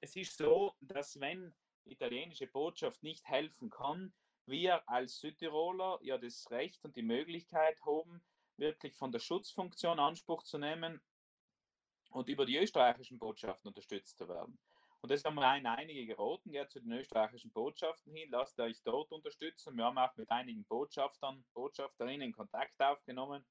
Es 0.00 0.14
ist 0.14 0.36
so, 0.36 0.74
dass 0.80 1.18
wenn 1.18 1.52
die 1.84 1.92
italienische 1.92 2.46
Botschaft 2.46 3.02
nicht 3.02 3.26
helfen 3.26 3.70
kann, 3.70 4.14
wir 4.46 4.88
als 4.88 5.18
Südtiroler 5.18 5.98
ja 6.02 6.16
das 6.16 6.48
Recht 6.50 6.84
und 6.84 6.94
die 6.94 7.02
Möglichkeit 7.02 7.80
haben, 7.84 8.22
wirklich 8.56 8.94
von 8.94 9.10
der 9.10 9.18
Schutzfunktion 9.18 9.98
Anspruch 9.98 10.44
zu 10.44 10.58
nehmen 10.58 11.00
und 12.10 12.28
über 12.28 12.46
die 12.46 12.56
österreichischen 12.56 13.18
Botschaften 13.18 13.68
unterstützt 13.68 14.18
zu 14.18 14.28
werden. 14.28 14.58
Und 15.04 15.10
das 15.10 15.22
haben 15.22 15.34
wir 15.34 15.56
in 15.58 15.66
einige 15.66 16.06
geraten, 16.06 16.54
ja, 16.54 16.66
zu 16.66 16.80
den 16.80 16.92
österreichischen 16.92 17.52
Botschaften 17.52 18.14
hin, 18.14 18.30
lasst 18.30 18.58
euch 18.58 18.82
dort 18.84 19.12
unterstützen. 19.12 19.76
Wir 19.76 19.84
haben 19.84 19.98
auch 19.98 20.16
mit 20.16 20.30
einigen 20.30 20.64
Botschaftern, 20.64 21.44
Botschafterinnen 21.52 22.32
Kontakt 22.32 22.80
aufgenommen, 22.80 23.44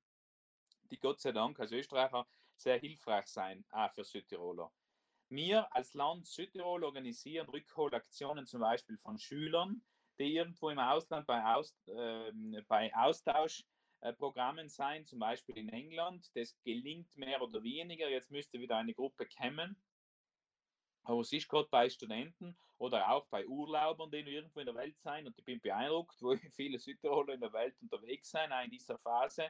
die 0.89 0.97
Gott 0.97 1.21
sei 1.21 1.31
Dank 1.31 1.59
als 1.59 1.71
Österreicher 1.71 2.25
sehr 2.55 2.79
hilfreich 2.79 3.27
sein, 3.27 3.63
auch 3.69 3.93
für 3.93 4.03
Südtiroler. 4.03 4.71
Wir 5.29 5.71
als 5.75 5.93
Land 5.93 6.25
Südtirol 6.25 6.83
organisieren 6.83 7.47
Rückholaktionen 7.47 8.47
zum 8.47 8.61
Beispiel 8.61 8.97
von 8.97 9.19
Schülern, 9.19 9.83
die 10.17 10.33
irgendwo 10.33 10.71
im 10.71 10.79
Ausland 10.79 11.27
bei, 11.27 11.53
Aus, 11.53 11.75
äh, 11.85 12.31
bei 12.67 12.91
Austausch 12.95 13.63
äh, 14.01 14.11
Programmen 14.13 14.69
sein, 14.69 15.05
zum 15.05 15.19
Beispiel 15.19 15.59
in 15.59 15.69
England. 15.69 16.31
Das 16.33 16.57
gelingt 16.63 17.15
mehr 17.15 17.43
oder 17.43 17.61
weniger. 17.61 18.09
Jetzt 18.09 18.31
müsste 18.31 18.59
wieder 18.59 18.77
eine 18.77 18.95
Gruppe 18.95 19.27
kämmen. 19.27 19.77
Aber 21.03 21.21
es 21.21 21.31
ist 21.33 21.47
gerade 21.49 21.67
bei 21.69 21.89
Studenten 21.89 22.55
oder 22.77 23.09
auch 23.09 23.25
bei 23.27 23.45
Urlaubern, 23.45 24.11
die 24.11 24.19
irgendwo 24.19 24.59
in 24.59 24.65
der 24.65 24.75
Welt 24.75 24.97
sein. 24.99 25.25
Und 25.27 25.37
ich 25.37 25.45
bin 25.45 25.59
beeindruckt, 25.59 26.21
wo 26.21 26.35
viele 26.55 26.79
Südtiroler 26.79 27.33
in 27.33 27.41
der 27.41 27.53
Welt 27.53 27.75
unterwegs 27.81 28.31
sind, 28.31 28.51
auch 28.51 28.63
in 28.63 28.71
dieser 28.71 28.97
Phase. 28.99 29.49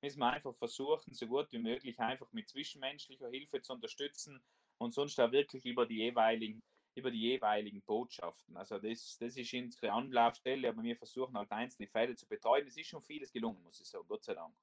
Müssen 0.00 0.18
wir 0.18 0.32
einfach 0.32 0.54
versuchen, 0.56 1.14
so 1.14 1.26
gut 1.26 1.52
wie 1.52 1.58
möglich 1.58 1.98
einfach 2.00 2.30
mit 2.32 2.48
zwischenmenschlicher 2.48 3.28
Hilfe 3.28 3.62
zu 3.62 3.72
unterstützen 3.72 4.42
und 4.78 4.92
sonst 4.92 5.18
auch 5.20 5.30
wirklich 5.30 5.64
über 5.64 5.86
die 5.86 5.98
jeweiligen 5.98 6.62
über 6.94 7.10
die 7.10 7.20
jeweiligen 7.20 7.80
Botschaften. 7.82 8.56
Also 8.56 8.78
das, 8.78 9.16
das 9.18 9.36
ist 9.36 9.54
unsere 9.54 9.92
Anlaufstelle, 9.92 10.68
aber 10.68 10.82
wir 10.82 10.96
versuchen 10.96 11.36
halt 11.36 11.50
einzelne 11.50 11.88
Fälle 11.88 12.16
zu 12.16 12.26
betreuen. 12.26 12.66
Es 12.66 12.76
ist 12.76 12.88
schon 12.88 13.02
vieles 13.02 13.32
gelungen, 13.32 13.62
muss 13.62 13.80
ich 13.80 13.86
sagen, 13.86 14.04
Gott 14.06 14.24
sei 14.24 14.34
Dank. 14.34 14.54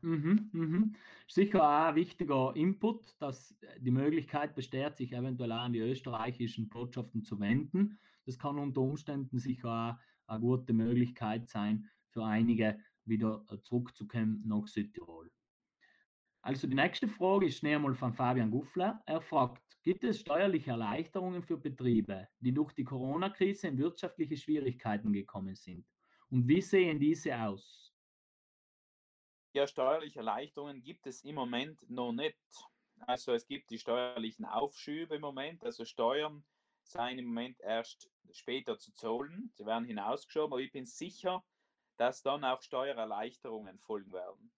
Mhm, 0.00 0.50
mhm. 0.52 0.96
Sicher 1.28 1.62
auch 1.62 1.88
ein 1.88 1.94
wichtiger 1.94 2.56
Input, 2.56 3.14
dass 3.20 3.56
die 3.78 3.90
Möglichkeit 3.90 4.54
besteht, 4.54 4.96
sich 4.96 5.12
eventuell 5.12 5.52
auch 5.52 5.62
an 5.62 5.72
die 5.72 5.78
österreichischen 5.78 6.68
Botschaften 6.68 7.22
zu 7.22 7.38
wenden. 7.38 7.98
Das 8.26 8.38
kann 8.38 8.58
unter 8.58 8.80
Umständen 8.80 9.38
sicher 9.38 10.00
auch 10.26 10.32
eine 10.32 10.40
gute 10.40 10.72
Möglichkeit 10.72 11.48
sein, 11.48 11.88
für 12.08 12.24
einige 12.24 12.78
wieder 13.04 13.44
zurückzukommen 13.62 14.42
nach 14.44 14.66
Südtirol. 14.66 15.30
Also 16.42 16.66
die 16.66 16.74
nächste 16.74 17.06
Frage 17.06 17.46
ist 17.46 17.58
schnell 17.58 17.78
mal 17.78 17.94
von 17.94 18.12
Fabian 18.12 18.50
Guffler. 18.50 19.02
Er 19.06 19.20
fragt, 19.20 19.62
Gibt 19.84 20.04
es 20.04 20.20
steuerliche 20.20 20.70
Erleichterungen 20.70 21.42
für 21.42 21.56
Betriebe, 21.56 22.28
die 22.38 22.54
durch 22.54 22.72
die 22.72 22.84
Corona-Krise 22.84 23.66
in 23.66 23.78
wirtschaftliche 23.78 24.36
Schwierigkeiten 24.36 25.12
gekommen 25.12 25.56
sind? 25.56 25.84
Und 26.30 26.46
wie 26.46 26.60
sehen 26.60 27.00
diese 27.00 27.36
aus? 27.36 27.91
Ja, 29.54 29.66
steuerliche 29.66 30.20
Erleichterungen 30.20 30.82
gibt 30.82 31.06
es 31.06 31.24
im 31.24 31.34
Moment 31.34 31.88
noch 31.90 32.12
nicht. 32.12 32.38
Also 33.00 33.32
es 33.32 33.46
gibt 33.46 33.70
die 33.70 33.78
steuerlichen 33.78 34.46
Aufschübe 34.46 35.16
im 35.16 35.20
Moment, 35.20 35.64
also 35.64 35.84
Steuern 35.84 36.44
seien 36.84 37.18
im 37.18 37.26
Moment 37.26 37.60
erst 37.60 38.10
später 38.30 38.78
zu 38.78 38.92
zahlen. 38.94 39.52
Sie 39.54 39.66
werden 39.66 39.84
hinausgeschoben, 39.84 40.54
aber 40.54 40.62
ich 40.62 40.72
bin 40.72 40.86
sicher, 40.86 41.44
dass 41.98 42.22
dann 42.22 42.44
auch 42.44 42.62
Steuererleichterungen 42.62 43.78
folgen 43.78 44.12
werden. 44.12 44.52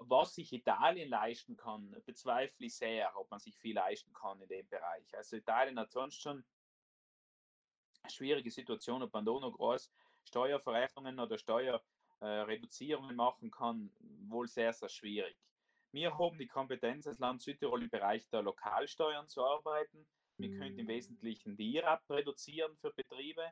was 0.00 0.34
sich 0.34 0.52
Italien 0.52 1.08
leisten 1.08 1.56
kann, 1.56 1.90
bezweifle 2.04 2.66
ich 2.66 2.76
sehr, 2.76 3.16
ob 3.16 3.30
man 3.30 3.40
sich 3.40 3.56
viel 3.58 3.74
leisten 3.74 4.12
kann 4.12 4.40
in 4.40 4.48
dem 4.48 4.68
Bereich. 4.68 5.14
Also 5.16 5.36
Italien 5.36 5.78
hat 5.78 5.90
sonst 5.90 6.20
schon 6.20 6.44
eine 8.02 8.10
schwierige 8.10 8.50
Situation, 8.50 9.02
ob 9.02 9.12
man 9.12 9.24
da 9.24 9.32
noch 9.32 9.52
groß 9.52 9.90
Steuerverrechnungen 10.24 11.18
oder 11.18 11.38
Steuerreduzierungen 12.20 13.16
machen 13.16 13.50
kann, 13.50 13.90
wohl 14.28 14.46
sehr, 14.46 14.74
sehr 14.74 14.90
schwierig. 14.90 15.36
Wir 15.90 16.18
haben 16.18 16.36
die 16.38 16.46
Kompetenz 16.46 17.06
als 17.06 17.18
Land 17.18 17.40
Südtirol 17.40 17.82
im 17.82 17.88
Bereich 17.88 18.28
der 18.28 18.42
Lokalsteuern 18.42 19.26
zu 19.26 19.42
arbeiten. 19.42 20.06
Wir 20.36 20.56
könnten 20.56 20.80
im 20.80 20.88
Wesentlichen 20.88 21.56
die 21.56 21.74
IRAP 21.76 22.08
reduzieren 22.10 22.76
für 22.76 22.92
Betriebe. 22.92 23.42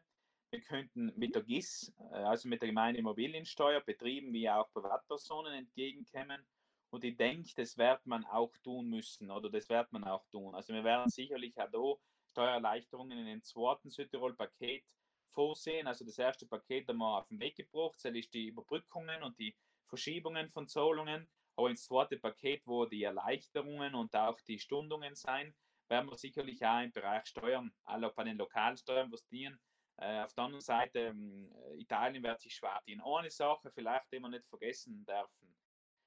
Wir 0.50 0.60
könnten 0.60 1.12
mit 1.16 1.34
der 1.34 1.42
GIS, 1.42 1.92
äh, 2.12 2.16
also 2.16 2.48
mit 2.48 2.60
der 2.60 2.68
Gemeindeimmobiliensteuer, 2.68 3.80
Betrieben 3.80 4.32
wie 4.32 4.48
auch 4.48 4.70
Privatpersonen 4.72 5.54
entgegenkommen. 5.54 6.46
Und 6.90 7.04
ich 7.04 7.16
denke, 7.16 7.50
das 7.56 7.76
wird 7.76 8.06
man 8.06 8.24
auch 8.26 8.56
tun 8.58 8.88
müssen 8.88 9.30
oder 9.30 9.50
das 9.50 9.68
wird 9.68 9.92
man 9.92 10.04
auch 10.04 10.26
tun. 10.28 10.54
Also 10.54 10.72
wir 10.72 10.84
werden 10.84 11.10
sicherlich 11.10 11.58
auch 11.58 11.70
da 11.70 11.94
Steuererleichterungen 12.30 13.18
in 13.18 13.26
dem 13.26 13.42
zweiten 13.42 13.90
Südtirol-Paket 13.90 14.84
vorsehen. 15.32 15.86
Also 15.86 16.04
das 16.04 16.18
erste 16.18 16.46
Paket 16.46 16.88
haben 16.88 16.98
wir 16.98 17.18
auf 17.18 17.28
den 17.28 17.40
Weg 17.40 17.56
gebracht, 17.56 17.96
das 18.02 18.14
ist 18.14 18.32
die 18.34 18.48
Überbrückungen 18.48 19.22
und 19.22 19.38
die 19.38 19.54
Verschiebungen 19.86 20.50
von 20.50 20.68
Zahlungen. 20.68 21.28
Aber 21.56 21.70
ins 21.70 21.84
zweite 21.84 22.18
Paket, 22.18 22.62
wo 22.66 22.86
die 22.86 23.02
Erleichterungen 23.02 23.94
und 23.94 24.14
auch 24.14 24.40
die 24.42 24.58
Stundungen 24.58 25.14
sein, 25.14 25.54
werden 25.88 26.10
wir 26.10 26.16
sicherlich 26.16 26.64
auch 26.64 26.82
im 26.82 26.92
Bereich 26.92 27.26
Steuern, 27.26 27.72
also 27.84 28.12
bei 28.14 28.24
den 28.24 28.36
Lokalsteuern 28.36 29.10
was 29.10 29.26
dienen, 29.26 29.58
äh, 30.00 30.22
auf 30.22 30.32
der 30.34 30.44
anderen 30.44 30.60
Seite, 30.60 30.98
ähm, 31.00 31.52
Italien 31.76 32.22
wird 32.22 32.40
sich 32.40 32.54
schwer 32.54 32.80
tun. 32.86 33.00
Eine 33.00 33.30
Sache 33.30 33.70
vielleicht, 33.72 34.12
die 34.12 34.20
wir 34.20 34.28
nicht 34.28 34.46
vergessen 34.46 35.04
dürfen. 35.04 35.56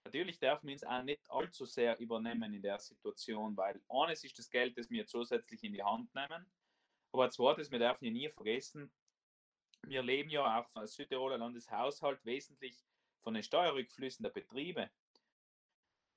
Natürlich 0.06 0.40
dürfen 0.40 0.68
wir 0.68 0.74
uns 0.74 0.84
auch 0.84 1.04
nicht 1.04 1.30
allzu 1.30 1.66
sehr 1.66 2.00
übernehmen 2.00 2.54
in 2.54 2.62
der 2.62 2.80
Situation, 2.80 3.56
weil 3.58 3.82
eines 3.90 4.24
ist 4.24 4.40
das 4.40 4.50
Geld, 4.50 4.78
das 4.78 4.90
wir 4.90 5.06
zusätzlich 5.06 5.64
in 5.64 5.74
die 5.74 5.84
Hand 5.84 6.14
nehmen. 6.16 6.50
Aber 7.12 7.30
zweites, 7.30 7.70
wir 7.70 7.80
dürfen 7.80 8.06
ja 8.06 8.12
nie 8.12 8.30
vergessen, 8.30 8.92
wir 9.84 10.04
leben 10.04 10.30
ja 10.30 10.60
auch 10.60 10.70
als 10.76 10.96
Südtiroler 10.96 11.38
Landeshaushalt 11.38 12.24
wesentlich 12.26 12.78
von 13.22 13.34
den 13.34 13.44
Steuerrückflüssen 13.44 14.24
der 14.24 14.32
Betriebe. 14.32 14.90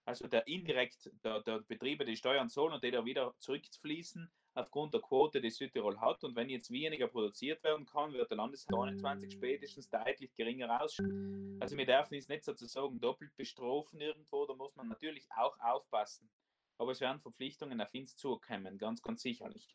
Also 0.06 0.28
der 0.28 0.46
indirekt 0.46 1.10
der, 1.24 1.40
der 1.42 1.60
Betriebe 1.60 2.04
die 2.04 2.16
Steuern 2.16 2.50
zahlen 2.50 2.74
und 2.74 2.84
die 2.84 2.90
da 2.90 3.04
wieder 3.04 3.34
zurückfließen 3.38 4.30
aufgrund 4.54 4.94
der 4.94 5.00
Quote, 5.00 5.40
die 5.40 5.50
Südtirol 5.50 5.98
hat. 6.00 6.22
Und 6.24 6.36
wenn 6.36 6.48
jetzt 6.48 6.70
weniger 6.70 7.08
produziert 7.08 7.62
werden 7.64 7.86
kann, 7.86 8.12
wird 8.12 8.30
der 8.30 8.36
Landeshaushalt 8.36 8.90
21 8.90 9.32
spätestens 9.32 9.88
deutlich 9.88 10.34
geringer 10.34 10.82
ausschauen. 10.82 11.58
Also 11.60 11.76
wir 11.76 11.86
dürfen 11.86 12.14
uns 12.14 12.28
nicht 12.28 12.44
sozusagen 12.44 13.00
doppelt 13.00 13.34
bestrafen 13.36 14.00
irgendwo, 14.00 14.46
da 14.46 14.54
muss 14.54 14.76
man 14.76 14.88
natürlich 14.88 15.26
auch 15.32 15.58
aufpassen. 15.58 16.30
Aber 16.76 16.92
es 16.92 17.00
werden 17.00 17.20
Verpflichtungen 17.20 17.80
auf 17.80 17.94
uns 17.94 18.16
zukommen, 18.16 18.78
ganz, 18.78 19.00
ganz 19.00 19.22
sicherlich. 19.22 19.74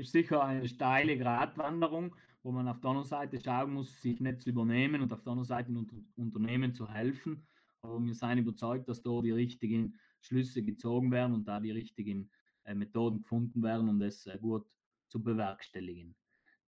Ist 0.00 0.12
sicher 0.12 0.42
eine 0.42 0.66
steile 0.66 1.18
Gratwanderung, 1.18 2.16
wo 2.42 2.52
man 2.52 2.66
auf 2.68 2.80
der 2.80 2.88
anderen 2.88 3.06
Seite 3.06 3.38
schauen 3.38 3.74
muss, 3.74 4.00
sich 4.00 4.18
nicht 4.18 4.40
zu 4.40 4.48
übernehmen 4.48 5.02
und 5.02 5.12
auf 5.12 5.22
der 5.22 5.32
anderen 5.32 5.46
Seite 5.46 5.70
Unternehmen 6.16 6.72
zu 6.72 6.90
helfen. 6.90 7.46
Aber 7.82 8.02
wir 8.02 8.14
sind 8.14 8.38
überzeugt, 8.38 8.88
dass 8.88 9.02
da 9.02 9.20
die 9.20 9.32
richtigen 9.32 9.98
Schlüsse 10.22 10.62
gezogen 10.62 11.12
werden 11.12 11.34
und 11.34 11.46
da 11.46 11.60
die 11.60 11.70
richtigen 11.70 12.30
äh, 12.64 12.74
Methoden 12.74 13.20
gefunden 13.20 13.62
werden, 13.62 13.90
um 13.90 13.98
das 13.98 14.24
äh, 14.26 14.38
gut 14.38 14.66
zu 15.08 15.22
bewerkstelligen. 15.22 16.16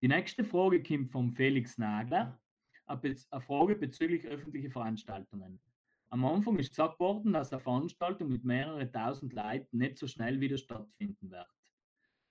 Die 0.03 0.09
nächste 0.09 0.45
Frage 0.45 0.83
kommt 0.83 1.11
von 1.11 1.33
Felix 1.33 1.78
Nagler, 1.78 2.39
eine 2.85 3.16
Frage 3.41 3.76
bezüglich 3.76 4.26
öffentlicher 4.26 4.70
Veranstaltungen. 4.70 5.59
Am 6.11 6.26
Anfang 6.26 6.59
ist 6.59 6.68
gesagt 6.68 7.01
worden, 7.01 7.33
dass 7.33 7.51
eine 7.51 7.62
Veranstaltung 7.62 8.28
mit 8.28 8.45
mehreren 8.45 8.93
tausend 8.93 9.33
Leuten 9.33 9.78
nicht 9.78 9.97
so 9.97 10.07
schnell 10.07 10.39
wieder 10.39 10.59
stattfinden 10.59 11.30
wird. 11.30 11.49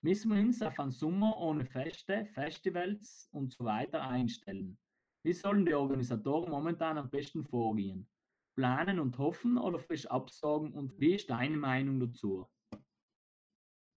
Müssen 0.04 0.34
wir 0.34 0.40
uns 0.42 0.60
auf 0.60 0.80
einen 0.80 0.90
Sommer 0.90 1.36
ohne 1.38 1.64
Feste, 1.64 2.26
Festivals 2.26 3.28
und 3.30 3.52
so 3.52 3.64
weiter 3.64 4.02
einstellen? 4.02 4.76
Wie 5.22 5.32
sollen 5.32 5.64
die 5.64 5.74
Organisatoren 5.74 6.50
momentan 6.50 6.98
am 6.98 7.08
besten 7.08 7.44
vorgehen? 7.44 8.10
Planen 8.56 8.98
und 8.98 9.16
hoffen 9.18 9.56
oder 9.56 9.78
frisch 9.78 10.06
absagen 10.06 10.72
und 10.72 10.98
wie 10.98 11.14
ist 11.14 11.30
deine 11.30 11.56
Meinung 11.56 12.00
dazu? 12.00 12.50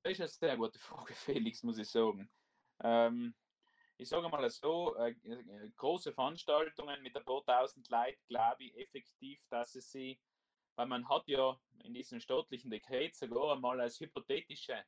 Das 0.04 0.12
ist 0.12 0.20
eine 0.20 0.28
sehr 0.28 0.58
gute 0.58 0.78
Frage, 0.78 1.14
Felix, 1.16 1.64
muss 1.64 1.80
ich 1.80 1.90
sagen. 1.90 2.30
Ähm, 2.84 3.34
ich 3.98 4.08
sage 4.08 4.30
mal 4.30 4.48
so, 4.52 4.96
äh, 4.98 5.10
äh, 5.24 5.72
große 5.76 6.14
Veranstaltungen 6.14 7.02
mit 7.02 7.18
ein 7.18 7.26
paar 7.26 7.44
tausend 7.46 7.90
Leuten, 7.90 8.22
glaube 8.28 8.64
ich 8.66 8.78
effektiv, 8.78 9.42
dass 9.50 9.74
es 9.74 9.90
sie, 9.90 10.22
weil 10.76 10.86
man 10.86 11.10
hat 11.10 11.28
ja 11.28 11.60
in 11.84 11.96
diesem 11.96 12.20
staatlichen 12.20 12.70
Dekret 12.70 13.16
sogar 13.16 13.56
einmal 13.56 13.82
als 13.82 14.00
hypothetische, 14.00 14.86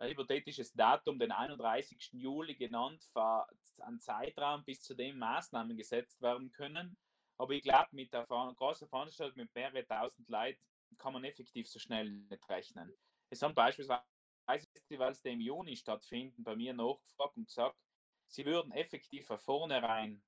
ein 0.00 0.10
hypothetisches 0.10 0.72
Datum, 0.72 1.18
den 1.18 1.30
31. 1.30 2.12
Juli 2.12 2.54
genannt, 2.54 3.04
für 3.12 3.46
einen 3.80 4.00
Zeitraum, 4.00 4.64
bis 4.64 4.82
zu 4.82 4.94
dem 4.94 5.18
Maßnahmen 5.18 5.76
gesetzt 5.76 6.22
werden 6.22 6.50
können. 6.52 6.96
Aber 7.36 7.52
ich 7.52 7.62
glaube, 7.62 7.88
mit 7.92 8.12
der 8.12 8.26
großen 8.26 8.88
Veranstaltung 8.88 9.36
mit 9.36 9.54
mehreren 9.54 9.86
tausend 9.86 10.28
Leuten 10.28 10.60
kann 10.98 11.12
man 11.12 11.24
effektiv 11.24 11.68
so 11.68 11.78
schnell 11.78 12.10
nicht 12.10 12.48
rechnen. 12.48 12.92
Es 13.28 13.42
haben 13.42 13.54
beispielsweise 13.54 14.02
Festivals, 14.72 15.20
die 15.22 15.30
im 15.30 15.40
Juni 15.40 15.76
stattfinden, 15.76 16.42
bei 16.42 16.56
mir 16.56 16.72
nachgefragt 16.72 17.36
und 17.36 17.46
gesagt, 17.46 17.76
sie 18.26 18.44
würden 18.46 18.72
effektiv 18.72 19.26
von 19.26 19.38
vornherein 19.38 20.22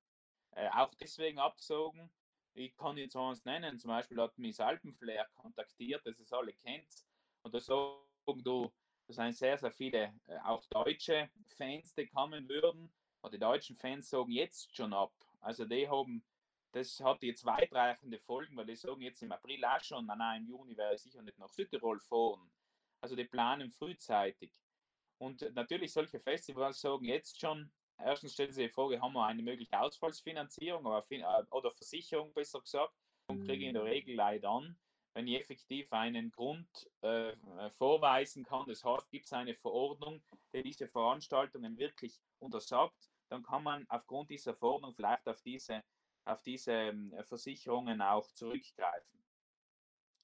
äh, 0.51 0.69
auch 0.69 0.93
deswegen 0.95 1.39
absagen. 1.39 2.11
Ich 2.53 2.75
kann 2.75 2.97
jetzt 2.97 3.15
eins 3.15 3.43
nennen, 3.43 3.79
zum 3.79 3.89
Beispiel 3.89 4.21
hat 4.21 4.37
mich 4.37 4.59
Alpenflair 4.59 5.27
kontaktiert, 5.33 6.05
das 6.05 6.19
es 6.19 6.31
alle 6.31 6.53
kennt, 6.53 7.05
und 7.41 7.53
da 7.53 7.59
sagen 7.59 8.43
du, 8.43 8.71
das 9.07 9.17
sind 9.17 9.35
sehr, 9.35 9.57
sehr 9.57 9.71
viele 9.71 10.13
äh, 10.27 10.37
auch 10.43 10.65
deutsche 10.67 11.29
Fans, 11.57 11.93
die 11.93 12.07
kommen 12.07 12.47
würden. 12.47 12.91
Und 13.21 13.33
die 13.33 13.39
deutschen 13.39 13.77
Fans 13.77 14.09
sagen 14.09 14.31
jetzt 14.31 14.75
schon 14.75 14.93
ab. 14.93 15.13
Also 15.39 15.65
die 15.65 15.87
haben, 15.87 16.25
das 16.71 16.99
hat 16.99 17.23
jetzt 17.23 17.45
weitreichende 17.45 18.19
Folgen, 18.19 18.55
weil 18.57 18.65
die 18.65 18.75
sagen 18.75 19.01
jetzt 19.01 19.21
im 19.21 19.31
April 19.31 19.63
auch 19.65 19.83
schon, 19.83 20.05
nein, 20.05 20.17
nein, 20.17 20.41
im 20.41 20.47
Juni 20.49 20.75
werde 20.75 20.95
ich 20.95 21.01
sicher 21.01 21.21
nicht 21.21 21.39
nach 21.39 21.49
Südtirol 21.49 21.99
fahren. 21.99 22.51
Also 23.01 23.15
die 23.15 23.25
planen 23.25 23.71
frühzeitig. 23.71 24.51
Und 25.19 25.41
natürlich 25.53 25.93
solche 25.93 26.19
Festivals 26.19 26.81
sagen 26.81 27.05
jetzt 27.05 27.39
schon, 27.39 27.71
erstens 27.97 28.33
stellen 28.33 28.51
sie 28.51 28.63
die 28.63 28.69
Frage, 28.69 29.01
haben 29.01 29.13
wir 29.13 29.25
eine 29.25 29.43
mögliche 29.43 29.79
Ausfallsfinanzierung 29.79 30.85
äh, 30.85 31.43
oder 31.51 31.71
Versicherung 31.71 32.33
besser 32.33 32.59
gesagt, 32.61 32.93
und 33.27 33.45
kriege 33.45 33.67
in 33.67 33.73
der 33.73 33.85
Regel 33.85 34.15
leider 34.15 34.49
an, 34.49 34.77
wenn 35.13 35.27
ich 35.27 35.39
effektiv 35.39 35.91
einen 35.93 36.31
Grund 36.31 36.67
äh, 37.01 37.35
vorweisen 37.77 38.43
kann, 38.43 38.65
das 38.67 38.83
heißt, 38.83 39.09
gibt 39.11 39.25
es 39.25 39.33
eine 39.33 39.53
Verordnung, 39.55 40.23
die 40.53 40.63
diese 40.63 40.87
Veranstaltungen 40.87 41.77
wirklich 41.77 42.19
untersagt, 42.39 43.09
dann 43.29 43.43
kann 43.43 43.63
man 43.63 43.85
aufgrund 43.89 44.29
dieser 44.29 44.55
Verordnung 44.55 44.93
vielleicht 44.93 45.27
auf 45.27 45.41
diese, 45.41 45.83
auf 46.25 46.41
diese 46.41 46.73
ähm, 46.73 47.13
Versicherungen 47.25 48.01
auch 48.01 48.31
zurückgreifen. 48.33 49.23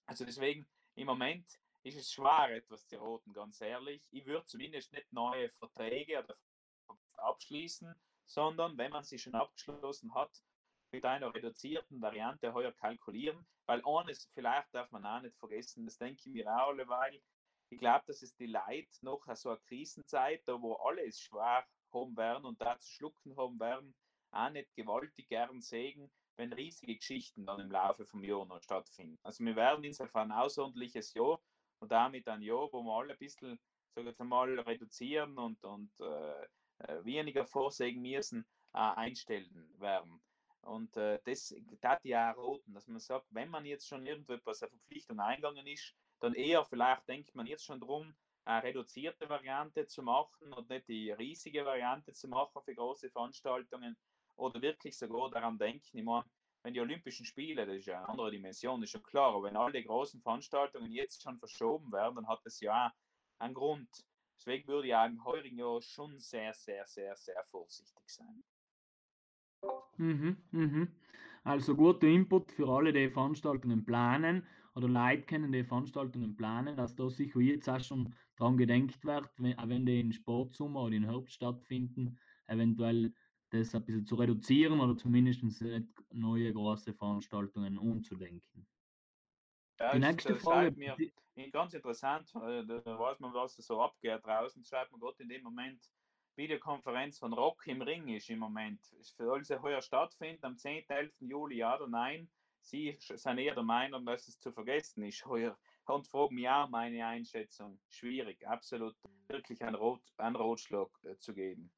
Also 0.05 0.25
deswegen 0.25 0.67
im 0.95 1.05
Moment 1.05 1.45
ist 1.83 1.97
es 1.97 2.11
schwer, 2.11 2.55
etwas 2.55 2.87
zu 2.87 2.97
roten, 2.97 3.31
ganz 3.33 3.61
ehrlich. 3.61 4.01
Ich 4.11 4.25
würde 4.25 4.45
zumindest 4.45 4.91
nicht 4.91 5.11
neue 5.13 5.49
Verträge 5.51 6.19
oder 6.19 6.35
abschließen, 7.17 7.93
sondern 8.25 8.77
wenn 8.77 8.91
man 8.91 9.03
sie 9.03 9.17
schon 9.17 9.35
abgeschlossen 9.35 10.13
hat, 10.13 10.43
mit 10.91 11.05
einer 11.05 11.33
reduzierten 11.33 12.01
Variante 12.01 12.53
heuer 12.53 12.71
kalkulieren, 12.71 13.45
weil 13.65 13.81
eines 13.85 14.29
vielleicht 14.33 14.73
darf 14.73 14.89
man 14.91 15.05
auch 15.05 15.21
nicht 15.21 15.37
vergessen, 15.37 15.85
das 15.85 15.97
denke 15.97 16.21
ich 16.25 16.33
mir 16.33 16.47
auch, 16.47 16.75
weil 16.87 17.21
ich 17.71 17.79
glaube, 17.79 18.03
dass 18.07 18.21
es 18.23 18.35
die 18.35 18.47
Leute 18.47 18.87
noch 19.01 19.23
so 19.35 19.49
eine 19.49 19.59
Krisenzeit, 19.67 20.41
da 20.47 20.59
wo 20.59 20.73
alles 20.75 21.19
schwer 21.19 21.65
haben 21.93 22.17
werden 22.17 22.45
und 22.45 22.59
da 22.61 22.79
zu 22.79 22.91
schlucken 22.91 23.37
haben 23.37 23.59
werden, 23.59 23.95
auch 24.31 24.49
nicht 24.49 24.73
gewaltig 24.75 25.27
gern 25.29 25.61
sehen, 25.61 26.11
wenn 26.37 26.53
riesige 26.53 26.95
Geschichten 26.95 27.45
dann 27.45 27.59
im 27.59 27.71
Laufe 27.71 28.05
vom 28.05 28.23
Jahr 28.23 28.45
noch 28.45 28.61
stattfinden. 28.61 29.19
Also 29.23 29.43
wir 29.43 29.55
werden 29.55 29.83
insofern 29.83 30.31
ein 30.31 30.37
außerordentliches 30.37 31.13
Jahr 31.13 31.39
und 31.79 31.91
damit 31.91 32.27
ein 32.27 32.41
Jahr, 32.41 32.69
wo 32.71 32.81
wir 32.81 32.97
alle 32.97 33.13
ein 33.13 33.19
bisschen, 33.19 33.59
sag 33.93 34.05
jetzt 34.05 34.19
mal, 34.19 34.59
reduzieren 34.59 35.37
und, 35.37 35.63
und 35.63 35.91
äh, 35.99 36.47
äh, 36.79 37.03
weniger 37.03 37.45
vorsehen 37.45 38.01
müssen, 38.01 38.45
äh, 38.73 38.77
einstellen 38.79 39.69
werden. 39.79 40.21
Und 40.61 40.97
äh, 40.97 41.19
das 41.25 41.55
hat 41.83 42.03
ja 42.03 42.33
auch 42.33 42.37
roten, 42.37 42.73
dass 42.73 42.87
man 42.87 42.99
sagt, 42.99 43.27
wenn 43.31 43.49
man 43.49 43.65
jetzt 43.65 43.87
schon 43.87 44.05
irgendetwas 44.05 44.61
eine 44.61 44.69
Verpflichtung 44.69 45.19
eingegangen 45.19 45.65
ist, 45.67 45.95
dann 46.19 46.33
eher 46.33 46.65
vielleicht 46.65 47.07
denkt 47.07 47.33
man 47.33 47.47
jetzt 47.47 47.65
schon 47.65 47.79
drum, 47.79 48.15
eine 48.45 48.63
reduzierte 48.63 49.29
Variante 49.29 49.87
zu 49.87 50.01
machen 50.03 50.53
und 50.53 50.69
nicht 50.69 50.87
die 50.87 51.11
riesige 51.11 51.65
Variante 51.65 52.13
zu 52.13 52.27
machen 52.27 52.61
für 52.63 52.75
große 52.75 53.09
Veranstaltungen 53.09 53.95
oder 54.35 54.61
wirklich 54.61 54.97
sogar 54.97 55.29
daran 55.29 55.57
denken, 55.57 55.97
ich 55.97 56.03
meine, 56.03 56.25
wenn 56.63 56.73
die 56.73 56.81
Olympischen 56.81 57.25
Spiele, 57.25 57.65
das 57.65 57.77
ist 57.77 57.85
ja 57.85 57.99
eine 57.99 58.09
andere 58.09 58.31
Dimension, 58.31 58.83
ist 58.83 58.91
schon 58.91 59.03
klar, 59.03 59.33
aber 59.33 59.43
wenn 59.43 59.55
all 59.55 59.71
die 59.71 59.83
großen 59.83 60.21
Veranstaltungen 60.21 60.91
jetzt 60.91 61.21
schon 61.21 61.39
verschoben 61.39 61.91
werden, 61.91 62.15
dann 62.15 62.27
hat 62.27 62.41
das 62.43 62.59
ja 62.59 62.93
einen 63.37 63.53
Grund. 63.53 63.89
Deswegen 64.37 64.67
würde 64.67 64.87
ich 64.87 64.95
auch 64.95 65.05
im 65.05 65.23
heurigen 65.23 65.57
Jahr 65.57 65.81
schon 65.81 66.19
sehr, 66.19 66.53
sehr, 66.53 66.85
sehr, 66.87 67.15
sehr 67.15 67.43
vorsichtig 67.49 68.09
sein. 68.09 68.43
Mhm, 69.97 70.37
mhm. 70.51 70.87
Also 71.43 71.75
guter 71.75 72.07
Input 72.07 72.51
für 72.51 72.67
alle, 72.69 72.93
die 72.93 73.09
Veranstaltungen 73.09 73.85
planen 73.85 74.43
oder 74.75 74.87
Leute 74.87 75.23
kennen, 75.23 75.51
die 75.51 75.63
Veranstaltungen 75.63 76.35
planen, 76.37 76.77
dass 76.77 76.95
da 76.95 77.09
sicher 77.09 77.39
jetzt 77.41 77.67
auch 77.69 77.79
schon 77.81 78.13
dran 78.35 78.57
gedenkt 78.57 79.03
wird, 79.05 79.29
wenn, 79.37 79.57
auch 79.57 79.67
wenn 79.69 79.85
die 79.85 79.99
in 79.99 80.13
Sportsommer 80.13 80.83
oder 80.83 80.95
in 80.95 81.03
Herbst 81.05 81.33
stattfinden, 81.35 82.17
eventuell 82.47 83.13
das 83.49 83.73
ein 83.75 83.83
bisschen 83.85 84.05
zu 84.05 84.15
reduzieren 84.15 84.79
oder 84.79 84.95
zumindest 84.95 85.43
nicht 85.43 85.87
neue 86.13 86.53
große 86.53 86.93
Veranstaltungen 86.93 87.77
umzudenken. 87.77 88.67
Ja, 89.79 89.93
Die 89.93 89.99
nächste 89.99 90.35
das 90.35 90.41
Frage, 90.41 90.71
mir 90.75 91.01
ganz 91.51 91.73
interessant. 91.73 92.33
äh, 92.35 92.65
Da 92.65 92.99
weiß 92.99 93.19
man, 93.19 93.33
was 93.33 93.55
da 93.55 93.61
so 93.63 93.81
abgeht 93.81 94.25
draußen. 94.25 94.63
Schreibt 94.63 94.91
man 94.91 94.99
Gott 94.99 95.19
in 95.19 95.29
dem 95.29 95.43
Moment 95.43 95.89
Videokonferenz 96.39 97.19
von 97.19 97.33
Rock 97.33 97.67
im 97.67 97.81
Ring 97.81 98.07
ist 98.07 98.29
im 98.29 98.39
Moment. 98.39 98.81
Soll 99.01 99.43
sie 99.43 99.61
heuer 99.61 99.81
stattfinden 99.81 100.45
am 100.45 100.57
10. 100.57 100.85
11. 100.87 101.11
Juli, 101.19 101.57
ja 101.57 101.75
oder 101.75 101.89
nein? 101.89 102.29
Sie 102.61 102.97
sind 102.97 103.39
eher 103.39 103.55
der 103.55 103.63
Meinung, 103.63 104.05
dass 104.05 104.25
es 104.29 104.39
zu 104.39 104.53
vergessen 104.53 105.03
ist 105.03 105.25
heuer. 105.25 105.59
Und 105.85 106.07
fragen 106.07 106.47
auch 106.47 106.69
meine 106.69 107.05
Einschätzung. 107.05 107.77
Schwierig, 107.89 108.47
absolut 108.47 108.95
wirklich 109.27 109.61
einen, 109.61 109.75
Rot, 109.75 110.01
einen 110.17 110.37
Rotschlag 110.37 110.87
äh, 111.03 111.17
zu 111.17 111.33
geben. 111.33 111.69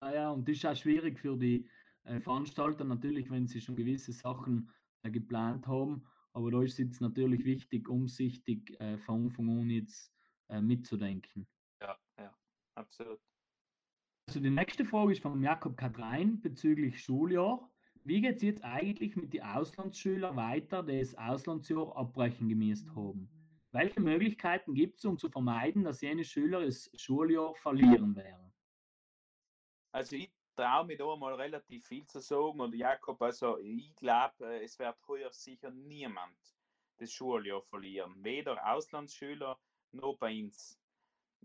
Ah 0.00 0.12
ja, 0.12 0.30
und 0.30 0.48
das 0.48 0.56
ist 0.56 0.66
auch 0.66 0.74
schwierig 0.74 1.20
für 1.20 1.36
die 1.36 1.70
äh, 2.04 2.18
Veranstalter 2.20 2.84
natürlich, 2.84 3.30
wenn 3.30 3.46
sie 3.46 3.60
schon 3.60 3.76
gewisse 3.76 4.12
Sachen 4.12 4.72
äh, 5.02 5.12
geplant 5.12 5.68
haben. 5.68 6.04
Aber 6.32 6.50
da 6.50 6.60
ist 6.62 6.72
es 6.72 6.78
jetzt 6.78 7.00
natürlich 7.00 7.44
wichtig, 7.44 7.88
umsichtig 7.88 8.74
äh, 8.80 8.98
von 8.98 9.26
Anfang 9.26 9.48
an 9.60 9.70
jetzt 9.70 10.12
äh, 10.48 10.60
mitzudenken. 10.60 11.46
Ja, 11.80 11.96
ja, 12.18 12.34
absolut. 12.74 13.20
Also 14.30 14.38
die 14.38 14.50
nächste 14.50 14.84
Frage 14.84 15.10
ist 15.10 15.22
von 15.22 15.42
Jakob 15.42 15.76
Kadrein 15.76 16.40
bezüglich 16.40 17.02
Schuljahr. 17.02 17.68
Wie 18.04 18.20
geht 18.20 18.36
es 18.36 18.42
jetzt 18.42 18.62
eigentlich 18.62 19.16
mit 19.16 19.32
den 19.32 19.42
Auslandsschülern 19.42 20.36
weiter, 20.36 20.84
die 20.84 21.00
das 21.00 21.18
Auslandsjahr 21.18 21.96
abbrechen 21.96 22.48
gemäßt 22.48 22.94
haben? 22.94 23.28
Welche 23.72 23.98
Möglichkeiten 23.98 24.72
gibt 24.72 24.98
es, 24.98 25.04
um 25.04 25.18
zu 25.18 25.28
vermeiden, 25.28 25.82
dass 25.82 26.00
jene 26.00 26.22
Schüler 26.22 26.64
das 26.64 26.88
Schuljahr 26.94 27.56
verlieren 27.56 28.14
werden? 28.14 28.52
Also 29.90 30.14
ich 30.14 30.30
traue 30.54 30.86
mich 30.86 30.98
da 30.98 31.16
mal 31.16 31.34
relativ 31.34 31.84
viel 31.86 32.06
zu 32.06 32.20
sagen. 32.20 32.60
Und 32.60 32.76
Jakob, 32.76 33.20
also 33.20 33.58
ich 33.58 33.96
glaube, 33.96 34.62
es 34.62 34.78
wird 34.78 34.96
heuer 35.08 35.32
sicher 35.32 35.72
niemand 35.72 36.38
das 36.98 37.10
Schuljahr 37.10 37.62
verlieren. 37.62 38.14
Weder 38.22 38.64
Auslandsschüler 38.64 39.58
noch 39.90 40.16
bei 40.18 40.40
uns. 40.40 40.79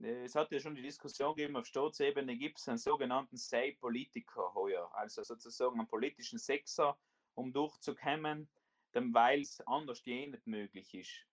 Äh, 0.01 0.23
Es 0.23 0.35
hat 0.35 0.51
ja 0.51 0.59
schon 0.59 0.75
die 0.75 0.81
Diskussion 0.81 1.35
gegeben, 1.35 1.55
auf 1.55 1.65
Staatsebene 1.65 2.37
gibt 2.37 2.59
es 2.59 2.67
einen 2.67 2.77
sogenannten 2.77 3.37
Sei-Politiker 3.37 4.53
heuer, 4.53 4.93
also 4.95 5.23
sozusagen 5.23 5.79
einen 5.79 5.87
politischen 5.87 6.39
Sechser, 6.39 6.97
um 7.33 7.51
durchzukommen, 7.51 8.49
weil 8.93 9.41
es 9.41 9.61
anders 9.61 10.03
je 10.05 10.27
nicht 10.27 10.47
möglich 10.47 10.93
ist. 10.93 11.27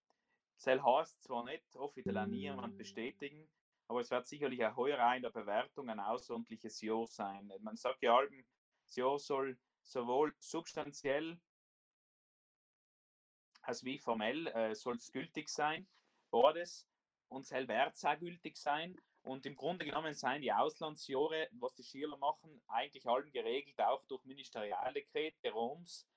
Das 0.56 0.80
heißt 0.82 1.22
zwar 1.22 1.44
nicht, 1.44 1.64
offiziell 1.76 2.18
auch 2.18 2.26
niemand 2.26 2.76
bestätigen, 2.76 3.48
aber 3.88 4.00
es 4.00 4.10
wird 4.10 4.26
sicherlich 4.26 4.64
auch 4.64 4.76
heuer 4.76 5.04
auch 5.04 5.14
in 5.14 5.22
der 5.22 5.30
Bewertung 5.30 5.88
ein 5.88 6.00
außerordentliches 6.00 6.80
Jahr 6.80 7.06
sein. 7.06 7.52
Man 7.60 7.76
sagt 7.76 8.02
ja, 8.02 8.20
das 8.86 8.96
Jahr 8.96 9.18
soll 9.18 9.58
sowohl 9.82 10.34
substanziell 10.38 11.38
als 13.62 13.84
wie 13.84 13.98
formell 13.98 14.48
äh, 14.48 14.74
soll 14.74 14.96
es 14.96 15.12
gültig 15.12 15.48
sein, 15.48 15.86
beides, 16.30 16.88
und 17.32 17.46
soll 17.46 17.66
Wert 17.68 17.98
auch 18.04 18.18
gültig 18.18 18.56
sein. 18.56 18.96
Und 19.22 19.46
im 19.46 19.56
Grunde 19.56 19.84
genommen 19.84 20.14
seien 20.14 20.42
die 20.42 20.52
Auslandsjahre, 20.52 21.48
was 21.52 21.74
die 21.74 21.84
Schüler 21.84 22.16
machen, 22.18 22.60
eigentlich 22.68 23.06
allem 23.06 23.30
geregelt, 23.30 23.80
auch 23.80 24.04
durch 24.06 24.24
Ministerialdekrete 24.24 25.50
Roms. 25.50 26.08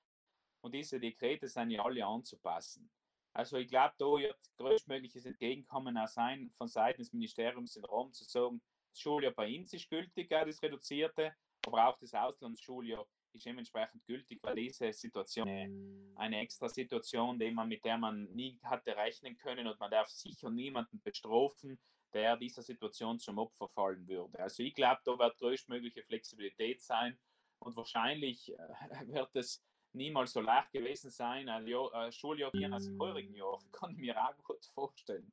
Und 0.60 0.74
diese 0.74 0.98
Dekrete 0.98 1.48
sind 1.48 1.70
ja 1.70 1.84
alle 1.84 2.04
anzupassen. 2.04 2.90
Also 3.32 3.58
ich 3.58 3.68
glaube, 3.68 3.94
da 3.98 4.06
wird 4.06 4.38
größtmögliches 4.56 5.26
Entgegenkommen 5.26 5.96
auch 5.98 6.08
sein 6.08 6.50
von 6.56 6.68
Seiten 6.68 7.02
des 7.02 7.12
Ministeriums 7.12 7.76
in 7.76 7.84
Rom 7.84 8.12
zu 8.12 8.24
sagen, 8.24 8.60
das 8.90 9.00
Schuljahr 9.00 9.32
bei 9.32 9.54
uns 9.58 9.72
ist 9.74 9.90
gültig, 9.90 10.30
das 10.30 10.62
reduzierte, 10.62 11.36
aber 11.66 11.88
auch 11.88 11.98
das 11.98 12.14
Auslandsschuljahr 12.14 13.06
ist 13.36 13.46
dementsprechend 13.46 14.04
gültig, 14.06 14.42
weil 14.42 14.54
diese 14.56 14.92
Situation 14.92 15.48
eine, 15.48 15.70
eine 16.16 16.40
extra 16.40 16.68
Situation, 16.68 17.38
die 17.38 17.50
man, 17.50 17.68
mit 17.68 17.84
der 17.84 17.98
man 17.98 18.24
nie 18.32 18.58
hatte 18.62 18.96
rechnen 18.96 19.36
können 19.36 19.66
und 19.66 19.78
man 19.78 19.90
darf 19.90 20.08
sicher 20.08 20.50
niemanden 20.50 21.00
bestrafen, 21.02 21.78
der 22.12 22.36
dieser 22.36 22.62
Situation 22.62 23.18
zum 23.18 23.38
Opfer 23.38 23.68
fallen 23.68 24.06
würde. 24.08 24.38
Also 24.38 24.62
ich 24.62 24.74
glaube, 24.74 25.00
da 25.04 25.18
wird 25.18 25.38
größtmögliche 25.38 26.02
Flexibilität 26.02 26.80
sein 26.80 27.18
und 27.58 27.76
wahrscheinlich 27.76 28.52
äh, 28.52 28.56
wird 29.08 29.34
es 29.36 29.62
niemals 29.92 30.32
so 30.32 30.40
leicht 30.40 30.72
gewesen 30.72 31.10
sein, 31.10 31.48
ein 31.48 31.66
Jahr, 31.66 31.92
äh, 31.94 32.12
Schuljahr 32.12 32.52
wie 32.52 32.66
als 32.66 32.86
im 32.86 32.98
heurigen 32.98 33.34
Jahr. 33.34 33.58
Kann 33.72 33.92
ich 33.92 33.98
mir 33.98 34.16
auch 34.16 34.36
gut 34.44 34.64
vorstellen. 34.74 35.32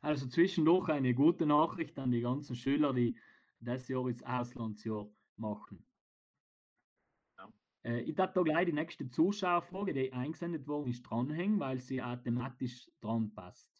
Also 0.00 0.28
zwischendurch 0.28 0.88
eine 0.90 1.14
gute 1.14 1.44
Nachricht 1.44 1.98
an 1.98 2.10
die 2.10 2.20
ganzen 2.20 2.54
Schüler, 2.54 2.92
die 2.92 3.16
das 3.60 3.88
Jahr 3.88 4.06
ins 4.08 4.22
Auslandsjahr 4.22 5.08
machen. 5.36 5.84
Äh, 7.88 8.00
ich 8.02 8.14
darf 8.14 8.32
da 8.34 8.42
gleich 8.42 8.66
die 8.66 8.72
nächste 8.72 9.08
Zuschauerfrage, 9.08 9.94
die 9.94 10.12
eingesendet 10.12 10.66
worden 10.66 10.90
ist, 10.90 11.02
dranhängen, 11.02 11.58
weil 11.58 11.80
sie 11.80 12.02
auch 12.02 12.16
thematisch 12.22 12.90
dran 13.00 13.34
passt. 13.34 13.70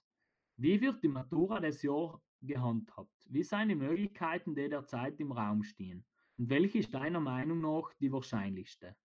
Wie 0.56 0.80
wird 0.80 1.02
die 1.02 1.08
Matura 1.08 1.60
des 1.60 1.82
Jahr 1.82 2.20
gehandhabt? 2.40 3.26
Wie 3.28 3.42
sind 3.42 3.68
die 3.68 3.74
Möglichkeiten, 3.74 4.54
die 4.54 4.68
derzeit 4.68 5.20
im 5.20 5.32
Raum 5.32 5.62
stehen? 5.62 6.04
Und 6.38 6.48
welche 6.48 6.78
ist 6.78 6.94
deiner 6.94 7.20
Meinung 7.20 7.60
nach 7.60 7.92
die 8.00 8.10
wahrscheinlichste? 8.10 8.96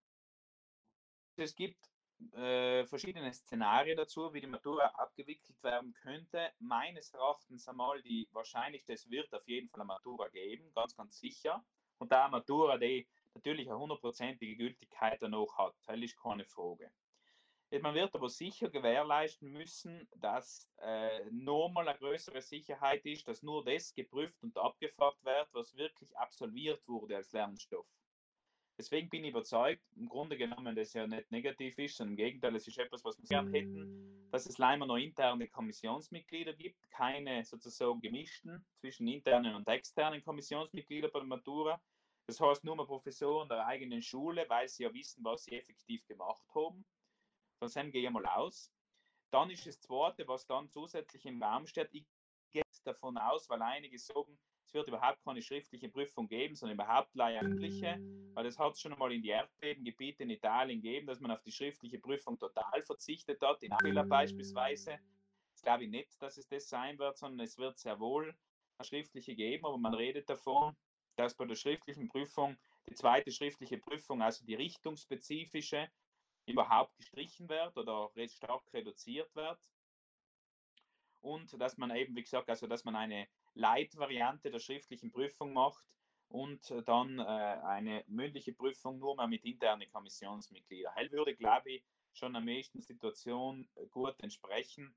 Es 1.36 1.54
gibt 1.54 1.90
äh, 2.32 2.86
verschiedene 2.86 3.32
Szenarien 3.32 3.96
dazu, 3.96 4.32
wie 4.32 4.40
die 4.40 4.46
Matura 4.46 4.86
abgewickelt 4.86 5.60
werden 5.62 5.92
könnte. 5.94 6.52
Meines 6.60 7.12
Erachtens 7.12 7.68
einmal 7.68 8.00
die 8.02 8.28
wahrscheinlichste, 8.32 8.92
es 8.92 9.10
wird 9.10 9.34
auf 9.34 9.46
jeden 9.46 9.68
Fall 9.68 9.80
eine 9.80 9.88
Matura 9.88 10.28
geben, 10.28 10.72
ganz, 10.74 10.96
ganz 10.96 11.18
sicher. 11.18 11.64
Und 11.98 12.12
da 12.12 12.24
eine 12.24 12.30
Matura, 12.32 12.78
die 12.78 13.08
natürlich 13.34 13.68
eine 13.68 13.78
hundertprozentige 13.78 14.56
Gültigkeit 14.56 15.20
danach 15.20 15.58
hat, 15.58 15.74
das 15.86 16.00
ist 16.00 16.16
keine 16.16 16.44
Frage. 16.44 16.90
Man 17.80 17.94
wird 17.94 18.14
aber 18.14 18.28
sicher 18.28 18.68
gewährleisten 18.68 19.50
müssen, 19.50 20.08
dass 20.16 20.70
äh, 20.80 21.24
nochmal 21.30 21.88
eine 21.88 21.98
größere 21.98 22.40
Sicherheit 22.40 23.04
ist, 23.04 23.26
dass 23.26 23.42
nur 23.42 23.64
das 23.64 23.92
geprüft 23.94 24.40
und 24.42 24.56
abgefragt 24.56 25.24
wird, 25.24 25.48
was 25.52 25.74
wirklich 25.74 26.16
absolviert 26.16 26.86
wurde 26.86 27.16
als 27.16 27.32
Lernstoff. 27.32 27.86
Deswegen 28.76 29.08
bin 29.08 29.24
ich 29.24 29.30
überzeugt, 29.30 29.82
im 29.96 30.08
Grunde 30.08 30.36
genommen, 30.36 30.74
dass 30.74 30.88
es 30.88 30.94
ja 30.94 31.06
nicht 31.06 31.30
negativ 31.30 31.78
ist, 31.78 31.96
sondern 31.96 32.12
im 32.12 32.16
Gegenteil, 32.16 32.56
es 32.56 32.66
ist 32.66 32.78
etwas, 32.78 33.04
was 33.04 33.18
wir 33.18 33.26
gern 33.28 33.52
hätten, 33.52 34.28
dass 34.30 34.46
es 34.46 34.58
leider 34.58 34.84
noch 34.84 34.96
interne 34.96 35.48
Kommissionsmitglieder 35.48 36.54
gibt, 36.54 36.90
keine 36.90 37.44
sozusagen 37.44 38.00
gemischten 38.00 38.64
zwischen 38.80 39.06
internen 39.06 39.54
und 39.54 39.68
externen 39.68 40.24
Kommissionsmitgliedern 40.24 41.10
bei 41.12 41.20
der 41.20 41.28
Matura. 41.28 41.80
Das 42.26 42.40
heißt 42.40 42.64
nur 42.64 42.76
mal 42.76 42.86
Professoren 42.86 43.48
der 43.48 43.66
eigenen 43.66 44.00
Schule, 44.00 44.46
weil 44.48 44.68
sie 44.68 44.84
ja 44.84 44.94
wissen, 44.94 45.24
was 45.24 45.44
sie 45.44 45.52
effektiv 45.52 46.06
gemacht 46.06 46.46
haben. 46.54 46.84
Von 47.58 47.68
dem 47.68 47.90
gehe 47.90 48.04
ich 48.06 48.10
mal 48.10 48.26
aus. 48.26 48.72
Dann 49.30 49.50
ist 49.50 49.66
das 49.66 49.80
Zweite, 49.80 50.26
was 50.26 50.46
dann 50.46 50.70
zusätzlich 50.70 51.26
im 51.26 51.42
Raum 51.42 51.66
steht. 51.66 51.88
Ich 51.92 52.06
gehe 52.52 52.62
davon 52.84 53.18
aus, 53.18 53.48
weil 53.50 53.60
einige 53.62 53.98
sagen, 53.98 54.38
es 54.66 54.72
wird 54.72 54.88
überhaupt 54.88 55.22
keine 55.22 55.42
schriftliche 55.42 55.88
Prüfung 55.88 56.26
geben, 56.26 56.54
sondern 56.54 56.76
überhaupt 56.76 57.14
mündliche, 57.14 57.98
weil 58.32 58.44
das 58.44 58.58
hat 58.58 58.72
es 58.72 58.80
schon 58.80 58.92
einmal 58.92 59.12
in 59.12 59.22
die 59.22 59.28
Erdbebengebiete 59.28 60.22
in 60.22 60.30
Italien 60.30 60.80
gegeben, 60.80 61.06
dass 61.06 61.20
man 61.20 61.30
auf 61.30 61.42
die 61.42 61.52
schriftliche 61.52 61.98
Prüfung 61.98 62.38
total 62.38 62.82
verzichtet 62.82 63.42
hat, 63.42 63.62
in 63.62 63.72
Aquila 63.72 64.02
beispielsweise. 64.02 64.98
Das 65.52 65.62
glaube 65.62 65.84
ich 65.84 65.90
nicht, 65.90 66.20
dass 66.22 66.38
es 66.38 66.48
das 66.48 66.68
sein 66.68 66.98
wird, 66.98 67.18
sondern 67.18 67.40
es 67.40 67.58
wird 67.58 67.78
sehr 67.78 68.00
wohl 68.00 68.34
eine 68.78 68.84
schriftliche 68.84 69.36
geben, 69.36 69.66
aber 69.66 69.78
man 69.78 69.94
redet 69.94 70.28
davon, 70.28 70.74
dass 71.16 71.34
bei 71.34 71.44
der 71.44 71.56
schriftlichen 71.56 72.08
Prüfung 72.08 72.56
die 72.88 72.94
zweite 72.94 73.30
schriftliche 73.30 73.78
Prüfung, 73.78 74.22
also 74.22 74.44
die 74.44 74.54
richtungsspezifische, 74.54 75.88
überhaupt 76.46 76.96
gestrichen 76.96 77.48
wird 77.48 77.76
oder 77.76 78.10
stark 78.28 78.62
reduziert 78.72 79.34
wird. 79.34 79.58
Und 81.20 81.58
dass 81.58 81.78
man 81.78 81.90
eben, 81.96 82.14
wie 82.14 82.22
gesagt, 82.22 82.50
also 82.50 82.66
dass 82.66 82.84
man 82.84 82.96
eine 82.96 83.28
Leitvariante 83.54 84.50
der 84.50 84.58
schriftlichen 84.58 85.10
Prüfung 85.10 85.54
macht 85.54 85.86
und 86.28 86.70
dann 86.86 87.18
äh, 87.18 87.22
eine 87.22 88.04
mündliche 88.08 88.52
Prüfung 88.52 88.98
nur 88.98 89.14
mal 89.14 89.28
mit 89.28 89.44
internen 89.44 89.88
Kommissionsmitgliedern. 89.90 90.92
Hell 90.94 91.10
würde, 91.12 91.34
glaube 91.34 91.72
ich, 91.72 91.84
schon 92.12 92.36
am 92.36 92.44
meisten 92.44 92.80
Situation 92.80 93.66
gut 93.90 94.20
entsprechen, 94.20 94.94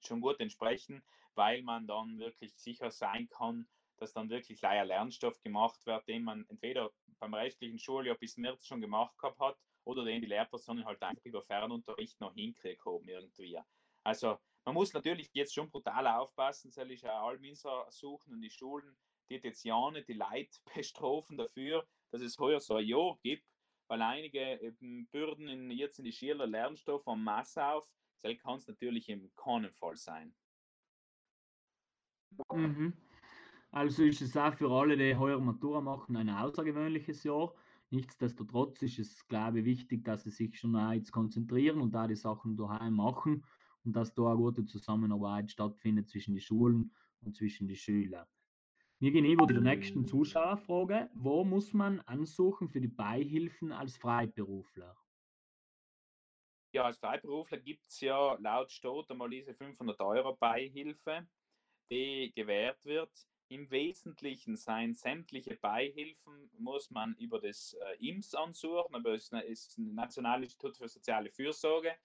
schon 0.00 0.20
gut 0.20 0.38
entsprechen, 0.40 1.02
weil 1.34 1.62
man 1.62 1.86
dann 1.86 2.18
wirklich 2.18 2.54
sicher 2.56 2.90
sein 2.90 3.28
kann, 3.28 3.66
dass 4.00 4.12
dann 4.12 4.30
wirklich 4.30 4.60
leider 4.60 4.84
Lernstoff 4.84 5.40
gemacht 5.40 5.84
wird, 5.86 6.06
den 6.08 6.24
man 6.24 6.46
entweder 6.48 6.90
beim 7.18 7.34
restlichen 7.34 7.78
Schuljahr 7.78 8.16
bis 8.16 8.36
März 8.36 8.66
schon 8.66 8.80
gemacht 8.80 9.16
gehabt 9.18 9.38
hat 9.40 9.58
oder 9.84 10.04
den 10.04 10.20
die 10.20 10.28
Lehrpersonen 10.28 10.84
halt 10.84 11.02
einfach 11.02 11.24
über 11.24 11.42
Fernunterricht 11.42 12.20
noch 12.20 12.34
hinkriegen 12.34 12.84
haben 12.84 13.08
irgendwie. 13.08 13.58
Also 14.04 14.38
man 14.64 14.74
muss 14.74 14.92
natürlich 14.92 15.30
jetzt 15.32 15.54
schon 15.54 15.70
brutal 15.70 16.06
aufpassen, 16.06 16.70
soll 16.70 16.90
ich 16.90 17.02
ja 17.02 17.20
Alminser 17.20 17.86
suchen 17.90 18.34
und 18.34 18.42
die 18.42 18.50
Schulen 18.50 18.96
die 19.28 19.36
jetzt 19.36 19.64
ja 19.64 19.90
nicht 19.90 20.08
die 20.08 20.14
Leute 20.14 20.58
bestrafen 20.74 21.36
dafür, 21.36 21.86
dass 22.10 22.22
es 22.22 22.38
heuer 22.38 22.60
so 22.60 22.76
ein 22.76 22.86
Jahr 22.86 23.18
gibt, 23.22 23.46
weil 23.88 24.02
einige 24.02 24.74
Bürden 25.10 25.48
in, 25.48 25.70
jetzt 25.70 25.98
in 25.98 26.04
die 26.04 26.12
Schüler 26.12 26.46
Lernstoffe 26.46 27.06
am 27.06 27.22
Masse 27.22 27.64
auf. 27.64 27.88
Das 28.22 28.36
kann 28.38 28.58
es 28.58 28.66
natürlich 28.66 29.08
im 29.08 29.30
keinen 29.36 29.72
Fall 29.72 29.96
sein. 29.96 30.34
Mhm. 32.52 32.92
Also 33.70 34.02
ist 34.02 34.22
es 34.22 34.36
auch 34.36 34.54
für 34.54 34.70
alle, 34.70 34.96
die 34.96 35.16
heuer 35.16 35.40
Matura 35.40 35.80
machen, 35.80 36.16
ein 36.16 36.30
außergewöhnliches 36.30 37.24
Jahr. 37.24 37.54
Nichtsdestotrotz 37.90 38.82
ist 38.82 38.98
es, 38.98 39.26
glaube 39.28 39.60
ich, 39.60 39.64
wichtig, 39.64 40.04
dass 40.04 40.24
sie 40.24 40.30
sich 40.30 40.58
schon 40.58 40.76
auch 40.76 40.92
jetzt 40.92 41.12
konzentrieren 41.12 41.80
und 41.80 41.92
da 41.92 42.06
die 42.06 42.16
Sachen 42.16 42.56
daheim 42.56 42.94
machen 42.94 43.44
und 43.84 43.94
dass 43.94 44.14
da 44.14 44.28
eine 44.28 44.36
gute 44.36 44.64
Zusammenarbeit 44.64 45.50
stattfindet 45.50 46.08
zwischen 46.08 46.34
den 46.34 46.40
Schulen 46.40 46.94
und 47.20 47.36
zwischen 47.36 47.68
den 47.68 47.76
Schülern. 47.76 48.26
Wir 49.00 49.12
gehen 49.12 49.24
über 49.24 49.46
die 49.46 49.60
nächsten 49.60 50.06
Zuschauerfrage. 50.06 51.08
Wo 51.14 51.44
muss 51.44 51.72
man 51.72 52.00
ansuchen 52.00 52.68
für 52.68 52.80
die 52.80 52.88
Beihilfen 52.88 53.70
als 53.70 53.96
Freiberufler? 53.96 54.96
Ja, 56.74 56.84
als 56.84 56.98
Freiberufler 56.98 57.58
gibt 57.58 57.86
es 57.88 58.00
ja 58.00 58.34
laut 58.40 58.70
Staat 58.72 59.10
einmal 59.10 59.30
diese 59.30 59.54
500 59.54 60.00
Euro 60.00 60.36
Beihilfe, 60.36 61.26
die 61.90 62.32
gewährt 62.34 62.84
wird. 62.84 63.10
Im 63.50 63.70
Wesentlichen 63.70 64.56
sein 64.56 64.94
sämtliche 64.94 65.56
Beihilfen 65.56 66.50
muss 66.58 66.90
man 66.90 67.14
über 67.14 67.40
das 67.40 67.74
äh, 67.74 68.06
IMS 68.06 68.34
ansuchen, 68.34 68.94
aber 68.94 69.14
es 69.14 69.32
ist 69.32 69.78
ein 69.78 69.94
Nationales 69.94 70.52
Institut 70.52 70.76
für 70.76 70.88
soziale 70.88 71.30
Fürsorge. 71.30 71.96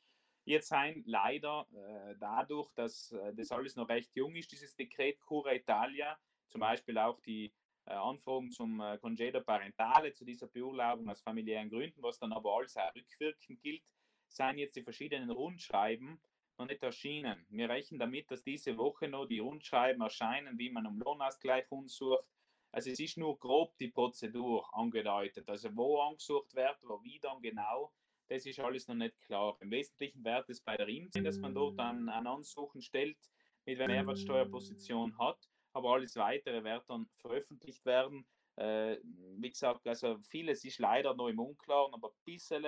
Jetzt 0.46 0.70
sein 0.70 1.04
leider 1.06 1.68
äh, 1.74 2.16
dadurch, 2.18 2.72
dass 2.76 3.12
äh, 3.12 3.34
das 3.34 3.52
alles 3.52 3.76
noch 3.76 3.89
recht 3.89 4.16
jung 4.16 4.36
ist, 4.36 4.54
dieses 4.54 4.74
Dekret 4.76 5.20
Cura 5.20 5.54
Italia, 5.54 6.18
zum 6.48 6.62
Beispiel 6.62 6.98
auch 6.98 7.20
die 7.20 7.54
äh, 7.86 7.94
Anfragen 7.94 8.50
zum 8.50 8.80
äh, 8.80 8.98
Congedo 9.00 9.41
Parentale, 9.41 10.14
zu 10.14 10.24
dieser 10.24 10.48
Beurlaubung 10.48 11.10
aus 11.10 11.22
familiären 11.22 11.70
Gründen, 11.70 12.02
was 12.02 12.20
dann 12.20 12.32
aber 12.32 12.56
alles 12.56 12.78
auch 12.78 12.96
rückwirkend 12.96 13.62
gilt, 13.62 13.84
seien 14.30 14.58
jetzt 14.58 14.78
die 14.78 14.84
verschiedenen 14.84 15.30
Rundschreiben 15.30 16.22
noch 16.64 16.70
nicht 16.70 16.84
erschienen. 16.84 17.45
Wir 17.49 17.70
rechnen 17.70 17.99
damit, 17.99 18.32
dass 18.32 18.43
diese 18.43 18.78
Woche 18.78 19.07
noch 19.07 19.26
die 19.26 19.39
Rundschreiben 19.39 20.01
erscheinen, 20.01 20.57
wie 20.57 20.70
man 20.70 20.88
um 20.88 20.99
Lohnausgleich 20.99 21.66
sucht. 21.88 22.24
Also 22.72 22.89
es 22.89 22.99
ist 22.99 23.18
nur 23.18 23.38
grob 23.38 23.78
die 23.78 23.89
Prozedur 23.89 24.68
angedeutet. 24.74 25.47
Also 25.49 25.76
wo 25.76 25.99
angesucht 25.99 26.55
wird, 26.55 26.78
wo 26.84 27.03
wie 27.03 27.20
dann 27.20 27.41
genau, 27.41 27.91
das 28.30 28.45
ist 28.45 28.59
alles 28.59 28.88
noch 28.88 28.95
nicht 28.95 29.20
klar. 29.22 29.57
Im 29.59 29.72
Wesentlichen 29.72 30.24
wird 30.24 30.49
es 30.49 30.61
bei 30.61 30.78
der 30.78 30.88
IMSI, 30.88 31.22
dass 31.22 31.38
man 31.38 31.53
dort 31.53 31.78
ein, 31.80 32.09
ein 32.09 32.28
Ansuchen 32.28 32.82
stellt, 32.82 33.20
mit 33.66 33.78
welcher 33.78 33.93
Mehrwertsteuerposition 33.93 35.18
hat. 35.20 35.38
Aber 35.74 35.93
alles 35.93 36.16
Weitere 36.16 36.64
wird 36.64 36.89
dann 36.89 37.07
veröffentlicht 37.18 37.86
werden. 37.86 38.26
Äh, 38.55 38.97
wie 39.38 39.49
gesagt, 39.49 39.86
also 39.88 40.18
vieles 40.30 40.64
ist 40.64 40.80
leider 40.80 41.14
noch 41.14 41.28
im 41.28 41.39
Unklaren, 41.39 41.93
aber 41.93 42.09
ein 42.09 42.24
bisschen 42.24 42.66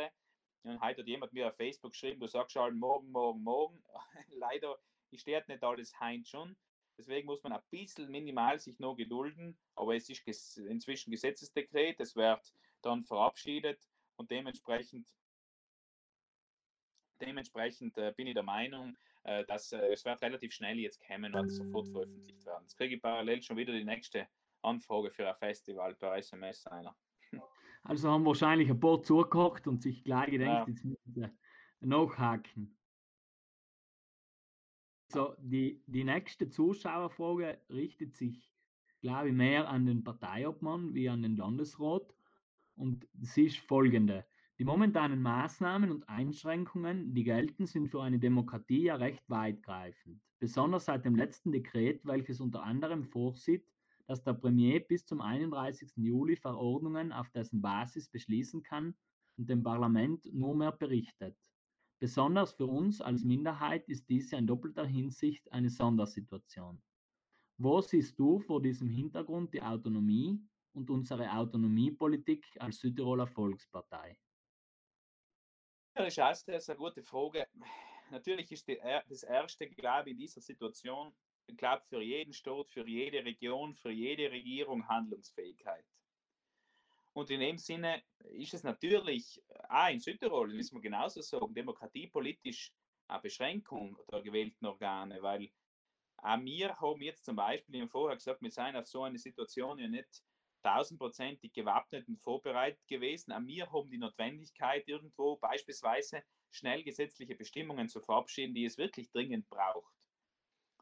und 0.66 0.82
heute 0.82 1.01
hat 1.01 1.07
jemand 1.07 1.34
mir 1.34 1.47
auf 1.47 1.55
Facebook 1.55 1.91
geschrieben, 1.91 2.20
du 2.20 2.28
sagst 2.28 2.53
schon 2.53 2.78
morgen, 2.80 3.11
morgen, 3.11 3.43
morgen. 3.43 3.84
Leider 4.30 4.78
steht 5.13 5.47
nicht 5.47 5.63
alles 5.63 5.97
heint 5.99 6.28
schon. 6.28 6.55
Deswegen 6.97 7.28
muss 7.28 7.43
man 7.43 7.53
ein 7.53 7.61
bisschen 7.70 8.09
minimal 8.09 8.59
sich 8.59 8.80
noch 8.80 8.95
gedulden. 8.95 9.57
Aber 9.76 9.95
es 9.95 10.09
ist 10.09 10.57
inzwischen 10.57 11.11
Gesetzesdekret, 11.11 11.99
es 11.99 12.16
wird 12.16 12.53
dann 12.82 13.03
verabschiedet 13.03 13.80
und 14.16 14.32
dementsprechend, 14.32 15.07
dementsprechend 17.22 17.97
äh, 17.97 18.13
bin 18.16 18.28
ich 18.28 18.34
der 18.34 18.43
Meinung, 18.43 18.97
äh, 19.24 19.45
dass 19.45 19.72
äh, 19.72 19.91
es 19.91 20.05
wird 20.05 20.22
relativ 20.22 20.53
schnell 20.53 20.80
jetzt 20.80 21.01
kommen 21.05 21.34
und 21.36 21.49
sofort 21.49 21.89
veröffentlicht 21.89 22.45
werden. 22.45 22.63
Jetzt 22.63 22.78
kriege 22.78 22.95
ich 22.95 23.01
parallel 23.01 23.41
schon 23.41 23.57
wieder 23.57 23.74
die 23.74 23.84
nächste 23.84 24.28
Anfrage 24.61 25.11
für 25.11 25.28
ein 25.28 25.36
Festival 25.36 25.95
per 25.95 26.16
SMS 26.18 26.66
einer. 26.68 26.95
Also 27.86 28.09
haben 28.09 28.25
wahrscheinlich 28.25 28.69
ein 28.69 28.79
paar 28.79 29.03
zugekocht 29.03 29.67
und 29.67 29.81
sich 29.81 30.03
gleich 30.03 30.31
gedacht, 30.31 30.47
ja. 30.47 30.65
jetzt 30.67 30.83
müssen 30.83 31.13
sie 31.13 31.27
nachhaken. 31.81 32.75
So, 35.11 35.36
die, 35.38 35.83
die 35.86 36.03
nächste 36.03 36.49
Zuschauerfrage 36.49 37.59
richtet 37.69 38.15
sich, 38.15 38.51
glaube 39.01 39.29
ich, 39.29 39.36
mehr 39.36 39.69
an 39.69 39.86
den 39.86 40.03
Parteiobmann 40.03 40.95
wie 40.95 41.09
an 41.09 41.21
den 41.21 41.38
Landesrat. 41.38 42.15
Und 42.75 43.07
sie 43.21 43.45
ist 43.45 43.59
folgende. 43.59 44.25
Die 44.57 44.65
momentanen 44.65 45.21
Maßnahmen 45.21 45.91
und 45.91 46.09
Einschränkungen, 46.09 47.13
die 47.13 47.23
gelten, 47.23 47.67
sind 47.67 47.89
für 47.89 48.01
eine 48.01 48.17
Demokratie 48.17 48.83
ja 48.83 48.95
recht 48.95 49.29
weitgreifend. 49.29 50.19
Besonders 50.39 50.86
seit 50.86 51.05
dem 51.05 51.15
letzten 51.15 51.51
Dekret, 51.51 52.03
welches 52.03 52.41
unter 52.41 52.63
anderem 52.63 53.03
vorsieht, 53.03 53.65
dass 54.08 54.24
der 54.24 54.34
Premier 54.34 54.80
bis 54.80 55.06
zum 55.06 55.22
31. 55.22 55.91
Juli 55.95 56.36
Verordnungen 56.36 57.12
auf 57.12 57.30
dessen 57.32 57.62
Basis 57.62 58.08
beschließen 58.10 58.64
kann 58.64 58.95
und 59.38 59.49
dem 59.49 59.64
Parlament 59.64 60.26
nur 60.34 60.56
mehr 60.56 60.72
berichtet. 60.72 61.38
Besonders 61.99 62.53
für 62.53 62.68
uns 62.68 63.01
als 63.01 63.24
Minderheit 63.24 63.88
ist 63.88 64.08
dies 64.10 64.32
in 64.34 64.47
doppelter 64.47 64.86
Hinsicht 64.86 65.51
eine 65.51 65.70
Sondersituation. 65.70 66.82
Wo 67.58 67.82
siehst 67.82 68.20
du 68.20 68.39
vor 68.39 68.62
diesem 68.62 68.89
Hintergrund 68.89 69.53
die 69.53 69.62
Autonomie 69.62 70.39
und 70.74 70.89
unsere 70.89 71.32
Autonomiepolitik 71.32 72.45
als 72.60 72.80
Südtiroler 72.80 73.28
Volkspartei? 73.28 74.20
Ja, 75.97 76.03
das 76.03 76.43
ist 76.43 76.70
eine 76.70 76.78
gute 76.78 77.01
Frage. 77.01 77.47
Natürlich 78.12 78.51
ist 78.51 78.68
das 78.68 79.24
erste, 79.24 79.70
glaube 79.70 80.10
ich, 80.10 80.12
in 80.12 80.18
dieser 80.18 80.41
Situation 80.41 81.16
glaube, 81.57 81.83
für 81.87 82.01
jeden 82.01 82.33
Staat, 82.33 82.69
für 82.69 82.87
jede 82.87 83.23
Region, 83.23 83.75
für 83.75 83.91
jede 83.91 84.31
Regierung 84.31 84.87
Handlungsfähigkeit. 84.87 85.85
Und 87.13 87.29
in 87.29 87.39
dem 87.39 87.57
Sinne 87.57 88.03
ist 88.31 88.53
es 88.53 88.63
natürlich, 88.63 89.41
auch 89.69 89.89
in 89.89 89.99
Südtirol, 89.99 90.53
müssen 90.53 90.75
wir 90.75 90.81
genauso 90.81 91.21
sagen, 91.21 91.53
demokratiepolitisch 91.53 92.73
eine 93.07 93.21
Beschränkung 93.21 93.97
der 94.11 94.21
gewählten 94.21 94.65
Organe, 94.65 95.21
weil 95.21 95.49
auch 96.17 96.39
wir 96.41 96.75
haben 96.75 97.01
jetzt 97.01 97.23
zum 97.23 97.35
Beispiel, 97.35 97.81
habe 97.81 97.89
vorher 97.89 98.17
gesagt, 98.17 98.41
wir 98.41 98.51
seien 98.51 98.75
auf 98.75 98.87
so 98.87 99.03
eine 99.03 99.17
Situation 99.17 99.79
ja 99.79 99.87
nicht 99.87 100.23
tausendprozentig 100.63 101.53
gewappnet 101.53 102.07
und 102.07 102.19
vorbereitet 102.19 102.85
gewesen. 102.87 103.31
Auch 103.31 103.45
wir 103.45 103.71
haben 103.71 103.89
die 103.89 103.99
Notwendigkeit, 103.99 104.87
irgendwo 104.87 105.37
beispielsweise 105.37 106.23
schnell 106.51 106.83
gesetzliche 106.83 107.35
Bestimmungen 107.35 107.87
zu 107.87 108.01
verabschieden, 108.01 108.55
die 108.55 108.65
es 108.65 108.77
wirklich 108.77 109.11
dringend 109.11 109.47
braucht. 109.47 109.94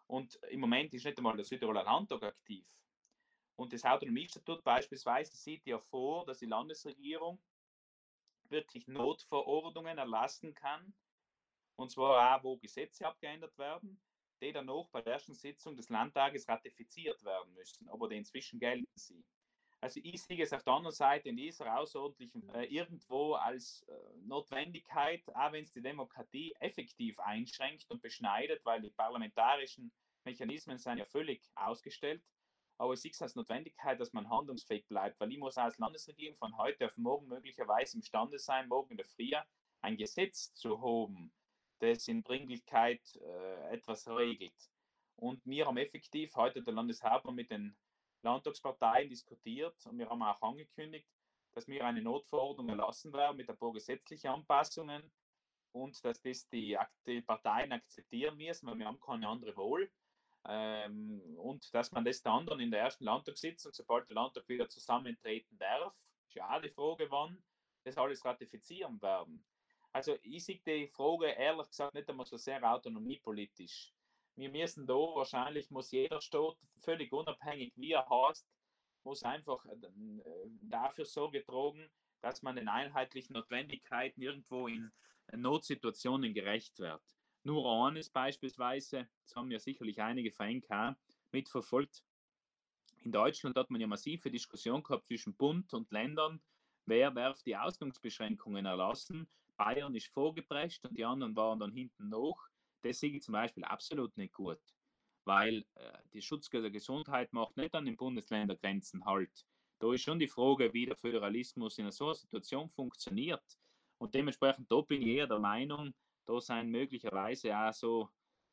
Und 0.07 0.35
im 0.49 0.59
Moment 0.59 0.93
ist 0.93 1.05
nicht 1.05 1.17
einmal 1.17 1.35
der 1.35 1.45
Südtiroler 1.45 1.83
Landtag 1.83 2.23
aktiv. 2.23 2.65
Und 3.55 3.73
das 3.73 3.85
Autonomiestatut 3.85 4.63
beispielsweise 4.63 5.35
sieht 5.35 5.65
ja 5.65 5.79
vor, 5.79 6.25
dass 6.25 6.39
die 6.39 6.45
Landesregierung 6.45 7.41
wirklich 8.49 8.87
Notverordnungen 8.87 9.97
erlassen 9.97 10.53
kann, 10.53 10.93
und 11.75 11.91
zwar 11.91 12.37
auch, 12.37 12.43
wo 12.43 12.57
Gesetze 12.57 13.07
abgeändert 13.07 13.57
werden, 13.57 13.99
die 14.41 14.51
dann 14.51 14.67
noch 14.67 14.89
bei 14.91 15.01
der 15.01 15.13
ersten 15.13 15.33
Sitzung 15.33 15.75
des 15.75 15.89
Landtages 15.89 16.47
ratifiziert 16.47 17.23
werden 17.23 17.53
müssen, 17.53 17.87
aber 17.89 18.09
die 18.09 18.17
inzwischen 18.17 18.59
gelten 18.59 18.91
sie. 18.95 19.25
Also 19.83 19.99
ich 20.01 20.23
sehe 20.23 20.41
es 20.41 20.53
auf 20.53 20.63
der 20.63 20.75
anderen 20.75 20.95
Seite 20.95 21.27
in 21.27 21.35
dieser 21.35 21.77
außerordentlichen 21.77 22.47
äh, 22.55 22.63
irgendwo 22.67 23.33
als 23.33 23.83
äh, 23.89 23.93
Notwendigkeit, 24.21 25.21
auch 25.35 25.51
wenn 25.51 25.65
es 25.65 25.73
die 25.73 25.81
Demokratie 25.81 26.55
effektiv 26.61 27.19
einschränkt 27.19 27.91
und 27.91 28.01
beschneidet, 28.01 28.63
weil 28.63 28.81
die 28.81 28.91
parlamentarischen 28.91 29.91
Mechanismen 30.23 30.77
sind 30.77 30.99
ja 30.99 31.05
völlig 31.05 31.41
ausgestellt. 31.55 32.23
Aber 32.77 32.93
ich 32.93 33.01
sehe 33.01 33.11
es 33.11 33.21
als 33.21 33.35
Notwendigkeit, 33.35 33.99
dass 33.99 34.13
man 34.13 34.29
handlungsfähig 34.29 34.87
bleibt, 34.87 35.19
weil 35.19 35.33
ich 35.33 35.37
muss 35.37 35.57
als 35.57 35.77
Landesregierung 35.79 36.37
von 36.37 36.57
heute 36.57 36.85
auf 36.85 36.95
morgen 36.95 37.27
möglicherweise 37.27 37.97
imstande 37.97 38.39
sein, 38.39 38.69
morgen 38.69 38.91
in 38.91 38.97
der 38.97 39.05
Früh 39.05 39.31
ein 39.81 39.97
Gesetz 39.97 40.53
zu 40.53 40.81
haben, 40.81 41.33
das 41.79 42.07
in 42.07 42.23
Dringlichkeit 42.23 43.01
äh, 43.17 43.73
etwas 43.73 44.07
regelt. 44.07 44.55
Und 45.17 45.45
wir 45.45 45.65
haben 45.65 45.75
effektiv 45.75 46.33
heute 46.35 46.63
der 46.63 46.73
Landeshauptmann 46.73 47.35
mit 47.35 47.51
den 47.51 47.75
Landtagsparteien 48.23 49.09
diskutiert 49.09 49.75
und 49.85 49.97
wir 49.97 50.09
haben 50.09 50.23
auch 50.23 50.41
angekündigt, 50.41 51.07
dass 51.53 51.67
wir 51.67 51.85
eine 51.85 52.01
Notverordnung 52.01 52.69
erlassen 52.69 53.13
werden 53.13 53.37
mit 53.37 53.49
ein 53.49 53.57
paar 53.57 53.73
gesetzlichen 53.73 54.27
Anpassungen 54.27 55.11
und 55.71 56.03
dass 56.03 56.21
das 56.21 56.47
die, 56.49 56.77
die 57.05 57.21
Parteien 57.21 57.71
akzeptieren 57.71 58.37
müssen, 58.37 58.67
weil 58.67 58.79
wir 58.79 58.87
haben 58.87 58.99
keine 58.99 59.27
andere 59.27 59.55
Wahl. 59.55 59.89
Ähm, 60.45 61.21
und 61.37 61.73
dass 61.73 61.91
man 61.91 62.03
das 62.03 62.21
dann, 62.21 62.45
dann 62.45 62.59
in 62.59 62.71
der 62.71 62.81
ersten 62.81 63.05
Landtagssitzung, 63.05 63.71
sobald 63.71 64.09
der 64.09 64.15
Landtag 64.15 64.47
wieder 64.47 64.67
zusammentreten 64.67 65.57
darf, 65.57 65.93
ist 66.27 66.35
ja 66.35 66.49
auch 66.49 66.61
die 66.61 66.69
Frage, 66.69 67.09
wann 67.09 67.41
das 67.83 67.97
alles 67.97 68.23
ratifizieren 68.25 69.01
werden. 69.01 69.45
Also 69.91 70.17
ich 70.23 70.43
sehe 70.43 70.61
die 70.65 70.87
Frage 70.87 71.27
ehrlich 71.27 71.67
gesagt 71.67 71.93
nicht 71.93 72.09
einmal 72.09 72.25
so 72.25 72.37
sehr 72.37 72.63
autonomiepolitisch. 72.63 73.93
Wir 74.35 74.49
müssen 74.49 74.87
da 74.87 74.93
wahrscheinlich, 74.93 75.69
muss 75.69 75.91
jeder 75.91 76.19
Staat, 76.21 76.57
völlig 76.79 77.11
unabhängig 77.13 77.73
wie 77.75 77.91
er 77.91 78.07
heißt, 78.09 78.47
muss 79.03 79.23
einfach 79.23 79.63
äh, 79.65 79.75
dafür 80.61 81.05
Sorge 81.05 81.43
tragen, 81.43 81.89
dass 82.21 82.41
man 82.41 82.55
den 82.55 82.67
einheitlichen 82.67 83.33
Notwendigkeiten 83.33 84.21
irgendwo 84.21 84.67
in 84.67 84.91
Notsituationen 85.33 86.33
gerecht 86.33 86.79
wird. 86.79 87.01
Nur 87.43 87.85
eines 87.85 88.09
beispielsweise, 88.09 89.09
das 89.25 89.35
haben 89.35 89.51
ja 89.51 89.59
sicherlich 89.59 90.01
einige 90.01 90.31
Vereine 90.31 90.95
mitverfolgt, 91.31 92.03
In 93.01 93.11
Deutschland 93.11 93.57
hat 93.57 93.69
man 93.69 93.81
ja 93.81 93.87
massive 93.87 94.31
Diskussion 94.31 94.81
gehabt 94.81 95.07
zwischen 95.07 95.35
Bund 95.35 95.73
und 95.73 95.91
Ländern, 95.91 96.41
wer 96.85 97.11
darf 97.11 97.43
die 97.43 97.57
Ausgangsbeschränkungen 97.57 98.65
erlassen. 98.65 99.27
Bayern 99.57 99.93
ist 99.93 100.07
vorgeprescht 100.07 100.85
und 100.85 100.97
die 100.97 101.03
anderen 101.03 101.35
waren 101.35 101.59
dann 101.59 101.73
hinten 101.73 102.07
noch. 102.07 102.47
Das 102.83 102.99
sehe 102.99 103.11
ich 103.11 103.23
zum 103.23 103.33
Beispiel 103.33 103.63
absolut 103.63 104.15
nicht 104.17 104.33
gut, 104.33 104.61
weil 105.25 105.65
äh, 105.75 105.97
die 106.13 106.21
Schutz 106.21 106.49
Gesundheit 106.49 107.33
macht 107.33 107.57
nicht 107.57 107.73
an 107.73 107.85
den 107.85 107.97
Bundesländergrenzen 107.97 109.05
halt. 109.05 109.45
Da 109.79 109.93
ist 109.93 110.03
schon 110.03 110.19
die 110.19 110.27
Frage, 110.27 110.73
wie 110.73 110.85
der 110.85 110.95
Föderalismus 110.95 111.77
in 111.77 111.91
so 111.91 112.05
einer 112.05 112.15
Situation 112.15 112.69
funktioniert. 112.69 113.43
Und 113.97 114.13
dementsprechend, 114.13 114.71
da 114.71 114.81
bin 114.81 115.01
ich 115.01 115.07
eher 115.07 115.27
der 115.27 115.39
Meinung, 115.39 115.93
da 116.25 116.39
sind 116.39 116.69
möglicherweise 116.69 117.57
auch 117.57 117.73
so 117.73 118.09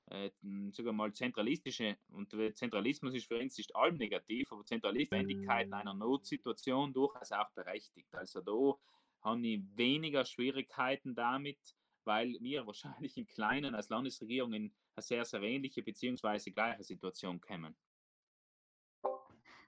äh, 0.06 0.30
sogar 0.72 0.92
mal 0.92 1.12
zentralistische, 1.12 1.96
und 2.08 2.34
Zentralismus 2.56 3.14
ist 3.14 3.26
für 3.26 3.38
uns 3.38 3.56
nicht 3.56 3.74
allem 3.76 3.96
negativ, 3.96 4.50
aber 4.50 4.64
Zentralistwendigkeit 4.64 5.66
in 5.66 5.72
einer 5.72 5.94
Notsituation 5.94 6.92
durchaus 6.92 7.32
auch 7.32 7.50
berechtigt. 7.50 8.12
Also 8.14 8.40
da 8.40 8.74
habe 9.22 9.46
ich 9.46 9.62
weniger 9.76 10.24
Schwierigkeiten 10.24 11.14
damit, 11.14 11.58
weil 12.04 12.36
wir 12.40 12.66
wahrscheinlich 12.66 13.16
im 13.16 13.26
Kleinen 13.26 13.74
als 13.74 13.88
Landesregierung 13.88 14.52
in 14.52 14.72
eine 14.94 15.02
sehr, 15.02 15.24
sehr 15.24 15.42
ähnliche 15.42 15.82
bzw. 15.82 16.50
gleiche 16.50 16.82
Situation 16.82 17.40
kommen. 17.40 17.74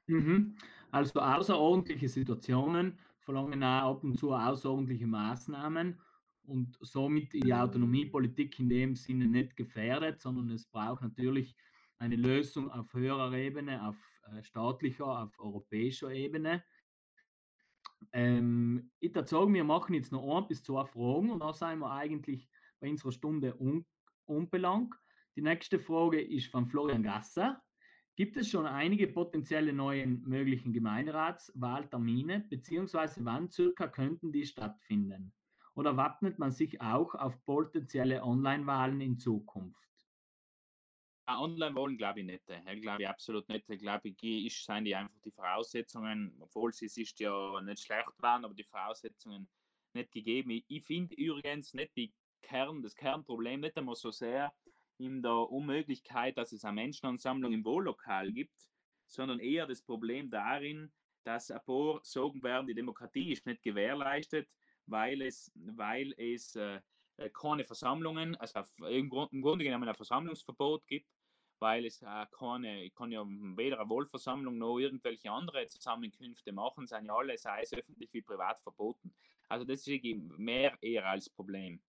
Mhm. 0.07 0.57
Also 0.91 1.21
außerordentliche 1.21 2.09
Situationen 2.09 2.99
verlangen 3.21 3.63
auch 3.63 3.97
ab 3.97 4.05
und 4.05 4.19
zu 4.19 4.33
außerordentliche 4.33 5.07
Maßnahmen 5.07 6.01
und 6.45 6.77
somit 6.81 7.33
die 7.33 7.55
Autonomiepolitik 7.55 8.59
in 8.59 8.69
dem 8.69 8.97
Sinne 8.97 9.27
nicht 9.27 9.57
gefährdet, 9.57 10.21
sondern 10.21 10.51
es 10.51 10.67
braucht 10.67 11.03
natürlich 11.03 11.57
eine 11.99 12.17
Lösung 12.17 12.71
auf 12.71 12.93
höherer 12.93 13.33
Ebene, 13.33 13.87
auf 13.87 13.97
äh, 14.33 14.43
staatlicher, 14.43 15.23
auf 15.23 15.39
europäischer 15.39 16.11
Ebene. 16.11 16.65
Ähm, 18.13 18.91
ich 19.01 19.15
würde 19.15 19.29
sagen, 19.29 19.55
wir 19.55 19.65
machen 19.65 19.95
jetzt 19.95 20.13
noch 20.13 20.37
ein 20.37 20.49
bis 20.49 20.63
zwei 20.63 20.85
Fragen 20.85 21.31
und 21.31 21.41
dann 21.41 21.55
sind 21.55 21.79
wir 21.79 21.91
eigentlich 21.91 22.49
bei 22.81 22.91
unserer 22.91 23.13
Stunde 23.13 23.57
un 23.59 23.85
unbelangt. 24.27 24.95
Die 25.37 25.43
nächste 25.43 25.79
Frage 25.79 26.21
ist 26.21 26.47
von 26.47 26.67
Florian 26.67 27.03
Gasser. 27.03 27.63
Gibt 28.17 28.37
es 28.37 28.51
schon 28.51 28.67
einige 28.67 29.09
potenzielle 29.09 29.73
neue 29.73 30.07
möglichen 30.07 30.73
Gemeinderatswahltermine, 30.73 32.47
beziehungsweise 32.51 33.25
wann 33.25 33.51
circa 33.51 33.89
könnten 33.89 34.33
die 34.33 34.45
stattfinden? 34.45 35.33
Oder 35.75 35.97
wappnet 35.97 36.39
man 36.39 36.53
sich 36.53 36.81
auch 36.83 37.15
auf 37.15 37.43
potenzielle 37.45 38.23
Online-Wahlen 38.23 39.01
in 39.01 39.19
Zukunft? 39.19 39.92
Online-Wahlen 41.27 41.97
glaube 41.97 42.21
ich 42.21 42.27
nicht. 42.27 42.43
Ich 42.49 42.83
glaube 42.83 43.03
ich 43.03 43.09
absolut 43.09 43.49
nicht. 43.49 43.69
Ich 43.69 43.79
glaube, 43.79 44.09
ich 44.21 44.65
sind 44.65 44.85
die 44.85 44.95
einfach 44.95 45.21
die 45.25 45.31
Voraussetzungen, 45.31 46.37
obwohl 46.41 46.73
sie 46.73 46.89
sich 46.89 47.15
ja 47.19 47.61
nicht 47.63 47.85
schlecht 47.85 48.11
waren, 48.19 48.45
aber 48.45 48.55
die 48.55 48.65
Voraussetzungen 48.65 49.49
nicht 49.95 50.11
gegeben. 50.11 50.63
Ich, 50.69 50.85
finde 50.85 51.15
übrigens 51.15 51.75
nicht 51.75 51.97
die 51.97 52.13
Kern, 52.43 52.83
das 52.83 52.97
Kernproblem 52.97 53.61
nicht 53.61 53.77
einmal 53.77 53.95
so 53.95 54.11
sehr 54.11 54.53
in 54.99 55.23
der 55.23 55.51
Unmöglichkeit, 55.51 56.37
dass 56.37 56.53
es 56.53 56.65
eine 56.65 56.75
Menschenansammlung 56.75 57.53
im 57.53 57.65
Wohllokal 57.65 58.33
gibt, 58.33 58.69
sondern 59.07 59.39
eher 59.39 59.67
das 59.67 59.83
Problem 59.83 60.31
darin, 60.31 60.93
dass 61.25 61.51
ein 61.51 61.61
paar 61.65 62.01
sagen 62.03 62.43
werden, 62.43 62.67
die 62.67 62.75
Demokratie 62.75 63.33
ist 63.33 63.47
nicht 63.47 63.63
gewährleistet, 63.63 64.49
weil 64.87 65.23
es, 65.23 65.53
weil 65.55 66.13
es 66.17 66.57
äh 66.57 66.81
keine 67.31 67.65
Versammlungen, 67.65 68.37
also 68.37 68.61
im, 68.89 69.09
Grund, 69.09 69.33
im 69.33 69.43
Grunde 69.43 69.65
genommen 69.65 69.89
ein 69.89 69.95
Versammlungsverbot 69.95 70.87
gibt, 70.87 71.09
weil 71.59 71.87
es 71.87 72.03
äh, 72.03 72.27
keine, 72.31 72.85
ich 72.85 72.95
kann 72.95 73.13
ja 73.13 73.25
weder 73.25 73.81
eine 73.81 73.89
Wohlversammlung 73.89 74.59
noch 74.59 74.79
irgendwelche 74.79 75.31
andere 75.31 75.67
Zusammenkünfte 75.69 76.53
machen, 76.53 76.87
sind 76.87 77.07
ja 77.07 77.15
alle, 77.15 77.39
sei 77.39 77.63
es 77.63 77.73
öffentlich 77.73 78.13
wie 78.13 78.23
privat, 78.23 78.61
verboten. 78.63 79.15
Also 79.49 79.65
das 79.65 79.87
ist 79.87 80.03
mehr 80.39 80.77
eher 80.81 81.07
als 81.07 81.31
Problem. 81.31 81.81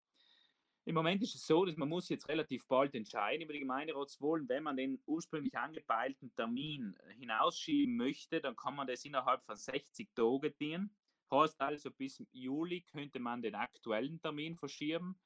Im 0.85 0.97
Moment 0.97 1.23
ist 1.23 1.37
es 1.37 1.47
so, 1.47 1.65
dass 1.65 1.77
man 1.77 1.89
muss 1.89 2.09
jetzt 2.09 2.29
relativ 2.29 2.67
bald 2.67 2.95
entscheiden 2.97 3.43
über 3.43 3.53
die 3.53 3.61
Gemeinderatswahlen. 3.61 4.49
Wenn 4.49 4.65
man 4.65 4.77
den 4.77 5.01
ursprünglich 5.07 5.57
angepeilten 5.57 6.35
Termin 6.35 6.97
hinausschieben 7.19 7.97
möchte, 7.97 8.41
dann 8.41 8.57
kann 8.57 8.75
man 8.75 8.89
das 8.89 9.05
innerhalb 9.05 9.45
von 9.45 9.55
60 9.55 10.13
Tagen 10.13 10.53
tun. 10.59 10.91
Heißt 11.33 11.61
also, 11.61 11.91
bis 11.91 12.23
Juli 12.33 12.83
könnte 12.83 13.19
man 13.19 13.41
den 13.41 13.55
aktuellen 13.55 14.21
Termin 14.21 14.55
verschieben 14.57 15.19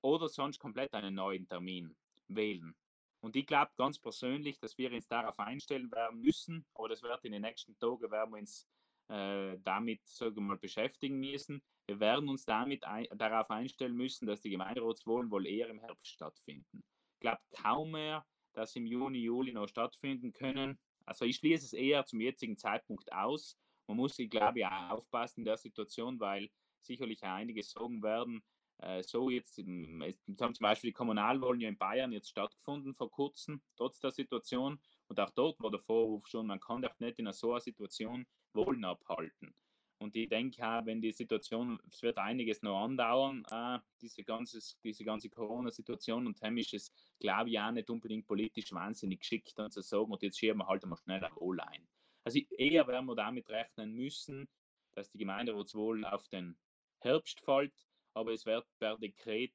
oder 0.00 0.28
sonst 0.28 0.58
komplett 0.58 0.94
einen 0.94 1.14
neuen 1.14 1.46
Termin 1.46 1.94
wählen. 2.28 2.74
Und 3.20 3.36
ich 3.36 3.46
glaube 3.46 3.70
ganz 3.76 3.98
persönlich, 3.98 4.58
dass 4.58 4.78
wir 4.78 4.90
uns 4.90 5.06
darauf 5.06 5.38
einstellen 5.38 5.92
werden 5.92 6.20
müssen, 6.20 6.64
oder 6.74 6.94
das 6.94 7.02
wird 7.02 7.24
in 7.26 7.32
den 7.32 7.42
nächsten 7.42 7.78
Tagen, 7.78 8.10
werden 8.10 8.32
wir 8.32 8.38
uns 8.38 8.66
äh, 9.10 9.58
damit 9.64 10.06
sagen 10.06 10.36
wir 10.36 10.42
mal, 10.42 10.56
beschäftigen 10.56 11.18
müssen. 11.18 11.60
Wir 11.86 12.00
werden 12.00 12.28
uns 12.28 12.44
damit 12.44 12.84
ein, 12.84 13.06
darauf 13.16 13.50
einstellen 13.50 13.96
müssen, 13.96 14.26
dass 14.26 14.40
die 14.40 14.50
Gemeinderatswahlen 14.50 15.30
wohl 15.30 15.46
eher 15.46 15.68
im 15.68 15.80
Herbst 15.80 16.06
stattfinden. 16.06 16.84
Ich 17.14 17.20
glaube 17.20 17.42
kaum 17.50 17.90
mehr, 17.90 18.24
dass 18.52 18.76
im 18.76 18.86
Juni, 18.86 19.18
Juli 19.18 19.52
noch 19.52 19.66
stattfinden 19.66 20.32
können. 20.32 20.78
Also 21.04 21.24
ich 21.24 21.36
schließe 21.36 21.66
es 21.66 21.72
eher 21.72 22.06
zum 22.06 22.20
jetzigen 22.20 22.56
Zeitpunkt 22.56 23.12
aus, 23.12 23.58
man 23.90 23.96
muss, 23.96 24.18
ich 24.20 24.30
glaube, 24.30 24.64
auch 24.68 24.90
aufpassen 24.90 25.40
in 25.40 25.46
der 25.46 25.56
Situation, 25.56 26.20
weil 26.20 26.48
sicherlich 26.78 27.24
einige 27.24 27.64
sagen 27.64 28.00
werden, 28.04 28.40
äh, 28.78 29.02
so 29.02 29.30
jetzt, 29.30 29.58
es 29.58 30.40
haben 30.40 30.54
zum 30.54 30.62
Beispiel 30.62 30.90
die 30.90 30.94
Kommunalwahlen 30.94 31.60
ja 31.60 31.68
in 31.68 31.76
Bayern 31.76 32.12
jetzt 32.12 32.30
stattgefunden 32.30 32.94
vor 32.94 33.10
kurzem, 33.10 33.60
trotz 33.76 33.98
der 33.98 34.12
Situation. 34.12 34.80
Und 35.08 35.18
auch 35.18 35.30
dort 35.30 35.60
war 35.60 35.72
der 35.72 35.80
Vorwurf 35.80 36.28
schon, 36.28 36.46
man 36.46 36.60
kann 36.60 36.82
doch 36.82 36.96
nicht 37.00 37.18
in 37.18 37.32
so 37.32 37.50
einer 37.50 37.60
Situation 37.60 38.24
Wahlen 38.52 38.84
abhalten. 38.84 39.52
Und 39.98 40.14
ich 40.14 40.28
denke 40.28 40.64
auch, 40.64 40.86
wenn 40.86 41.02
die 41.02 41.12
Situation, 41.12 41.80
es 41.90 42.00
wird 42.00 42.16
einiges 42.16 42.62
noch 42.62 42.84
andauern, 42.84 43.44
äh, 43.50 43.80
diese, 44.00 44.22
ganze, 44.22 44.60
diese 44.84 45.04
ganze 45.04 45.28
Corona-Situation 45.28 46.28
und 46.28 46.40
dem 46.40 46.56
ist 46.58 46.92
glaube 47.18 47.50
ich, 47.50 47.58
auch 47.58 47.72
nicht 47.72 47.90
unbedingt 47.90 48.26
politisch 48.26 48.72
wahnsinnig 48.72 49.20
geschickt, 49.20 49.58
dann 49.58 49.72
zu 49.72 49.82
sagen, 49.82 50.12
und 50.12 50.22
jetzt 50.22 50.38
schieben 50.38 50.58
wir 50.58 50.68
halt 50.68 50.86
mal 50.86 50.96
schnell 50.96 51.24
ein 51.24 51.34
Wohl 51.34 51.60
ein. 51.60 51.88
Also 52.24 52.40
eher 52.58 52.86
werden 52.86 53.06
wir 53.06 53.14
damit 53.14 53.48
rechnen 53.48 53.92
müssen, 53.92 54.48
dass 54.92 55.10
die 55.10 55.18
Gemeinderatswahl 55.18 56.04
auf 56.04 56.28
den 56.28 56.58
Herbst 57.00 57.40
fällt, 57.40 57.74
aber 58.14 58.32
es 58.32 58.44
wird 58.44 58.66
per 58.78 58.98
Dekret 58.98 59.54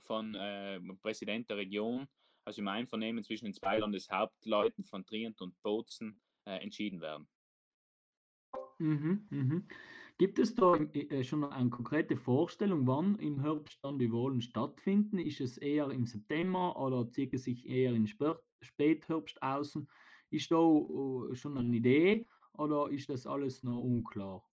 von 0.00 0.34
äh, 0.34 0.80
Präsident 1.00 1.48
der 1.48 1.56
Region, 1.56 2.06
also 2.44 2.60
im 2.60 2.68
Einvernehmen 2.68 3.24
zwischen 3.24 3.46
den 3.46 3.54
zwei 3.54 3.78
Landeshauptleuten 3.78 4.84
von 4.84 5.06
Trient 5.06 5.40
und 5.40 5.60
Bozen, 5.62 6.20
äh, 6.46 6.58
entschieden 6.62 7.00
werden. 7.00 7.26
Mhm, 8.78 9.26
mhm. 9.30 9.68
Gibt 10.18 10.38
es 10.38 10.54
da 10.54 10.76
äh, 10.76 11.24
schon 11.24 11.44
eine 11.44 11.70
konkrete 11.70 12.16
Vorstellung, 12.16 12.86
wann 12.86 13.18
im 13.18 13.40
Herbst 13.40 13.78
dann 13.82 13.98
die 13.98 14.12
Wahlen 14.12 14.40
stattfinden? 14.42 15.18
Ist 15.18 15.40
es 15.40 15.58
eher 15.58 15.90
im 15.90 16.06
September 16.06 16.76
oder 16.76 17.08
zieht 17.10 17.34
es 17.34 17.44
sich 17.44 17.66
eher 17.66 17.92
in 17.94 18.06
Spätherbst 18.06 19.42
aus? 19.42 19.78
Ist 20.34 20.50
da 20.50 20.56
äh, 20.56 21.36
schon 21.36 21.56
eine 21.56 21.76
Idee 21.76 22.26
oder 22.54 22.90
ist 22.90 23.08
das 23.08 23.24
alles 23.24 23.62
noch 23.62 23.78
unklar? 23.78 24.44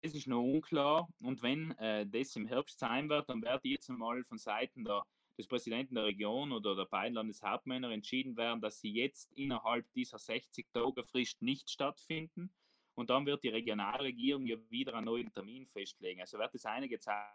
Es 0.00 0.14
ist 0.14 0.26
noch 0.26 0.42
unklar 0.42 1.06
und 1.20 1.42
wenn 1.42 1.72
äh, 1.72 2.06
das 2.06 2.34
im 2.34 2.46
Herbst 2.46 2.78
sein 2.78 3.10
wird, 3.10 3.28
dann 3.28 3.42
wird 3.42 3.62
jetzt 3.66 3.90
einmal 3.90 4.24
von 4.24 4.38
Seiten 4.38 4.82
der, 4.86 5.02
des 5.36 5.46
Präsidenten 5.46 5.96
der 5.96 6.06
Region 6.06 6.50
oder 6.50 6.74
der 6.74 6.86
beiden 6.86 7.12
Landeshauptmänner 7.12 7.90
entschieden 7.90 8.38
werden, 8.38 8.62
dass 8.62 8.80
sie 8.80 8.90
jetzt 8.90 9.30
innerhalb 9.32 9.84
dieser 9.92 10.18
60 10.18 10.66
Tage 10.72 11.04
Frist 11.04 11.42
nicht 11.42 11.68
stattfinden. 11.68 12.50
Und 12.94 13.10
dann 13.10 13.26
wird 13.26 13.42
die 13.42 13.50
Regionalregierung 13.50 14.46
ja 14.46 14.56
wieder 14.70 14.94
einen 14.94 15.04
neuen 15.04 15.30
Termin 15.30 15.66
festlegen. 15.66 16.22
Also 16.22 16.38
wird 16.38 16.54
es 16.54 16.64
einige 16.64 16.98
Zeit 16.98 17.26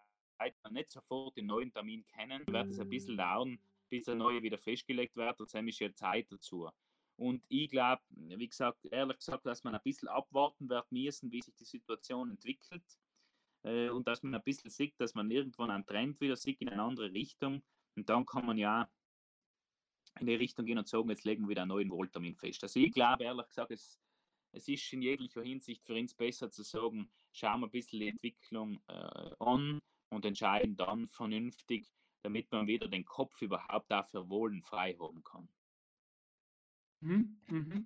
nicht 0.72 0.90
sofort 0.90 1.38
den 1.38 1.46
neuen 1.46 1.72
Termin 1.72 2.04
kennen, 2.08 2.42
wird 2.48 2.72
es 2.72 2.80
ein 2.80 2.90
bisschen 2.90 3.18
dauern, 3.18 3.60
bis 3.88 4.06
der 4.06 4.16
neue 4.16 4.42
wieder 4.42 4.58
festgelegt 4.58 5.16
wird. 5.16 5.40
Und 5.40 5.54
dann 5.54 5.68
ist 5.68 5.78
ja 5.78 5.94
Zeit 5.94 6.32
dazu. 6.32 6.68
Und 7.18 7.44
ich 7.48 7.70
glaube, 7.70 8.02
wie 8.10 8.48
gesagt, 8.48 8.86
ehrlich 8.92 9.18
gesagt, 9.18 9.46
dass 9.46 9.64
man 9.64 9.74
ein 9.74 9.82
bisschen 9.84 10.10
abwarten 10.10 10.70
wird 10.70 10.92
müssen, 10.92 11.32
wie 11.32 11.42
sich 11.42 11.56
die 11.56 11.66
Situation 11.66 12.30
entwickelt. 12.30 12.84
Äh, 13.64 13.90
und 13.90 14.08
dass 14.08 14.22
man 14.22 14.36
ein 14.36 14.44
bisschen 14.44 14.70
sieht, 14.70 15.00
dass 15.00 15.16
man 15.16 15.32
irgendwann 15.32 15.72
einen 15.72 15.86
Trend 15.86 16.20
wieder 16.20 16.36
sieht 16.36 16.62
in 16.62 16.70
eine 16.70 16.84
andere 16.84 17.12
Richtung. 17.14 17.64
Und 17.96 18.10
dann 18.10 18.26
kann 18.26 18.46
man 18.46 18.58
ja 18.58 18.90
in 20.20 20.28
die 20.28 20.36
Richtung 20.36 20.66
gehen 20.66 20.78
und 20.78 20.88
sagen, 20.88 21.10
jetzt 21.10 21.26
legen 21.26 21.44
wir 21.44 21.50
wieder 21.50 21.64
einen 21.64 21.70
neuen 21.70 21.92
Wohltermin 21.92 22.36
fest. 22.36 22.64
Also 22.64 22.80
ich 22.80 22.94
glaube, 22.94 23.24
ehrlich 23.24 23.48
gesagt, 23.48 23.72
es, 23.72 24.00
es 24.52 24.68
ist 24.68 24.94
in 24.94 25.02
jeglicher 25.02 25.42
Hinsicht 25.42 25.84
für 25.86 25.96
uns 25.96 26.14
besser 26.14 26.50
zu 26.52 26.64
sagen, 26.64 27.10
schauen 27.32 27.62
wir 27.62 27.68
ein 27.68 27.72
bisschen 27.72 28.00
die 28.00 28.10
Entwicklung 28.10 28.80
äh, 28.88 29.32
an 29.40 29.80
und 30.10 30.26
entscheiden 30.26 30.78
dann 30.78 31.10
vernünftig, 31.10 31.92
damit 32.24 32.52
man 32.52 32.68
wieder 32.68 32.88
den 32.88 33.06
Kopf 33.06 33.42
überhaupt 33.42 33.92
dafür 33.92 34.30
Wohlen 34.30 34.62
frei 34.64 34.96
haben 35.00 35.24
kann. 35.24 35.50
Mhm, 37.02 37.38
mhm. 37.50 37.86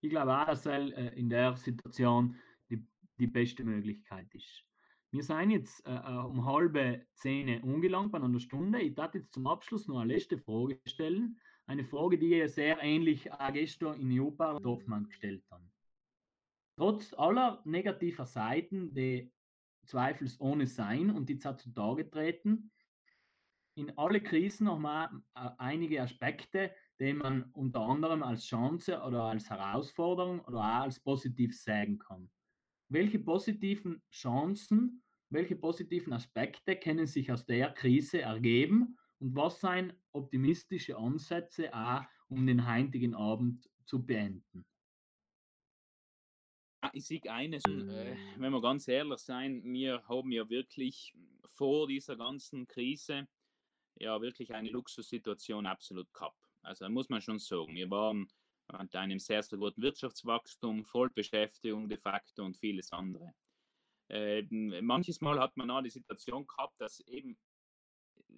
Ich 0.00 0.10
glaube 0.10 0.38
auch, 0.38 0.46
dass 0.46 0.66
äh, 0.66 1.08
in 1.16 1.28
der 1.28 1.56
Situation 1.56 2.36
die, 2.68 2.86
die 3.18 3.26
beste 3.26 3.64
Möglichkeit 3.64 4.32
ist. 4.34 4.64
Wir 5.10 5.22
sind 5.22 5.50
jetzt 5.50 5.86
äh, 5.86 5.94
äh 5.94 6.24
um 6.24 6.44
halbe 6.44 7.06
zehn 7.14 7.62
ungelangt 7.62 8.12
bei 8.12 8.20
einer 8.20 8.40
Stunde. 8.40 8.80
Ich 8.80 8.94
darf 8.94 9.14
jetzt 9.14 9.32
zum 9.32 9.46
Abschluss 9.46 9.86
noch 9.86 10.00
eine 10.00 10.12
letzte 10.12 10.38
Frage 10.38 10.80
stellen. 10.86 11.40
eine 11.66 11.84
Frage, 11.84 12.18
die 12.18 12.34
ich 12.34 12.52
sehr 12.52 12.82
ähnlich 12.82 13.32
auch 13.32 13.52
gestern 13.52 13.98
in 14.00 14.10
Jopa 14.10 14.58
Dorfmann 14.60 15.04
gestellt 15.04 15.44
habe. 15.50 15.64
Trotz 16.76 17.14
aller 17.14 17.62
negativer 17.64 18.26
Seiten, 18.26 18.92
die 18.92 19.32
zweifelsohne 19.86 20.66
sein 20.66 21.10
und 21.10 21.28
die 21.28 21.38
zutage 21.38 22.10
treten, 22.10 22.70
in 23.76 23.96
alle 23.98 24.20
Krisen 24.20 24.64
nochmal 24.64 25.10
äh, 25.34 25.50
einige 25.58 26.02
Aspekte, 26.02 26.74
die 27.00 27.12
man 27.12 27.50
unter 27.52 27.80
anderem 27.80 28.22
als 28.22 28.46
Chance 28.46 29.00
oder 29.02 29.24
als 29.24 29.50
Herausforderung 29.50 30.40
oder 30.40 30.58
auch 30.58 30.82
als 30.82 31.00
positiv 31.00 31.58
sagen 31.60 31.98
kann. 31.98 32.30
Welche 32.88 33.18
positiven 33.18 34.02
Chancen, 34.10 35.02
welche 35.30 35.56
positiven 35.56 36.12
Aspekte 36.12 36.76
können 36.76 37.06
sich 37.06 37.32
aus 37.32 37.44
der 37.46 37.72
Krise 37.72 38.20
ergeben 38.22 38.96
und 39.18 39.34
was 39.34 39.60
seien 39.60 39.92
optimistische 40.12 40.96
Ansätze 40.96 41.74
auch, 41.74 42.02
um 42.28 42.46
den 42.46 42.70
heutigen 42.70 43.14
Abend 43.14 43.68
zu 43.86 44.04
beenden? 44.04 44.66
Ich 46.92 47.06
sehe 47.06 47.22
eines, 47.30 47.64
äh, 47.64 48.16
wenn 48.36 48.52
wir 48.52 48.60
ganz 48.60 48.86
ehrlich 48.86 49.18
sein, 49.18 49.62
wir 49.64 50.06
haben 50.06 50.30
ja 50.30 50.48
wirklich 50.50 51.14
vor 51.48 51.86
dieser 51.86 52.16
ganzen 52.16 52.66
Krise 52.66 53.26
ja 53.98 54.20
wirklich 54.20 54.52
eine 54.54 54.70
Luxussituation 54.70 55.66
absolut 55.66 56.12
gehabt. 56.12 56.53
Also 56.64 56.88
muss 56.88 57.08
man 57.08 57.20
schon 57.20 57.38
sagen, 57.38 57.74
wir 57.74 57.90
waren 57.90 58.28
mit 58.80 58.94
einem 58.94 59.18
sehr, 59.18 59.42
sehr 59.42 59.58
guten 59.58 59.82
Wirtschaftswachstum, 59.82 60.84
Vollbeschäftigung 60.84 61.88
de 61.88 61.98
facto 61.98 62.44
und 62.44 62.56
vieles 62.56 62.92
andere. 62.92 63.34
Äh, 64.08 64.42
manches 64.50 65.20
Mal 65.20 65.38
hat 65.38 65.56
man 65.56 65.70
auch 65.70 65.82
die 65.82 65.90
Situation 65.90 66.46
gehabt, 66.46 66.80
dass 66.80 67.00
eben, 67.00 67.36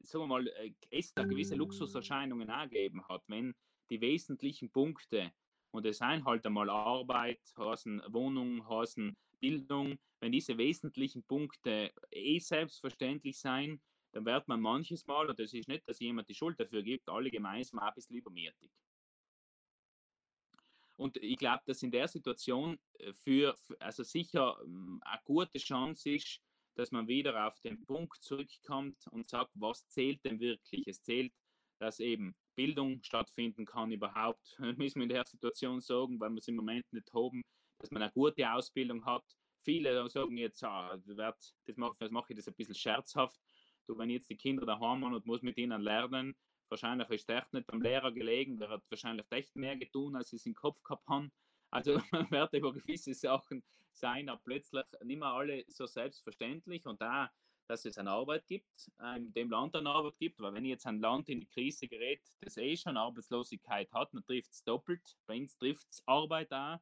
sagen 0.02 0.24
wir 0.24 0.26
mal, 0.26 0.46
äh, 0.48 0.72
es 0.90 1.12
da 1.14 1.24
gewisse 1.24 1.56
Luxuserscheinungen 1.56 2.50
angegeben 2.50 3.06
hat, 3.08 3.22
wenn 3.28 3.54
die 3.90 4.00
wesentlichen 4.00 4.70
Punkte, 4.70 5.32
und 5.72 5.86
es 5.86 5.98
seien 5.98 6.24
halt 6.24 6.46
einmal 6.46 6.70
Arbeit, 6.70 7.40
Hasen, 7.56 8.02
Wohnung, 8.08 8.66
Hasen, 8.68 9.16
Bildung, 9.40 9.98
wenn 10.20 10.32
diese 10.32 10.56
wesentlichen 10.56 11.22
Punkte 11.24 11.92
eh 12.10 12.38
selbstverständlich 12.38 13.38
sein, 13.38 13.80
dann 14.16 14.24
wird 14.24 14.48
man 14.48 14.62
manches 14.62 15.06
Mal, 15.06 15.28
und 15.28 15.38
das 15.38 15.52
ist 15.52 15.68
nicht, 15.68 15.86
dass 15.86 16.00
jemand 16.00 16.26
die 16.30 16.34
Schuld 16.34 16.58
dafür 16.58 16.82
gibt, 16.82 17.06
alle 17.10 17.30
gemeinsam 17.30 17.80
ein 17.80 17.92
bisschen 17.94 18.16
übermütig. 18.16 18.70
Und 20.96 21.18
ich 21.18 21.36
glaube, 21.36 21.62
dass 21.66 21.82
in 21.82 21.90
der 21.90 22.08
Situation 22.08 22.78
äh, 22.94 23.12
für, 23.12 23.54
also 23.78 24.02
sicher 24.02 24.58
ähm, 24.64 25.02
eine 25.04 25.20
gute 25.24 25.58
Chance 25.58 26.12
ist, 26.12 26.40
dass 26.76 26.92
man 26.92 27.06
wieder 27.06 27.46
auf 27.46 27.60
den 27.60 27.84
Punkt 27.84 28.22
zurückkommt 28.22 29.06
und 29.08 29.28
sagt, 29.28 29.50
was 29.54 29.86
zählt 29.88 30.24
denn 30.24 30.40
wirklich? 30.40 30.86
Es 30.86 31.02
zählt, 31.02 31.34
dass 31.78 32.00
eben 32.00 32.34
Bildung 32.54 33.02
stattfinden 33.02 33.66
kann 33.66 33.92
überhaupt. 33.92 34.58
Müssen 34.78 35.00
wir 35.00 35.02
in 35.02 35.10
der 35.10 35.26
Situation 35.26 35.82
sagen, 35.82 36.18
weil 36.18 36.30
wir 36.30 36.38
es 36.38 36.48
im 36.48 36.56
Moment 36.56 36.90
nicht 36.90 37.12
haben, 37.12 37.42
dass 37.80 37.90
man 37.90 38.00
eine 38.00 38.12
gute 38.12 38.50
Ausbildung 38.50 39.04
hat. 39.04 39.24
Viele 39.62 40.08
sagen 40.08 40.38
jetzt, 40.38 40.64
ah, 40.64 40.96
das 40.96 41.76
mache 41.76 42.26
ich 42.30 42.36
das 42.36 42.48
ein 42.48 42.54
bisschen 42.54 42.74
scherzhaft, 42.74 43.38
du, 43.88 43.96
wenn 43.98 44.10
jetzt 44.10 44.30
die 44.30 44.36
Kinder 44.36 44.66
daheim 44.66 45.02
waren 45.02 45.14
und 45.14 45.26
muss 45.26 45.42
mit 45.42 45.56
ihnen 45.58 45.80
lernen, 45.80 46.36
wahrscheinlich 46.68 47.08
ist 47.10 47.28
der 47.28 47.38
echt 47.38 47.52
nicht 47.52 47.66
beim 47.66 47.82
Lehrer 47.82 48.12
gelegen, 48.12 48.58
der 48.58 48.68
hat 48.70 48.82
wahrscheinlich 48.90 49.26
echt 49.30 49.54
mehr 49.56 49.76
getan, 49.76 50.16
als 50.16 50.30
sie 50.30 50.36
es 50.36 50.46
im 50.46 50.54
Kopf 50.54 50.82
gehabt 50.82 51.06
haben. 51.08 51.32
Also 51.70 51.98
man 52.12 52.30
wird 52.30 52.52
über 52.54 52.72
gewisse 52.72 53.14
Sachen 53.14 53.62
sein, 53.92 54.28
aber 54.28 54.40
plötzlich 54.44 54.84
nicht 55.04 55.18
mehr 55.18 55.28
alle 55.28 55.64
so 55.68 55.86
selbstverständlich 55.86 56.86
und 56.86 57.00
da, 57.00 57.30
dass 57.68 57.84
es 57.84 57.98
eine 57.98 58.10
Arbeit 58.10 58.46
gibt, 58.46 58.90
in 59.16 59.32
dem 59.32 59.50
Land 59.50 59.74
eine 59.74 59.90
Arbeit 59.90 60.18
gibt, 60.18 60.40
weil 60.40 60.54
wenn 60.54 60.64
jetzt 60.64 60.86
ein 60.86 61.00
Land 61.00 61.28
in 61.28 61.40
die 61.40 61.48
Krise 61.48 61.88
gerät, 61.88 62.22
das 62.40 62.56
eh 62.58 62.76
schon 62.76 62.96
Arbeitslosigkeit 62.96 63.92
hat, 63.92 64.14
dann 64.14 64.24
trifft 64.24 64.52
es 64.52 64.62
doppelt, 64.62 65.16
bei 65.26 65.36
uns 65.38 65.56
trifft 65.56 65.86
es 65.90 66.06
Arbeit 66.06 66.52
auch 66.52 66.78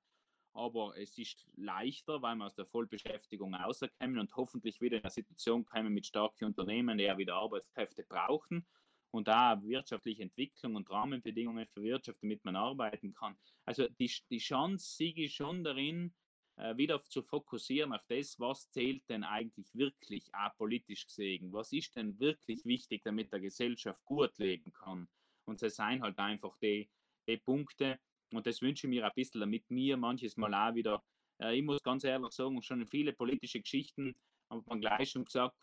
aber 0.54 0.96
es 0.96 1.18
ist 1.18 1.46
leichter, 1.56 2.22
weil 2.22 2.36
wir 2.36 2.46
aus 2.46 2.54
der 2.54 2.66
Vollbeschäftigung 2.66 3.54
rauskommen 3.54 4.18
und 4.18 4.34
hoffentlich 4.36 4.80
wieder 4.80 4.98
in 4.98 5.02
eine 5.02 5.10
Situation 5.10 5.64
kommen 5.64 5.92
mit 5.92 6.06
starken 6.06 6.46
Unternehmen, 6.46 6.96
die 6.96 7.04
ja 7.04 7.18
wieder 7.18 7.34
Arbeitskräfte 7.34 8.04
brauchen 8.04 8.64
und 9.10 9.28
da 9.28 9.60
wirtschaftliche 9.62 10.22
Entwicklung 10.22 10.76
und 10.76 10.90
Rahmenbedingungen 10.90 11.66
für 11.66 11.82
Wirtschaft, 11.82 12.22
damit 12.22 12.44
man 12.44 12.56
arbeiten 12.56 13.14
kann. 13.14 13.36
Also 13.64 13.88
die, 13.88 14.10
die 14.30 14.38
Chance 14.38 14.96
sehe 14.96 15.14
ich 15.14 15.34
schon 15.34 15.62
darin, 15.62 16.14
äh, 16.56 16.76
wieder 16.76 17.02
zu 17.04 17.22
fokussieren 17.22 17.92
auf 17.92 18.04
das, 18.08 18.38
was 18.38 18.70
zählt 18.70 19.08
denn 19.08 19.24
eigentlich 19.24 19.74
wirklich 19.74 20.32
auch 20.34 20.56
politisch 20.56 21.06
gesehen. 21.06 21.52
Was 21.52 21.72
ist 21.72 21.96
denn 21.96 22.18
wirklich 22.20 22.64
wichtig, 22.64 23.02
damit 23.04 23.32
der 23.32 23.40
Gesellschaft 23.40 24.04
gut 24.04 24.36
leben 24.38 24.72
kann? 24.72 25.08
Und 25.46 25.62
das 25.62 25.76
seien 25.76 26.02
halt 26.02 26.18
einfach 26.18 26.56
die, 26.58 26.88
die 27.28 27.36
Punkte, 27.36 27.98
und 28.32 28.46
das 28.46 28.62
wünsche 28.62 28.86
ich 28.86 28.90
mir 28.90 29.04
ein 29.04 29.12
bisschen, 29.14 29.40
damit 29.40 29.70
mir 29.70 29.96
manches 29.96 30.36
Mal 30.36 30.54
auch 30.54 30.74
wieder, 30.74 31.02
äh, 31.40 31.56
ich 31.56 31.62
muss 31.62 31.82
ganz 31.82 32.04
ehrlich 32.04 32.32
sagen, 32.32 32.60
schon 32.62 32.86
viele 32.86 33.12
politische 33.12 33.60
Geschichten 33.60 34.14
hat 34.50 34.66
man 34.66 34.80
gleich 34.80 35.10
schon 35.10 35.24
gesagt, 35.24 35.56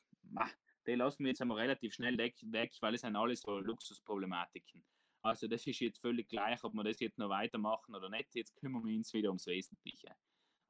die 0.88 0.96
lassen 0.96 1.24
wir 1.24 1.30
jetzt 1.30 1.42
einmal 1.42 1.60
relativ 1.60 1.94
schnell 1.94 2.18
weg, 2.18 2.36
weg, 2.44 2.74
weil 2.82 2.96
es 2.96 3.02
sind 3.02 3.16
alles 3.16 3.42
so 3.42 3.60
Luxusproblematiken. 3.60 4.84
Also 5.24 5.48
das 5.48 5.68
ist 5.68 5.80
jetzt 5.80 6.00
völlig 6.02 6.30
gleich, 6.30 6.64
ob 6.64 6.74
wir 6.74 6.84
das 6.84 7.00
jetzt 7.00 7.20
noch 7.20 7.30
weitermachen 7.30 7.94
oder 7.94 8.10
nicht. 8.10 8.34
Jetzt 8.34 8.56
kümmern 8.56 8.84
wir 8.86 8.98
uns 8.98 9.14
wieder 9.14 9.30
ums 9.30 9.46
Wesentliche. 9.46 10.16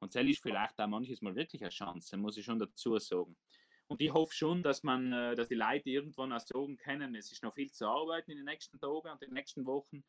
Und 0.00 0.14
das 0.14 0.26
ist 0.26 0.42
vielleicht 0.42 0.78
auch 0.78 0.88
manches 0.88 1.22
Mal 1.22 1.34
wirklich 1.34 1.62
eine 1.62 1.70
Chance, 1.70 2.16
muss 2.16 2.36
ich 2.36 2.44
schon 2.44 2.58
dazu 2.58 2.98
sagen. 2.98 3.36
Und 3.86 4.00
ich 4.00 4.12
hoffe 4.12 4.34
schon, 4.34 4.62
dass 4.62 4.82
man, 4.82 5.12
äh, 5.12 5.34
dass 5.34 5.48
die 5.48 5.54
Leute 5.54 5.90
irgendwann 5.90 6.32
auch 6.32 6.40
sagen 6.40 6.76
können, 6.76 7.14
es 7.14 7.30
ist 7.30 7.42
noch 7.42 7.54
viel 7.54 7.70
zu 7.70 7.86
arbeiten 7.86 8.30
in 8.30 8.38
den 8.38 8.46
nächsten 8.46 8.78
Tagen 8.78 9.10
und 9.10 9.22
den 9.22 9.32
nächsten 9.32 9.64
Wochen 9.64 10.02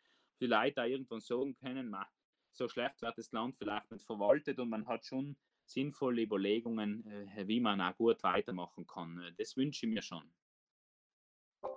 die 0.43 0.47
Leute 0.47 0.81
auch 0.81 0.87
irgendwann 0.87 1.21
sagen 1.21 1.55
können, 1.55 1.89
man, 1.89 2.05
so 2.51 2.67
schlecht 2.67 3.01
wird 3.01 3.17
das 3.17 3.31
Land 3.31 3.55
vielleicht 3.57 3.91
nicht 3.91 4.05
verwaltet 4.05 4.59
und 4.59 4.69
man 4.69 4.85
hat 4.87 5.05
schon 5.05 5.35
sinnvolle 5.65 6.21
Überlegungen, 6.23 7.05
äh, 7.07 7.47
wie 7.47 7.59
man 7.59 7.81
auch 7.81 7.95
gut 7.95 8.21
weitermachen 8.23 8.85
kann. 8.85 9.33
Das 9.37 9.55
wünsche 9.55 9.85
ich 9.85 9.91
mir 9.91 10.01
schon. 10.01 10.23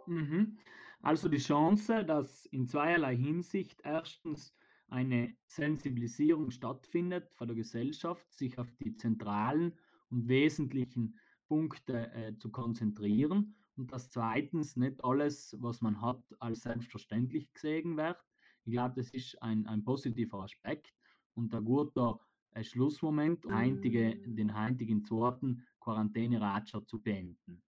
Mhm. 0.06 0.58
Also 1.00 1.28
die 1.28 1.38
Chance, 1.38 2.04
dass 2.04 2.46
in 2.46 2.66
zweierlei 2.66 3.16
Hinsicht 3.16 3.80
erstens 3.84 4.54
eine 4.88 5.36
Sensibilisierung 5.46 6.50
stattfindet 6.50 7.30
von 7.34 7.48
der 7.48 7.56
Gesellschaft, 7.56 8.32
sich 8.32 8.58
auf 8.58 8.70
die 8.76 8.96
zentralen 8.96 9.78
und 10.10 10.28
wesentlichen 10.28 11.18
Punkte 11.48 12.10
äh, 12.12 12.36
zu 12.38 12.50
konzentrieren 12.50 13.54
und 13.76 13.92
dass 13.92 14.10
zweitens 14.10 14.76
nicht 14.76 15.04
alles, 15.04 15.56
was 15.60 15.80
man 15.80 16.00
hat, 16.00 16.22
als 16.40 16.62
selbstverständlich 16.62 17.52
gesehen 17.52 17.96
wird, 17.96 18.18
ich 18.66 18.72
glaube, 18.72 18.94
das 18.96 19.10
ist 19.10 19.40
ein, 19.42 19.64
ein 19.68 19.84
positiver 19.84 20.42
Aspekt 20.42 20.92
und 21.34 21.54
ein 21.54 21.64
guter 21.64 22.18
äh, 22.50 22.64
Schlussmoment, 22.64 23.46
um 23.46 23.54
heintige, 23.54 24.16
den 24.26 24.60
heutigen 24.60 25.04
zweiten 25.04 25.64
Quarantäne-Ratscher 25.80 26.84
zu 26.84 27.00
beenden. 27.00 27.62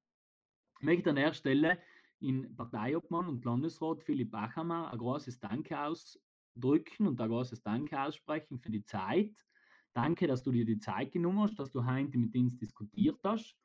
Ich 0.80 0.84
möchte 0.84 1.10
an 1.10 1.16
der 1.16 1.32
Stelle 1.34 1.78
in 2.18 2.54
Parteiobmann 2.56 3.28
und 3.28 3.44
Landesrat 3.44 4.02
Philipp 4.02 4.32
Bachammer 4.32 4.92
ein 4.92 4.98
großes 4.98 5.38
Danke 5.38 5.78
ausdrücken 5.78 7.06
und 7.06 7.20
ein 7.20 7.28
großes 7.28 7.62
Danke 7.62 8.00
aussprechen 8.00 8.58
für 8.58 8.70
die 8.70 8.84
Zeit. 8.84 9.46
Danke, 9.92 10.26
dass 10.26 10.42
du 10.42 10.50
dir 10.50 10.64
die 10.64 10.80
Zeit 10.80 11.12
genommen 11.12 11.40
hast, 11.40 11.60
dass 11.60 11.70
du 11.70 11.86
heute 11.86 12.18
mit 12.18 12.34
uns 12.34 12.56
diskutiert 12.56 13.20
hast. 13.22 13.56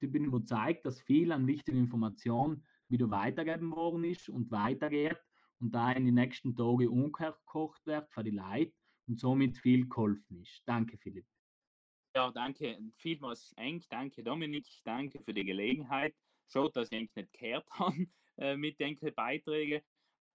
Ich 0.00 0.12
bin 0.12 0.24
überzeugt, 0.24 0.84
dass 0.84 1.00
viel 1.00 1.32
an 1.32 1.46
wichtigen 1.46 1.78
Informationen 1.78 2.62
wieder 2.88 3.08
weitergegeben 3.10 3.70
worden 3.70 4.04
ist 4.04 4.28
und 4.28 4.50
weitergeht 4.50 5.18
und 5.62 5.72
da 5.72 5.92
in 5.92 6.04
den 6.04 6.16
nächsten 6.16 6.54
Tagen 6.56 6.88
umgekocht 6.88 7.86
wird 7.86 8.10
für 8.10 8.24
die 8.24 8.30
Leute 8.32 8.72
und 9.06 9.20
somit 9.20 9.56
viel 9.58 9.88
geholfen 9.88 10.42
ist. 10.42 10.62
Danke, 10.66 10.98
Philipp. 10.98 11.24
Ja, 12.14 12.30
danke 12.30 12.78
vielmals, 12.96 13.54
Eng. 13.56 13.82
Danke, 13.88 14.22
Dominik. 14.22 14.66
Danke 14.84 15.22
für 15.22 15.32
die 15.32 15.44
Gelegenheit. 15.44 16.14
Schaut, 16.48 16.76
dass 16.76 16.90
ich 16.90 16.98
eigentlich 16.98 17.14
nicht 17.14 17.32
gehört 17.32 17.66
habe 17.78 18.06
äh, 18.38 18.56
mit 18.56 18.78
den 18.80 18.98
Beiträgen. 19.14 19.80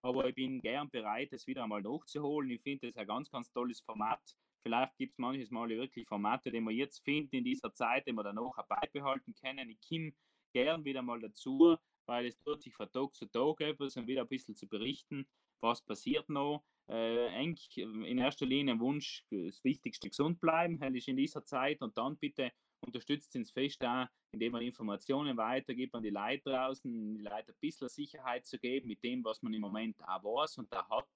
Aber 0.02 0.28
ich 0.28 0.36
bin 0.36 0.62
gern 0.62 0.90
bereit, 0.90 1.34
das 1.34 1.46
wieder 1.46 1.64
einmal 1.64 1.82
nachzuholen. 1.82 2.50
Ich 2.50 2.62
finde 2.62 2.88
das 2.88 2.96
ein 2.96 3.08
ganz, 3.08 3.30
ganz 3.30 3.52
tolles 3.52 3.82
Format. 3.82 4.22
Vielleicht 4.64 4.98
gibt 4.98 5.14
es 5.14 5.18
manches 5.18 5.52
Mal 5.52 5.70
wirklich 5.70 6.08
Formate, 6.08 6.52
die 6.52 6.62
man 6.62 6.74
jetzt 6.74 7.04
findet 7.04 7.34
in 7.34 7.44
dieser 7.44 7.74
Zeit, 7.74 8.08
die 8.08 8.14
wir 8.14 8.24
dann 8.24 8.38
auch 8.38 8.56
beibehalten 8.68 9.34
können. 9.36 9.70
Ich 9.70 9.80
komme 9.88 10.14
gern 10.54 10.86
wieder 10.86 11.02
mal 11.02 11.20
dazu, 11.20 11.78
weil 12.08 12.26
es 12.26 12.40
tut 12.40 12.62
sich 12.62 12.74
von 12.74 12.92
Tag 12.92 13.14
zu 13.14 13.26
Tag 13.28 13.62
etwas 13.62 13.98
und 13.98 14.08
wieder 14.08 14.22
ein 14.22 14.28
bisschen 14.28 14.56
zu 14.56 14.68
berichten, 14.68 15.28
was 15.62 15.82
passiert 15.82 16.30
noch. 16.30 16.64
Äh, 16.90 17.28
eigentlich 17.28 17.78
in 17.78 18.18
erster 18.18 18.46
Linie 18.46 18.76
ein 18.76 18.80
Wunsch, 18.80 19.26
das 19.30 19.64
Wichtigste 19.64 20.08
gesund 20.10 20.40
bleiben, 20.40 20.80
das 20.80 20.94
ist 20.94 21.08
in 21.10 21.18
dieser 21.18 21.44
Zeit 21.44 21.82
und 21.82 21.98
dann 21.98 22.18
bitte 22.18 22.52
unterstützt 22.80 23.36
uns 23.36 23.52
fest 23.52 23.82
da, 23.82 24.10
indem 24.32 24.54
man 24.54 24.62
Informationen 24.62 25.36
weitergibt 25.36 25.96
an 25.96 26.04
die 26.04 26.10
Leute 26.10 26.52
draußen, 26.52 27.16
die 27.16 27.24
Leute 27.24 27.52
ein 27.52 27.60
bisschen 27.60 27.90
Sicherheit 27.90 28.46
zu 28.46 28.58
geben 28.58 28.88
mit 28.88 29.04
dem, 29.04 29.24
was 29.24 29.42
man 29.42 29.54
im 29.54 29.62
Moment 29.62 30.02
auch 30.08 30.24
weiß 30.24 30.60
und 30.60 30.72
da 30.72 30.88
hat. 30.90 31.10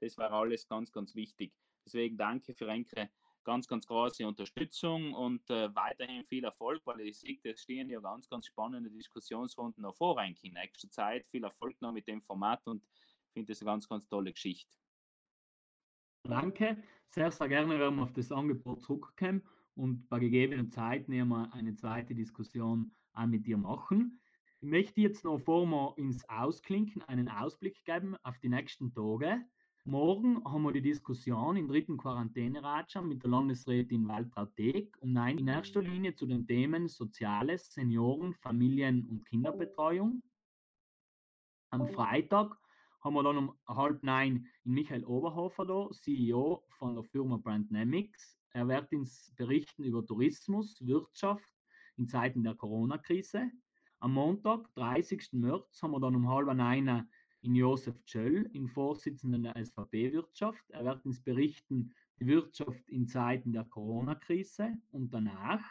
Das 0.00 0.16
war 0.16 0.32
alles 0.32 0.66
ganz, 0.66 0.92
ganz 0.92 1.14
wichtig. 1.14 1.52
Deswegen 1.84 2.16
danke 2.16 2.54
für 2.54 2.68
Enke 2.68 3.10
ganz, 3.48 3.66
ganz 3.66 3.86
große 3.86 4.26
Unterstützung 4.26 5.14
und 5.14 5.48
äh, 5.48 5.74
weiterhin 5.74 6.22
viel 6.26 6.44
Erfolg, 6.44 6.82
weil 6.84 7.00
ich 7.00 7.18
sehe, 7.18 7.38
es 7.44 7.62
stehen 7.62 7.88
ja 7.88 7.98
ganz, 7.98 8.28
ganz 8.28 8.44
spannende 8.44 8.90
Diskussionsrunden 8.90 9.82
noch 9.82 9.96
vor 9.96 10.20
in 10.42 10.52
nächster 10.52 10.90
Zeit. 10.90 11.26
Viel 11.30 11.44
Erfolg 11.44 11.80
noch 11.80 11.92
mit 11.92 12.06
dem 12.06 12.20
Format 12.20 12.60
und 12.66 12.84
finde 13.32 13.50
das 13.50 13.62
eine 13.62 13.70
ganz, 13.70 13.88
ganz 13.88 14.06
tolle 14.06 14.34
Geschichte. 14.34 14.76
Danke. 16.24 16.76
Sehr, 17.08 17.30
sehr 17.30 17.48
gerne 17.48 17.78
werden 17.78 17.96
wir 17.96 18.02
auf 18.02 18.12
das 18.12 18.30
Angebot 18.30 18.82
zurückkommen 18.82 19.42
und 19.74 20.06
bei 20.10 20.18
gegebener 20.18 20.68
Zeit 20.68 21.08
nehmen 21.08 21.30
wir 21.30 21.50
eine 21.54 21.74
zweite 21.74 22.14
Diskussion 22.14 22.94
auch 23.14 23.24
mit 23.24 23.46
dir 23.46 23.56
machen. 23.56 24.20
Ich 24.60 24.68
möchte 24.68 25.00
jetzt 25.00 25.24
noch 25.24 25.38
vor 25.38 25.64
wir 25.64 25.94
ins 25.96 26.28
Ausklinken 26.28 27.00
einen 27.04 27.30
Ausblick 27.30 27.82
geben 27.86 28.14
auf 28.24 28.38
die 28.40 28.50
nächsten 28.50 28.92
Tage. 28.92 29.42
Morgen 29.88 30.44
haben 30.44 30.64
wir 30.64 30.72
die 30.72 30.82
Diskussion 30.82 31.56
im 31.56 31.66
dritten 31.66 31.96
Quarantäneratschau 31.96 33.00
mit 33.00 33.22
der 33.22 33.30
Landesrätin 33.30 34.06
Waltraud 34.06 34.50
Deck 34.58 34.94
und 35.00 35.14
nein, 35.14 35.38
in 35.38 35.48
erster 35.48 35.80
Linie 35.80 36.14
zu 36.14 36.26
den 36.26 36.46
Themen 36.46 36.88
Soziales, 36.88 37.72
Senioren, 37.72 38.34
Familien- 38.34 39.08
und 39.08 39.24
Kinderbetreuung. 39.24 40.22
Am 41.70 41.88
Freitag 41.88 42.54
haben 43.00 43.14
wir 43.14 43.22
dann 43.22 43.38
um 43.38 43.58
halb 43.66 44.02
neun 44.02 44.46
in 44.64 44.72
Michael 44.74 45.06
Oberhofer 45.06 45.64
da, 45.64 45.88
CEO 45.90 46.62
von 46.68 46.94
der 46.94 47.04
Firma 47.04 47.38
Brandnamics. 47.38 48.38
Er 48.52 48.68
wird 48.68 48.92
uns 48.92 49.32
berichten 49.36 49.84
über 49.84 50.04
Tourismus, 50.04 50.86
Wirtschaft 50.86 51.50
in 51.96 52.06
Zeiten 52.06 52.44
der 52.44 52.56
Corona-Krise. 52.56 53.50
Am 54.00 54.12
Montag, 54.12 54.68
30. 54.74 55.32
März, 55.32 55.82
haben 55.82 55.92
wir 55.92 56.00
dann 56.00 56.14
um 56.14 56.28
halb 56.28 56.54
neun 56.54 57.08
in 57.48 57.54
Josef 57.54 58.04
Tschöll, 58.04 58.50
im 58.52 58.68
Vorsitzenden 58.68 59.44
der 59.44 59.56
SVP-Wirtschaft. 59.56 60.62
Er 60.68 60.84
wird 60.84 61.06
uns 61.06 61.22
berichten, 61.22 61.94
die 62.20 62.26
Wirtschaft 62.26 62.86
in 62.90 63.06
Zeiten 63.08 63.54
der 63.54 63.64
Corona-Krise 63.64 64.76
und 64.90 65.14
danach. 65.14 65.64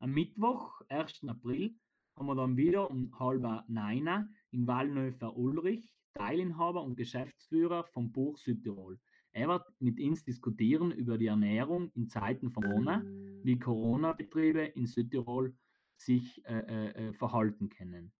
Am 0.00 0.10
Mittwoch, 0.10 0.80
1. 0.88 1.22
April, 1.28 1.72
haben 2.16 2.26
wir 2.26 2.34
dann 2.34 2.56
wieder 2.56 2.90
um 2.90 3.16
halb 3.16 3.42
neun 3.68 4.34
in 4.50 4.66
Wallnöfer 4.66 5.36
Ulrich, 5.36 5.88
Teilinhaber 6.14 6.82
und 6.82 6.96
Geschäftsführer 6.96 7.84
vom 7.84 8.10
Buch 8.10 8.36
Südtirol. 8.36 8.98
Er 9.30 9.46
wird 9.46 9.66
mit 9.78 10.00
uns 10.00 10.24
diskutieren 10.24 10.90
über 10.90 11.16
die 11.16 11.26
Ernährung 11.26 11.92
in 11.94 12.08
Zeiten 12.08 12.50
von 12.50 12.64
Corona, 12.64 13.04
wie 13.44 13.56
Corona-Betriebe 13.56 14.62
in 14.62 14.86
Südtirol 14.86 15.54
sich 15.96 16.44
äh, 16.44 16.58
äh, 16.58 16.88
äh, 16.88 17.12
verhalten 17.12 17.68
können. 17.68 18.12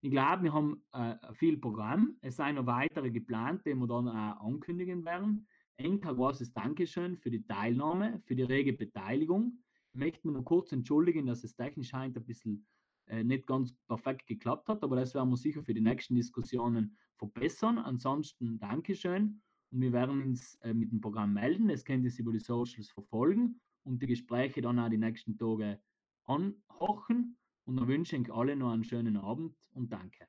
Ich 0.00 0.10
glaube, 0.10 0.44
wir 0.44 0.52
haben 0.52 0.82
äh, 0.92 1.16
viel 1.32 1.56
Programm. 1.56 2.16
Es 2.20 2.36
sind 2.36 2.54
noch 2.54 2.66
weitere 2.66 3.10
geplant, 3.10 3.62
die 3.64 3.74
wir 3.74 3.86
dann 3.86 4.08
auch 4.08 4.40
ankündigen 4.40 5.04
werden. 5.04 5.46
Ein 5.78 6.00
großes 6.00 6.52
Dankeschön 6.52 7.16
für 7.16 7.30
die 7.30 7.44
Teilnahme, 7.44 8.20
für 8.24 8.34
die 8.34 8.42
rege 8.42 8.72
Beteiligung. 8.72 9.58
Ich 9.92 9.98
möchte 9.98 10.26
mich 10.26 10.36
noch 10.36 10.44
kurz 10.44 10.72
entschuldigen, 10.72 11.26
dass 11.26 11.44
es 11.44 11.56
technisch 11.56 11.92
ein 11.94 12.12
bisschen 12.12 12.66
äh, 13.06 13.22
nicht 13.22 13.46
ganz 13.46 13.74
perfekt 13.86 14.26
geklappt 14.26 14.68
hat, 14.68 14.82
aber 14.82 14.96
das 14.96 15.14
werden 15.14 15.30
wir 15.30 15.36
sicher 15.36 15.62
für 15.62 15.74
die 15.74 15.80
nächsten 15.80 16.14
Diskussionen 16.14 16.96
verbessern. 17.16 17.78
Ansonsten 17.78 18.58
Dankeschön 18.58 19.42
und 19.70 19.80
wir 19.80 19.92
werden 19.92 20.22
uns 20.22 20.56
äh, 20.62 20.74
mit 20.74 20.92
dem 20.92 21.00
Programm 21.00 21.34
melden. 21.34 21.68
Das 21.68 21.84
könnt 21.84 22.04
ihr 22.04 22.18
über 22.18 22.32
die 22.32 22.38
Socials 22.38 22.90
verfolgen 22.90 23.60
und 23.84 24.02
die 24.02 24.06
Gespräche 24.06 24.60
dann 24.60 24.78
auch 24.78 24.88
die 24.88 24.98
nächsten 24.98 25.36
Tage 25.38 25.80
anhochen 26.24 27.38
und 27.66 27.76
dann 27.76 27.88
wünsche 27.88 28.16
ich 28.16 28.32
allen 28.32 28.60
noch 28.60 28.72
einen 28.72 28.84
schönen 28.84 29.16
Abend 29.16 29.54
und 29.74 29.92
danke. 29.92 30.26